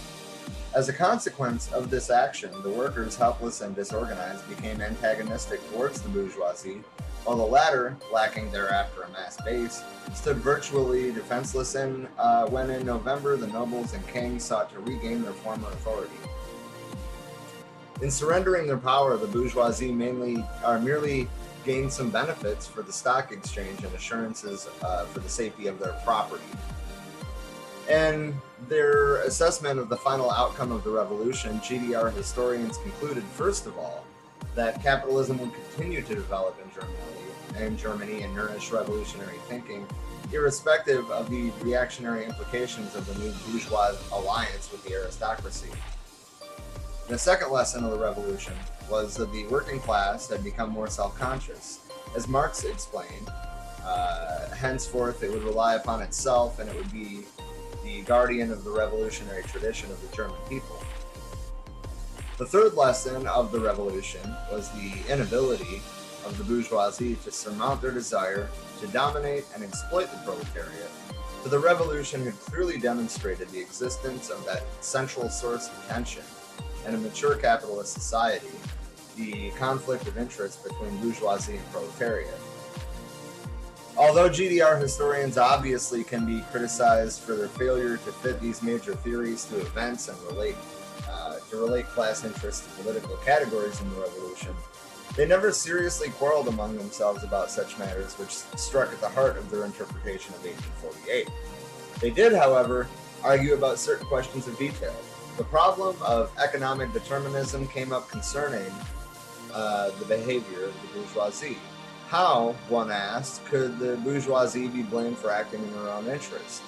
As 0.75 0.89
a 0.89 0.93
consequence 0.93 1.71
of 1.71 1.89
this 1.89 2.09
action, 2.09 2.51
the 2.61 2.69
workers, 2.69 3.15
helpless 3.15 3.61
and 3.61 3.73
disorganized, 3.73 4.45
became 4.49 4.81
antagonistic 4.81 5.65
towards 5.71 6.01
the 6.01 6.09
bourgeoisie, 6.09 6.81
while 7.23 7.37
the 7.37 7.45
latter, 7.45 7.95
lacking 8.11 8.51
thereafter 8.51 9.03
a 9.03 9.09
mass 9.11 9.41
base, 9.45 9.81
stood 10.13 10.35
virtually 10.35 11.13
defenseless 11.13 11.75
in, 11.75 12.09
uh, 12.19 12.47
when 12.47 12.69
in 12.69 12.85
November 12.85 13.37
the 13.37 13.47
nobles 13.47 13.93
and 13.93 14.05
kings 14.09 14.43
sought 14.43 14.69
to 14.73 14.81
regain 14.81 15.21
their 15.23 15.31
former 15.31 15.69
authority. 15.69 16.11
In 18.01 18.11
surrendering 18.11 18.67
their 18.67 18.77
power, 18.77 19.15
the 19.15 19.27
bourgeoisie 19.27 19.93
mainly 19.93 20.43
are 20.61 20.77
merely 20.77 21.29
gained 21.63 21.93
some 21.93 22.09
benefits 22.09 22.67
for 22.67 22.81
the 22.81 22.91
stock 22.91 23.31
exchange 23.31 23.81
and 23.81 23.95
assurances 23.95 24.67
uh, 24.81 25.05
for 25.05 25.21
the 25.21 25.29
safety 25.29 25.67
of 25.67 25.79
their 25.79 25.93
property. 26.03 26.43
And 27.89 28.33
their 28.67 29.17
assessment 29.21 29.79
of 29.79 29.89
the 29.89 29.97
final 29.97 30.31
outcome 30.31 30.71
of 30.71 30.83
the 30.83 30.89
revolution, 30.89 31.59
GDR 31.59 32.11
historians 32.13 32.77
concluded, 32.77 33.23
first 33.23 33.67
of 33.67 33.77
all, 33.77 34.03
that 34.55 34.81
capitalism 34.81 35.37
would 35.39 35.51
continue 35.53 36.01
to 36.01 36.15
develop 36.15 36.57
in 36.63 36.71
Germany, 36.73 37.65
in 37.67 37.77
Germany 37.77 38.21
and 38.23 38.33
nourish 38.33 38.71
revolutionary 38.71 39.37
thinking, 39.47 39.85
irrespective 40.31 41.09
of 41.11 41.29
the 41.29 41.51
reactionary 41.61 42.25
implications 42.25 42.95
of 42.95 43.05
the 43.05 43.23
new 43.23 43.31
bourgeois 43.47 43.93
alliance 44.13 44.71
with 44.71 44.83
the 44.83 44.93
aristocracy. 44.93 45.69
The 47.07 47.17
second 47.17 47.51
lesson 47.51 47.83
of 47.83 47.91
the 47.91 47.99
revolution 47.99 48.53
was 48.89 49.15
that 49.17 49.31
the 49.31 49.45
working 49.47 49.79
class 49.79 50.27
had 50.29 50.43
become 50.43 50.71
more 50.71 50.87
self 50.87 51.15
conscious. 51.19 51.81
As 52.15 52.27
Marx 52.27 52.63
explained, 52.63 53.29
Uh, 53.85 54.49
henceforth, 54.49 55.21
it 55.21 55.29
would 55.29 55.43
rely 55.43 55.75
upon 55.75 56.01
itself 56.01 56.57
and 56.57 56.67
it 56.67 56.75
would 56.75 56.91
be 56.91 57.23
the 57.85 58.01
guardian 58.01 58.51
of 58.51 58.63
the 58.63 58.71
revolutionary 58.71 59.43
tradition 59.43 59.91
of 59.91 60.01
the 60.01 60.15
German 60.15 60.35
people. 60.49 60.81
The 62.39 62.45
third 62.45 62.73
lesson 62.73 63.27
of 63.27 63.51
the 63.51 63.59
revolution 63.59 64.21
was 64.51 64.71
the 64.71 64.91
inability 65.07 65.81
of 66.25 66.35
the 66.39 66.43
bourgeoisie 66.43 67.15
to 67.23 67.31
surmount 67.31 67.83
their 67.83 67.91
desire 67.91 68.49
to 68.81 68.87
dominate 68.87 69.45
and 69.53 69.63
exploit 69.63 70.11
the 70.11 70.17
proletariat. 70.25 70.89
For 71.43 71.49
the 71.49 71.59
revolution 71.59 72.25
had 72.25 72.33
clearly 72.39 72.79
demonstrated 72.79 73.49
the 73.49 73.61
existence 73.61 74.31
of 74.31 74.43
that 74.47 74.63
central 74.81 75.29
source 75.29 75.69
of 75.69 75.87
tension 75.87 76.23
in 76.87 76.95
a 76.95 76.97
mature 76.97 77.35
capitalist 77.35 77.93
society, 77.93 78.47
the 79.15 79.51
conflict 79.51 80.07
of 80.07 80.17
interest 80.17 80.63
between 80.63 80.97
bourgeoisie 80.97 81.57
and 81.57 81.71
proletariat. 81.71 82.39
Although 83.97 84.29
GDR 84.29 84.79
historians 84.79 85.37
obviously 85.37 86.03
can 86.03 86.25
be 86.25 86.41
criticized 86.51 87.21
for 87.21 87.35
their 87.35 87.47
failure 87.47 87.95
to 87.97 88.11
fit 88.11 88.41
these 88.41 88.61
major 88.61 88.93
theories 88.93 89.45
to 89.45 89.59
events 89.61 90.09
and 90.09 90.17
relate 90.23 90.55
uh, 91.09 91.37
to 91.49 91.57
relate 91.57 91.85
class 91.87 92.25
interests 92.25 92.65
to 92.65 92.83
political 92.83 93.15
categories 93.17 93.79
in 93.81 93.89
the 93.91 94.01
revolution, 94.01 94.53
they 95.15 95.25
never 95.25 95.51
seriously 95.51 96.09
quarreled 96.09 96.47
among 96.47 96.77
themselves 96.77 97.23
about 97.23 97.49
such 97.49 97.77
matters, 97.79 98.15
which 98.15 98.31
struck 98.59 98.91
at 98.91 98.99
the 98.99 99.09
heart 99.09 99.37
of 99.37 99.49
their 99.49 99.63
interpretation 99.63 100.33
of 100.33 100.43
1848. 100.43 101.29
They 102.01 102.09
did, 102.09 102.33
however, 102.33 102.87
argue 103.23 103.53
about 103.53 103.79
certain 103.79 104.05
questions 104.07 104.47
of 104.47 104.57
detail. 104.57 104.95
The 105.37 105.45
problem 105.45 105.95
of 106.01 106.31
economic 106.37 106.91
determinism 106.91 107.67
came 107.67 107.93
up 107.93 108.09
concerning 108.09 108.71
uh, 109.53 109.91
the 109.99 110.05
behavior 110.05 110.65
of 110.65 110.73
the 110.81 110.99
bourgeoisie. 110.99 111.57
How, 112.15 112.55
one 112.69 112.91
asked, 112.91 113.43
could 113.43 113.77
the 113.77 113.97
bourgeoisie 113.97 114.69
be 114.69 114.83
blamed 114.83 115.17
for 115.17 115.31
acting 115.31 115.61
in 115.61 115.73
their 115.73 115.91
own 115.91 116.07
interest? 116.07 116.63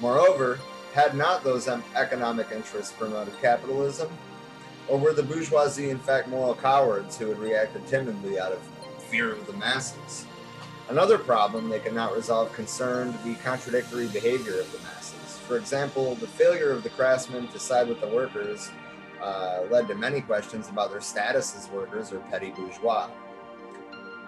Moreover, 0.00 0.60
had 0.94 1.16
not 1.16 1.42
those 1.42 1.66
economic 1.66 2.52
interests 2.52 2.92
promoted 2.92 3.34
capitalism? 3.42 4.08
Or 4.86 5.00
were 5.00 5.12
the 5.12 5.24
bourgeoisie 5.24 5.90
in 5.90 5.98
fact 5.98 6.28
moral 6.28 6.54
cowards 6.54 7.18
who 7.18 7.26
had 7.26 7.40
reacted 7.40 7.84
timidly 7.88 8.38
out 8.38 8.52
of 8.52 8.60
fear 9.08 9.32
of 9.32 9.44
the 9.48 9.54
masses? 9.54 10.24
Another 10.88 11.18
problem 11.18 11.68
they 11.68 11.80
could 11.80 11.94
not 11.94 12.14
resolve 12.14 12.52
concerned 12.52 13.12
the 13.24 13.34
contradictory 13.42 14.06
behavior 14.06 14.60
of 14.60 14.70
the 14.70 14.78
masses. 14.84 15.36
For 15.48 15.56
example, 15.56 16.14
the 16.14 16.28
failure 16.28 16.70
of 16.70 16.84
the 16.84 16.90
craftsmen 16.90 17.48
to 17.48 17.58
side 17.58 17.88
with 17.88 18.00
the 18.00 18.06
workers 18.06 18.70
uh, 19.20 19.62
led 19.68 19.88
to 19.88 19.96
many 19.96 20.20
questions 20.20 20.68
about 20.68 20.92
their 20.92 21.00
status 21.00 21.56
as 21.56 21.68
workers 21.70 22.12
or 22.12 22.20
petty 22.30 22.52
bourgeois. 22.52 23.08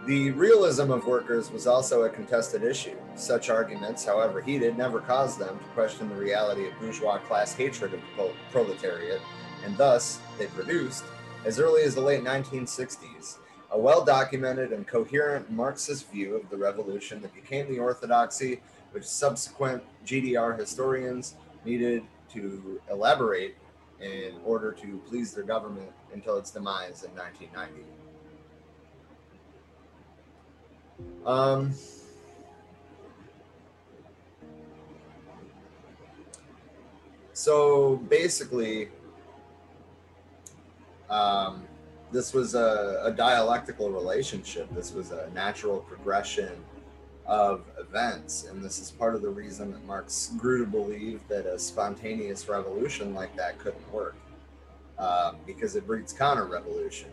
The 0.06 0.32
realism 0.32 0.90
of 0.90 1.06
workers 1.06 1.50
was 1.50 1.66
also 1.66 2.02
a 2.02 2.10
contested 2.10 2.62
issue. 2.62 2.94
Such 3.14 3.48
arguments, 3.48 4.04
however 4.04 4.42
heated, 4.42 4.76
never 4.76 5.00
caused 5.00 5.38
them 5.38 5.58
to 5.58 5.64
question 5.72 6.10
the 6.10 6.14
reality 6.14 6.66
of 6.68 6.78
bourgeois 6.78 7.16
class 7.20 7.54
hatred 7.54 7.94
of 7.94 8.00
the 8.14 8.30
proletariat, 8.52 9.22
and 9.64 9.74
thus 9.78 10.20
they 10.36 10.46
produced, 10.48 11.04
as 11.46 11.58
early 11.58 11.84
as 11.84 11.94
the 11.94 12.02
late 12.02 12.22
1960s, 12.22 13.38
a 13.70 13.78
well 13.78 14.04
documented 14.04 14.72
and 14.72 14.86
coherent 14.86 15.50
Marxist 15.50 16.10
view 16.10 16.36
of 16.36 16.50
the 16.50 16.56
revolution 16.58 17.22
that 17.22 17.34
became 17.34 17.66
the 17.68 17.78
orthodoxy 17.78 18.60
which 18.92 19.04
subsequent 19.04 19.82
GDR 20.04 20.58
historians 20.58 21.34
needed 21.64 22.02
to 22.34 22.78
elaborate 22.90 23.56
in 24.00 24.34
order 24.44 24.70
to 24.70 25.00
please 25.08 25.32
their 25.32 25.44
government 25.44 25.92
until 26.12 26.36
its 26.36 26.50
demise 26.50 27.04
in 27.04 27.10
1990. 27.16 27.93
Um, 31.26 31.74
so 37.32 37.96
basically, 38.08 38.88
um, 41.10 41.64
this 42.12 42.32
was 42.32 42.54
a, 42.54 43.02
a, 43.04 43.10
dialectical 43.10 43.90
relationship. 43.90 44.68
This 44.74 44.92
was 44.92 45.10
a 45.10 45.30
natural 45.34 45.78
progression 45.80 46.52
of 47.26 47.64
events. 47.78 48.44
And 48.44 48.62
this 48.62 48.78
is 48.78 48.90
part 48.90 49.14
of 49.14 49.22
the 49.22 49.28
reason 49.28 49.72
that 49.72 49.84
Marx 49.84 50.32
grew 50.36 50.64
to 50.64 50.70
believe 50.70 51.20
that 51.28 51.46
a 51.46 51.58
spontaneous 51.58 52.48
revolution 52.48 53.14
like 53.14 53.34
that 53.36 53.58
couldn't 53.58 53.92
work 53.92 54.16
um, 54.98 55.36
because 55.46 55.76
it 55.76 55.86
breeds 55.86 56.12
counter 56.12 56.46
revolution. 56.46 57.10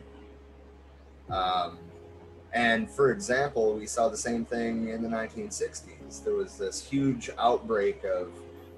Um, 1.29 1.77
and 2.53 2.89
for 2.89 3.11
example, 3.11 3.73
we 3.73 3.85
saw 3.85 4.09
the 4.09 4.17
same 4.17 4.43
thing 4.43 4.89
in 4.89 5.01
the 5.01 5.07
1960s. 5.07 6.23
There 6.23 6.33
was 6.33 6.57
this 6.57 6.83
huge 6.83 7.29
outbreak 7.39 8.03
of 8.03 8.31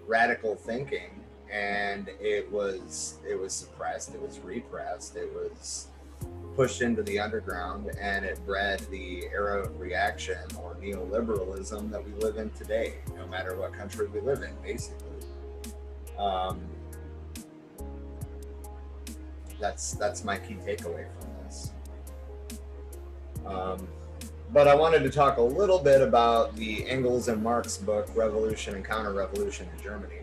radical 0.07 0.55
thinking, 0.55 1.09
and 1.51 2.09
it 2.19 2.51
was 2.51 3.15
it 3.27 3.39
was 3.39 3.53
suppressed, 3.53 4.13
it 4.13 4.21
was 4.21 4.39
repressed, 4.39 5.15
it 5.15 5.31
was 5.33 5.87
pushed 6.55 6.81
into 6.81 7.01
the 7.01 7.19
underground, 7.19 7.89
and 7.99 8.23
it 8.25 8.39
bred 8.45 8.79
the 8.91 9.25
era 9.33 9.63
of 9.63 9.79
reaction 9.79 10.37
or 10.61 10.75
neoliberalism 10.75 11.89
that 11.89 12.05
we 12.05 12.11
live 12.21 12.37
in 12.37 12.51
today, 12.51 12.95
no 13.17 13.25
matter 13.27 13.55
what 13.55 13.73
country 13.73 14.07
we 14.07 14.19
live 14.19 14.43
in, 14.43 14.53
basically. 14.61 15.07
Um, 16.17 16.61
that's 19.59 19.93
that's 19.93 20.23
my 20.23 20.37
key 20.37 20.55
takeaway 20.55 21.05
from 21.17 21.22
um, 23.45 23.87
but 24.51 24.67
I 24.67 24.75
wanted 24.75 25.03
to 25.03 25.09
talk 25.09 25.37
a 25.37 25.41
little 25.41 25.79
bit 25.79 26.01
about 26.01 26.55
the 26.55 26.87
Engels 26.87 27.27
and 27.27 27.41
Marx 27.41 27.77
book, 27.77 28.07
Revolution 28.15 28.75
and 28.75 28.85
Counter 28.85 29.11
Revolution 29.11 29.67
in 29.75 29.83
Germany. 29.83 30.19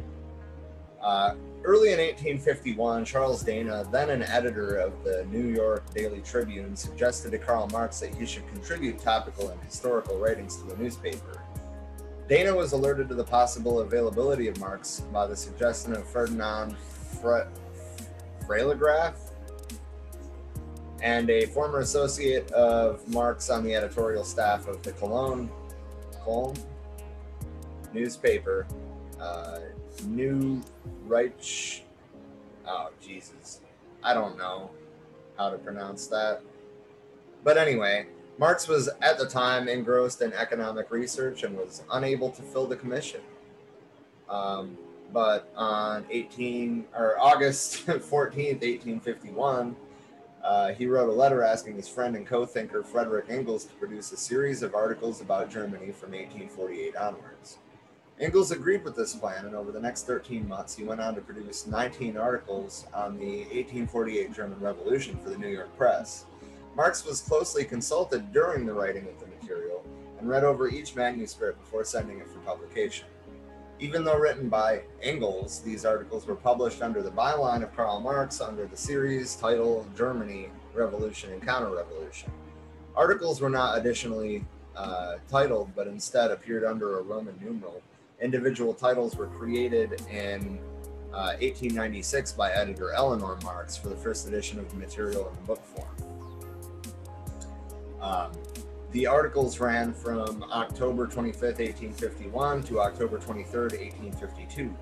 Uh, 1.03 1.35
early 1.64 1.93
in 1.93 1.99
1851, 1.99 3.05
Charles 3.05 3.43
Dana, 3.43 3.89
then 3.91 4.11
an 4.11 4.23
editor 4.23 4.77
of 4.77 4.93
the 5.03 5.27
New 5.33 5.49
York 5.49 5.83
Daily 5.95 6.21
Tribune, 6.21 6.77
suggested 6.77 7.33
to 7.33 7.39
Karl 7.39 7.68
Marx 7.68 8.01
that 8.01 8.14
he 8.14 8.27
should 8.27 8.47
contribute 8.49 8.99
topical 8.99 9.49
and 9.49 9.61
historical 9.62 10.18
writings 10.18 10.57
to 10.57 10.64
the 10.64 10.77
newspaper. 10.77 11.43
Dana 12.29 12.55
was 12.55 12.73
alerted 12.73 13.09
to 13.09 13.14
the 13.14 13.25
possible 13.25 13.81
availability 13.81 14.47
of 14.47 14.61
Marx 14.61 15.01
by 15.12 15.27
the 15.27 15.35
suggestion 15.35 15.95
of 15.95 16.07
Ferdinand 16.09 16.77
Fre- 17.21 17.49
Freiligrath, 18.47 19.30
and 21.03 21.30
a 21.30 21.46
former 21.46 21.80
associate 21.80 22.51
of 22.53 23.07
Marx 23.09 23.51
on 23.51 23.64
the 23.64 23.74
editorial 23.74 24.24
staff 24.24 24.68
of 24.68 24.82
the 24.82 24.92
Cologne, 24.92 25.51
Cologne 26.22 26.57
newspaper, 27.92 28.66
uh, 29.20 29.61
New 30.07 30.62
Reich. 31.07 31.84
Oh, 32.66 32.90
Jesus. 33.03 33.61
I 34.03 34.14
don't 34.14 34.38
know 34.38 34.70
how 35.36 35.51
to 35.51 35.59
pronounce 35.59 36.07
that. 36.09 36.42
But 37.42 37.57
anyway, 37.57 38.07
Marx 38.38 38.68
was 38.68 38.88
at 39.03 39.18
the 39.18 39.26
time 39.26 39.68
engrossed 39.68 40.22
in 40.22 40.32
economic 40.32 40.90
research 40.90 41.42
and 41.42 41.57
was 41.57 41.82
unable 41.92 42.30
to 42.30 42.42
fill 42.42 42.66
the 42.66 42.76
commission. 42.76 43.20
Um, 44.28 44.78
but 45.12 45.53
on 45.57 46.07
18 46.11 46.84
or 46.96 47.18
August 47.18 47.86
14th, 47.86 48.62
1851, 48.62 49.76
uh, 50.45 50.72
he 50.72 50.86
wrote 50.86 51.09
a 51.09 51.12
letter 51.12 51.43
asking 51.43 51.76
his 51.76 51.88
friend 51.88 52.16
and 52.16 52.26
co-thinker 52.26 52.82
Frederick 52.82 53.26
Engels 53.28 53.64
to 53.64 53.74
produce 53.74 54.12
a 54.12 54.16
series 54.16 54.62
of 54.62 54.74
articles 54.74 55.20
about 55.20 55.51
Germany 55.51 55.93
from 55.93 56.12
1848 56.12 56.97
onwards. 56.97 57.59
Engels 58.18 58.51
agreed 58.51 58.84
with 58.84 58.97
this 58.97 59.14
plan, 59.14 59.47
and 59.47 59.55
over 59.55 59.72
the 59.72 59.80
next 59.80 60.07
13 60.07 60.47
months, 60.47 60.76
he 60.76 60.84
went 60.84 61.01
on 61.01 61.14
to 61.14 61.22
produce 61.22 61.66
19 61.66 62.18
articles 62.18 62.86
on 62.93 63.16
the 63.18 63.41
1848 63.45 64.32
German 64.32 64.61
Revolution 64.61 65.18
for 65.18 65.30
the 65.30 65.38
New 65.38 65.49
York 65.49 65.74
Press. 65.76 66.26
Marx 66.76 67.05
was 67.05 67.20
closely 67.20 67.64
consulted 67.64 68.32
during 68.32 68.66
the 68.66 68.72
writing 68.72 69.07
of 69.09 69.18
the 69.18 69.26
material 69.26 69.82
and 70.18 70.28
read 70.28 70.45
over 70.45 70.68
each 70.68 70.95
manuscript 70.95 71.59
before 71.61 71.84
sending 71.84 72.18
it 72.18 72.28
for 72.28 72.41
publication. 72.41 73.07
Even 73.81 74.05
though 74.05 74.18
written 74.18 74.51
by 74.51 74.83
Engels, 75.03 75.61
these 75.61 75.87
articles 75.87 76.26
were 76.26 76.35
published 76.35 76.83
under 76.83 77.03
the 77.03 77.11
byline 77.11 77.62
of 77.62 77.74
Karl 77.74 77.99
Marx 77.99 78.43
under 78.43 78.66
the 78.66 78.76
series 78.76 79.35
title 79.37 79.87
Germany, 79.97 80.51
Revolution 80.74 81.33
and 81.33 81.43
Counter-Revolution. 81.43 82.31
Articles 82.95 83.41
were 83.41 83.49
not 83.49 83.78
additionally 83.78 84.45
uh, 84.76 85.14
titled, 85.31 85.70
but 85.74 85.87
instead 85.87 86.31
appeared 86.31 86.62
under 86.62 86.99
a 86.99 87.03
Roman 87.03 87.35
numeral. 87.43 87.81
Individual 88.20 88.74
titles 88.74 89.16
were 89.16 89.28
created 89.28 90.03
in 90.11 90.59
uh, 91.14 91.33
1896 91.41 92.33
by 92.33 92.53
editor 92.53 92.93
Eleanor 92.93 93.39
Marx 93.43 93.78
for 93.78 93.89
the 93.89 93.97
first 93.97 94.28
edition 94.28 94.59
of 94.59 94.70
the 94.70 94.76
material 94.76 95.33
in 95.39 95.47
book 95.47 95.62
form. 95.64 95.89
Um, 98.03 98.33
the 98.93 99.07
articles 99.07 99.61
ran 99.61 99.93
from 99.93 100.45
October 100.51 101.07
25th, 101.07 101.59
1851 101.59 102.62
to 102.64 102.80
October 102.80 103.18
23rd, 103.18 103.78
1852. 103.78 104.74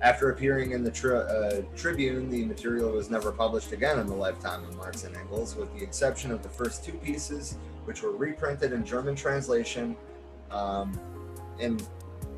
After 0.00 0.30
appearing 0.30 0.72
in 0.72 0.82
the 0.82 0.90
tri- 0.90 1.16
uh, 1.16 1.62
Tribune, 1.76 2.30
the 2.30 2.44
material 2.44 2.90
was 2.92 3.10
never 3.10 3.32
published 3.32 3.72
again 3.72 3.98
in 3.98 4.06
the 4.06 4.14
lifetime 4.14 4.64
of 4.64 4.76
Marx 4.76 5.04
and 5.04 5.14
Engels, 5.16 5.56
with 5.56 5.72
the 5.76 5.82
exception 5.82 6.30
of 6.30 6.42
the 6.42 6.48
first 6.48 6.84
two 6.84 6.92
pieces, 6.92 7.58
which 7.84 8.02
were 8.02 8.12
reprinted 8.12 8.72
in 8.72 8.84
German 8.84 9.14
translation 9.14 9.96
um, 10.50 10.98
in 11.58 11.78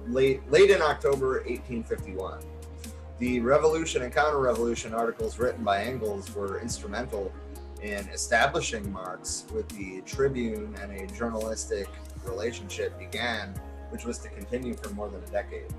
late 0.09 0.41
late 0.51 0.71
in 0.71 0.81
October 0.83 1.43
1851. 1.47 2.41
The 3.19 3.41
Revolution 3.41 4.03
and 4.03 4.13
Counter-Revolution 4.13 4.95
articles 4.95 5.39
written 5.39 5.63
by 5.63 5.83
Engels 5.83 6.35
were 6.35 6.59
instrumental 6.61 7.31
in 7.83 8.09
establishing 8.09 8.91
Marx 8.93 9.45
with 9.53 9.69
the 9.71 10.03
Tribune 10.03 10.75
and 10.81 10.93
a 10.93 11.07
journalistic 11.15 11.89
relationship 12.25 12.99
began, 12.99 13.55
which 13.91 14.05
was 14.05 14.19
to 14.19 14.29
continue 14.29 14.75
for 14.75 14.91
more 14.91 15.09
than 15.09 15.23
a 15.23 15.27
decade. 15.27 15.73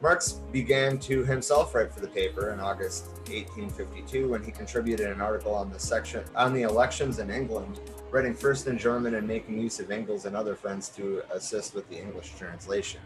Marx 0.00 0.34
began 0.52 0.96
to 1.00 1.24
himself 1.24 1.74
write 1.74 1.92
for 1.92 2.00
the 2.00 2.08
paper 2.08 2.52
in 2.52 2.60
August 2.60 3.06
1852 3.28 4.28
when 4.28 4.42
he 4.42 4.52
contributed 4.52 5.10
an 5.10 5.20
article 5.20 5.52
on 5.52 5.70
the 5.72 5.78
section 5.78 6.22
on 6.36 6.54
the 6.54 6.62
elections 6.62 7.18
in 7.18 7.30
England, 7.30 7.80
writing 8.12 8.32
first 8.32 8.68
in 8.68 8.78
German 8.78 9.16
and 9.16 9.26
making 9.26 9.60
use 9.60 9.80
of 9.80 9.90
Engels 9.90 10.24
and 10.24 10.36
other 10.36 10.54
friends 10.54 10.88
to 10.90 11.22
assist 11.32 11.74
with 11.74 11.88
the 11.88 11.98
English 12.00 12.34
translation. 12.38 13.00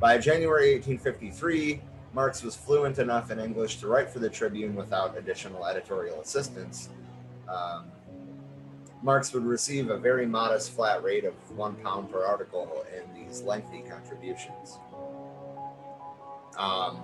By 0.00 0.16
January 0.16 0.72
1853, 0.76 1.82
Marx 2.14 2.42
was 2.42 2.54
fluent 2.54 2.98
enough 2.98 3.30
in 3.30 3.38
English 3.38 3.76
to 3.76 3.86
write 3.86 4.10
for 4.10 4.18
the 4.18 4.28
Tribune 4.28 4.74
without 4.74 5.16
additional 5.16 5.66
editorial 5.66 6.20
assistance. 6.20 6.90
Um, 7.48 7.84
Marx 9.02 9.32
would 9.32 9.44
receive 9.44 9.90
a 9.90 9.96
very 9.96 10.26
modest 10.26 10.72
flat 10.72 11.02
rate 11.02 11.24
of 11.24 11.34
one 11.56 11.74
pound 11.76 12.10
per 12.12 12.22
article 12.24 12.84
in 12.94 13.14
these 13.14 13.42
lengthy 13.42 13.82
contributions. 13.82 14.78
Um, 16.58 17.02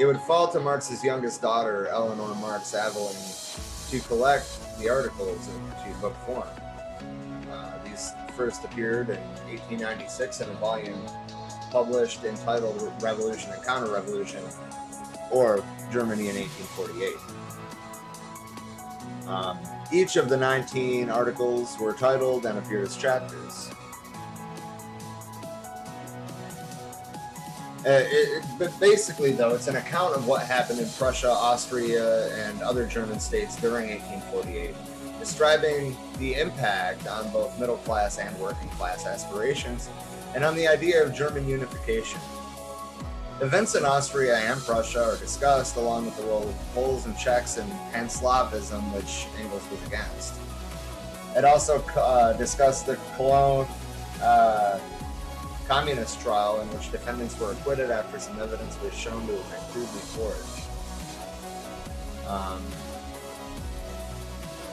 it 0.00 0.06
would 0.06 0.18
fall 0.20 0.48
to 0.48 0.60
Marx's 0.60 1.04
youngest 1.04 1.42
daughter, 1.42 1.88
Eleanor 1.88 2.34
Marx 2.36 2.74
Aveling, 2.74 3.14
to 3.90 4.00
collect 4.08 4.78
the 4.78 4.88
articles 4.88 5.48
into 5.48 5.98
book 6.00 6.16
form 6.24 6.48
first 8.36 8.64
appeared 8.64 9.10
in 9.10 9.18
1896 9.48 10.40
in 10.40 10.48
a 10.48 10.54
volume 10.54 11.00
published 11.70 12.24
entitled 12.24 12.92
Revolution 13.02 13.52
and 13.52 13.62
Counter 13.62 13.92
Revolution, 13.92 14.42
or 15.30 15.62
Germany 15.92 16.28
in 16.28 16.36
1848. 16.36 17.14
Um, 19.28 19.58
each 19.92 20.16
of 20.16 20.28
the 20.28 20.36
19 20.36 21.10
articles 21.10 21.76
were 21.78 21.92
titled 21.92 22.46
and 22.46 22.58
appeared 22.58 22.86
as 22.86 22.96
chapters. 22.96 23.70
Uh, 27.86 28.02
it, 28.04 28.44
but 28.58 28.78
basically, 28.80 29.32
though, 29.32 29.54
it's 29.54 29.68
an 29.68 29.76
account 29.76 30.14
of 30.14 30.26
what 30.26 30.42
happened 30.42 30.80
in 30.80 30.88
Prussia, 30.98 31.30
Austria, 31.30 32.34
and 32.48 32.60
other 32.62 32.86
German 32.86 33.20
states 33.20 33.56
during 33.56 33.90
1848 33.90 34.74
describing 35.18 35.96
the 36.18 36.34
impact 36.34 37.06
on 37.06 37.30
both 37.30 37.58
middle 37.58 37.78
class 37.78 38.18
and 38.18 38.36
working 38.38 38.68
class 38.70 39.06
aspirations, 39.06 39.88
and 40.34 40.44
on 40.44 40.54
the 40.54 40.66
idea 40.68 41.02
of 41.04 41.14
German 41.14 41.48
unification. 41.48 42.20
Events 43.40 43.76
in 43.76 43.84
Austria 43.84 44.36
and 44.36 44.60
Prussia 44.62 45.02
are 45.04 45.16
discussed, 45.16 45.76
along 45.76 46.06
with 46.06 46.16
the 46.16 46.24
role 46.24 46.48
of 46.48 46.74
Poles 46.74 47.06
and 47.06 47.16
Czechs 47.16 47.56
in 47.56 47.68
Pan-Slavism, 47.92 48.82
which 48.92 49.26
Engels 49.40 49.62
was 49.70 49.80
against. 49.86 50.34
It 51.36 51.44
also 51.44 51.80
uh, 51.96 52.32
discussed 52.32 52.86
the 52.86 52.96
Cologne 53.16 53.68
uh, 54.20 54.80
communist 55.68 56.20
trial, 56.20 56.60
in 56.60 56.68
which 56.70 56.90
defendants 56.90 57.38
were 57.38 57.52
acquitted 57.52 57.90
after 57.92 58.18
some 58.18 58.40
evidence 58.40 58.76
was 58.82 58.92
shown 58.92 59.24
to 59.28 59.36
have 59.36 59.50
been 59.50 59.60
crudely 59.72 60.00
forged. 60.16 60.66
Um, 62.26 62.62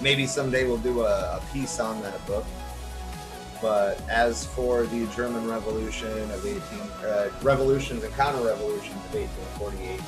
maybe 0.01 0.25
someday 0.25 0.65
we'll 0.65 0.77
do 0.77 1.01
a, 1.01 1.37
a 1.37 1.41
piece 1.53 1.79
on 1.79 2.01
that 2.01 2.25
book. 2.27 2.45
But 3.61 4.01
as 4.09 4.45
for 4.47 4.83
the 4.83 5.07
German 5.07 5.47
Revolution 5.47 6.29
of 6.31 6.45
18, 6.45 6.59
uh, 6.59 7.29
revolutions 7.41 8.03
and 8.03 8.13
counter-revolutions 8.13 8.93
of 8.93 9.13
1848, 9.13 10.01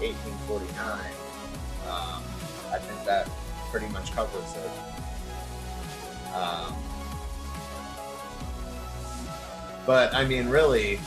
1849, 0.00 1.00
um, 1.88 2.22
I 2.72 2.78
think 2.78 3.04
that 3.04 3.28
pretty 3.70 3.88
much 3.88 4.12
covers 4.12 4.54
it. 4.56 4.70
Um, 6.34 6.74
but 9.84 10.14
I 10.14 10.24
mean, 10.24 10.48
really, 10.48 11.00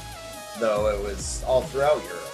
though, 0.59 0.87
it 0.87 1.01
was 1.01 1.43
all 1.47 1.61
throughout 1.61 2.03
Europe. 2.03 2.26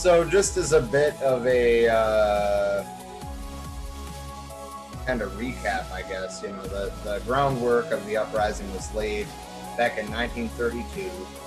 So, 0.00 0.24
just 0.24 0.56
as 0.56 0.72
a 0.72 0.80
bit 0.80 1.20
of 1.20 1.46
a 1.46 1.86
uh, 1.86 2.86
kind 5.04 5.20
of 5.20 5.30
recap, 5.32 5.92
I 5.92 6.00
guess, 6.00 6.42
you 6.42 6.48
know, 6.48 6.62
the, 6.62 6.90
the 7.04 7.20
groundwork 7.26 7.90
of 7.90 8.06
the 8.06 8.16
uprising 8.16 8.72
was 8.72 8.90
laid 8.94 9.26
back 9.76 9.98
in 9.98 10.10
1932, 10.10 11.02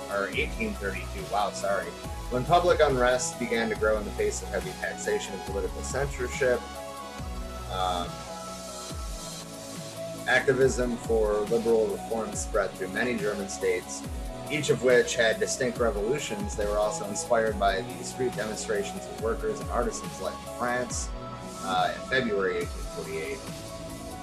or 0.08 0.26
1832, 0.26 1.32
wow, 1.32 1.50
sorry, 1.50 1.86
when 2.30 2.44
public 2.44 2.78
unrest 2.78 3.40
began 3.40 3.68
to 3.70 3.74
grow 3.74 3.98
in 3.98 4.04
the 4.04 4.12
face 4.12 4.40
of 4.40 4.48
heavy 4.50 4.70
taxation 4.80 5.34
and 5.34 5.42
political 5.46 5.82
censorship. 5.82 6.60
Um, 7.72 8.06
activism 10.28 10.96
for 10.98 11.40
liberal 11.50 11.88
reforms 11.88 12.38
spread 12.38 12.70
through 12.74 12.90
many 12.90 13.16
German 13.16 13.48
states, 13.48 14.04
each 14.50 14.70
of 14.70 14.82
which 14.82 15.16
had 15.16 15.40
distinct 15.40 15.78
revolutions. 15.78 16.54
They 16.54 16.66
were 16.66 16.78
also 16.78 17.06
inspired 17.06 17.58
by 17.58 17.80
the 17.80 18.04
street 18.04 18.34
demonstrations 18.36 19.04
of 19.06 19.22
workers 19.22 19.60
and 19.60 19.70
artisans 19.70 20.20
like 20.20 20.34
in 20.34 20.58
France 20.58 21.08
uh, 21.64 21.92
in 21.94 22.08
February 22.08 22.64
1848, 22.64 23.38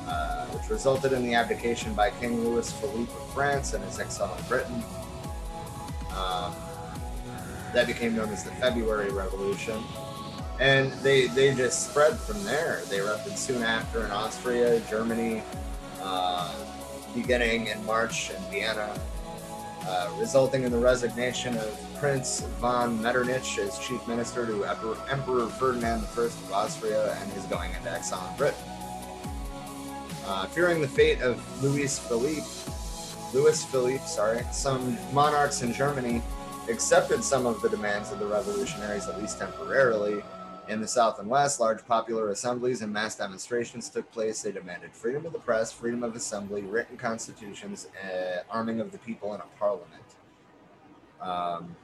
uh, 0.07 0.45
which 0.47 0.69
resulted 0.69 1.13
in 1.13 1.23
the 1.23 1.33
abdication 1.33 1.93
by 1.93 2.11
King 2.11 2.43
Louis 2.43 2.71
Philippe 2.73 3.11
of 3.11 3.33
France 3.33 3.73
and 3.73 3.83
his 3.83 3.99
exile 3.99 4.35
in 4.37 4.43
Britain. 4.45 4.83
Um, 6.15 6.53
that 7.73 7.87
became 7.87 8.15
known 8.15 8.29
as 8.29 8.43
the 8.43 8.51
February 8.51 9.11
Revolution. 9.11 9.81
And 10.59 10.91
they, 11.03 11.27
they 11.27 11.55
just 11.55 11.89
spread 11.89 12.19
from 12.19 12.43
there. 12.43 12.81
They 12.89 12.97
erupted 12.97 13.37
soon 13.37 13.63
after 13.63 14.05
in 14.05 14.11
Austria, 14.11 14.79
Germany, 14.89 15.41
uh, 16.01 16.53
beginning 17.15 17.67
in 17.67 17.83
March 17.85 18.29
in 18.29 18.41
Vienna, 18.51 18.99
uh, 19.87 20.09
resulting 20.19 20.63
in 20.63 20.71
the 20.71 20.77
resignation 20.77 21.57
of 21.57 21.95
Prince 21.99 22.41
von 22.59 23.01
Metternich 23.01 23.57
as 23.59 23.77
chief 23.79 24.05
minister 24.07 24.45
to 24.45 24.63
Emperor 25.09 25.47
Ferdinand 25.47 26.05
I 26.17 26.21
of 26.21 26.51
Austria 26.53 27.15
and 27.21 27.31
his 27.33 27.43
going 27.45 27.73
into 27.73 27.91
exile 27.91 28.27
in 28.29 28.37
Britain. 28.37 28.59
Uh, 30.25 30.45
fearing 30.47 30.81
the 30.81 30.87
fate 30.87 31.21
of 31.21 31.63
Louis 31.63 31.97
Philippe, 31.99 32.47
Louis 33.33 33.63
Philippe, 33.65 34.05
sorry, 34.05 34.43
some 34.51 34.97
monarchs 35.13 35.61
in 35.61 35.73
Germany 35.73 36.21
accepted 36.69 37.23
some 37.23 37.45
of 37.45 37.61
the 37.61 37.69
demands 37.69 38.11
of 38.11 38.19
the 38.19 38.25
revolutionaries, 38.25 39.07
at 39.07 39.19
least 39.19 39.39
temporarily, 39.39 40.23
in 40.71 40.79
the 40.79 40.87
South 40.87 41.19
and 41.19 41.27
West, 41.27 41.59
large 41.59 41.85
popular 41.85 42.29
assemblies 42.29 42.81
and 42.81 42.93
mass 42.93 43.15
demonstrations 43.15 43.89
took 43.89 44.09
place. 44.09 44.41
They 44.41 44.53
demanded 44.53 44.93
freedom 44.93 45.25
of 45.25 45.33
the 45.33 45.39
press, 45.39 45.69
freedom 45.69 46.01
of 46.01 46.15
assembly, 46.15 46.61
written 46.61 46.95
constitutions, 46.95 47.89
uh, 48.01 48.43
arming 48.49 48.79
of 48.79 48.93
the 48.93 48.97
people, 48.99 49.33
and 49.33 49.43
a 49.43 49.59
parliament. 49.59 50.01
Um, 51.19 51.75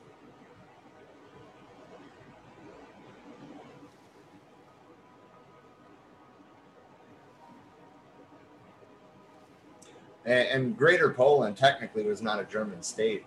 and, 10.25 10.77
Greater 10.77 11.11
Poland 11.11 11.57
technically 11.57 12.03
was 12.03 12.21
not 12.21 12.39
a 12.39 12.45
German 12.45 12.81
state. 12.81 13.25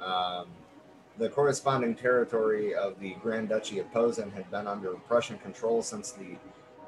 Um, 0.00 0.46
the 1.18 1.28
corresponding 1.28 1.94
territory 1.94 2.74
of 2.74 2.98
the 3.00 3.14
Grand 3.22 3.48
Duchy 3.48 3.78
of 3.78 3.90
Posen 3.92 4.30
had 4.30 4.50
been 4.50 4.66
under 4.66 4.92
Prussian 5.08 5.38
control 5.38 5.82
since 5.82 6.12
the 6.12 6.36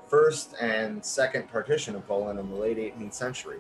first 0.09 0.55
and 0.61 1.05
second 1.05 1.51
partition 1.51 1.95
of 1.95 2.07
Poland 2.07 2.39
in 2.39 2.49
the 2.51 2.57
late 2.57 2.77
18th 2.77 3.15
century. 3.15 3.59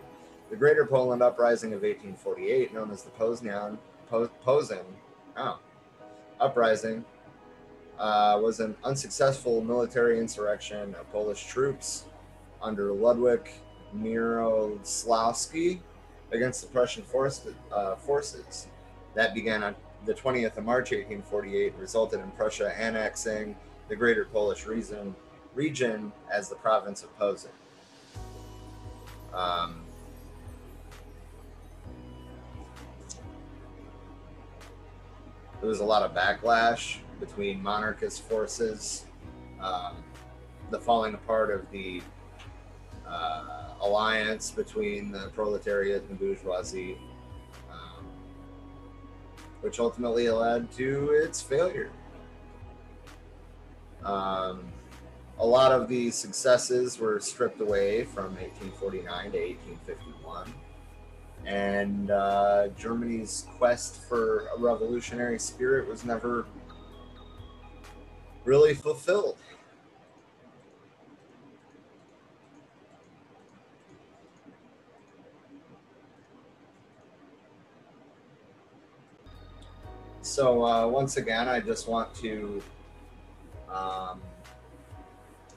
The 0.51 0.57
Greater 0.57 0.87
Poland 0.87 1.23
Uprising 1.23 1.73
of 1.73 1.83
1848, 1.83 2.75
known 2.75 2.91
as 2.91 3.03
the 3.03 3.11
Poznan, 3.11 3.79
po- 4.09 4.31
Posen 4.43 4.85
oh, 5.37 5.59
Uprising, 6.41 7.05
uh, 7.99 8.39
was 8.43 8.61
an 8.61 8.77
unsuccessful 8.85 9.63
military 9.63 10.19
insurrection 10.21 10.95
of 10.95 11.11
Polish 11.13 11.47
troops 11.47 12.05
under 12.63 12.89
Ludwik 12.91 13.49
Mierosławski 13.97 15.81
against 16.33 16.61
the 16.63 16.69
Prussian 16.69 17.03
force, 17.05 17.47
uh, 17.73 17.97
forces. 17.97 18.69
That 19.15 19.35
began 19.35 19.63
on 19.63 19.75
the 20.05 20.15
20th 20.15 20.57
of 20.57 20.65
March 20.65 20.91
1848 20.91 21.75
resulted 21.79 22.21
in 22.21 22.31
Prussia 22.33 22.73
annexing 22.79 23.57
the 23.89 23.97
Greater 23.97 24.25
Polish 24.25 24.67
region, 24.67 25.15
region 25.55 26.13
as 26.33 26.49
the 26.49 26.55
province 26.57 27.03
of 27.03 27.17
Posen. 27.19 27.51
Um, 29.35 29.83
there 35.61 35.69
was 35.69 35.81
a 35.81 35.85
lot 35.85 36.03
of 36.03 36.15
backlash 36.15 36.99
between 37.21 37.63
monarchist 37.63 38.23
forces, 38.23 39.05
um, 39.61 39.97
the 40.71 40.79
falling 40.79 41.15
apart 41.15 41.51
of 41.51 41.71
the 41.71 42.03
uh, 43.07 43.71
alliance 43.81 44.51
between 44.51 45.11
the 45.11 45.31
proletariat 45.35 46.03
and 46.09 46.11
the 46.11 46.15
bourgeoisie, 46.15 46.99
which 49.61 49.81
ultimately 49.81 50.29
led 50.29 50.71
to 50.73 51.11
its 51.11 51.41
failure. 51.41 51.91
Um, 54.05 54.65
a 55.39 55.47
lot 55.47 55.73
of 55.73 55.89
the 55.89 56.11
successes 56.11 56.99
were 56.99 57.21
stripped 57.21 57.61
away 57.61 58.05
from 58.05 58.35
1849 58.37 59.33
to 59.33 59.39
1851. 59.39 60.55
And 61.47 62.11
uh, 62.11 62.69
Germany's 62.77 63.47
quest 63.57 64.03
for 64.09 64.49
a 64.57 64.59
revolutionary 64.59 65.39
spirit 65.39 65.89
was 65.89 66.05
never 66.05 66.47
really 68.45 68.75
fulfilled. 68.75 69.37
So, 80.29 80.63
uh, 80.63 80.87
once 80.87 81.17
again, 81.17 81.49
I 81.49 81.59
just 81.59 81.89
want 81.89 82.15
to 82.17 82.63
um, 83.73 84.21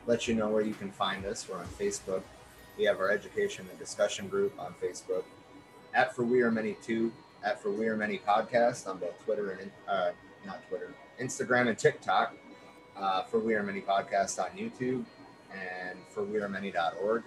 let 0.08 0.30
you 0.30 0.34
know 0.34 0.48
where 0.48 0.62
you 0.62 0.74
can 0.74 0.90
find 0.90 1.26
us. 1.26 1.48
We're 1.48 1.58
on 1.58 1.66
Facebook. 1.66 2.22
We 2.78 2.86
have 2.86 3.02
our 3.02 3.12
education 3.12 3.68
and 3.70 3.78
discussion 3.78 4.30
group 4.30 4.58
on 4.58 4.74
Facebook. 4.82 5.26
At 5.94 6.16
For 6.16 6.24
We 6.24 6.42
Are 6.42 6.50
Many 6.50 6.78
Too, 6.82 7.12
at 7.44 7.62
For 7.62 7.70
We 7.70 7.90
Are 7.90 7.98
Many 7.98 8.20
Podcast 8.20 8.88
on 8.88 8.98
both 8.98 9.22
Twitter 9.26 9.52
and, 9.52 9.72
uh, 9.90 10.12
not 10.46 10.66
Twitter, 10.70 10.94
Instagram 11.20 11.68
and 11.68 11.78
TikTok. 11.78 12.34
Uh, 12.96 13.24
for 13.24 13.40
We 13.40 13.56
Are 13.56 13.64
Many 13.64 13.82
Podcast 13.82 14.42
on 14.42 14.52
YouTube 14.58 15.04
and 15.54 16.00
for 16.12 16.24
We 16.24 16.40
Are 16.40 16.48
Many.org. 16.48 17.24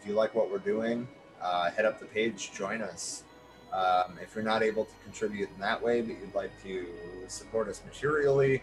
If 0.00 0.06
you 0.06 0.14
like 0.14 0.32
what 0.32 0.48
we're 0.48 0.58
doing, 0.58 1.08
uh, 1.42 1.72
head 1.72 1.86
up 1.86 1.98
the 1.98 2.06
page, 2.06 2.52
join 2.52 2.82
us. 2.82 3.24
Um, 3.72 4.18
if 4.22 4.34
you're 4.34 4.44
not 4.44 4.62
able 4.62 4.84
to 4.84 4.94
contribute 5.02 5.48
in 5.54 5.60
that 5.60 5.82
way, 5.82 6.00
but 6.00 6.16
you'd 6.20 6.34
like 6.34 6.50
to 6.62 6.86
support 7.26 7.68
us 7.68 7.82
materially, 7.84 8.62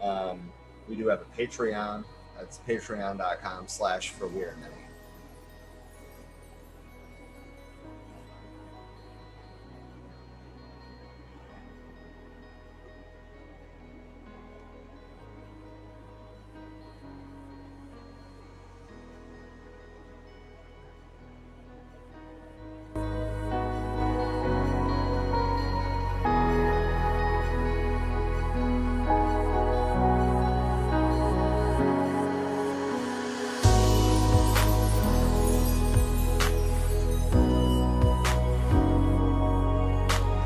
um, 0.00 0.50
we 0.88 0.96
do 0.96 1.06
have 1.08 1.20
a 1.20 1.40
Patreon. 1.40 2.04
That's 2.36 2.58
patreon.com 2.66 3.68
slash 3.68 4.10
for 4.10 4.26
many. 4.60 4.81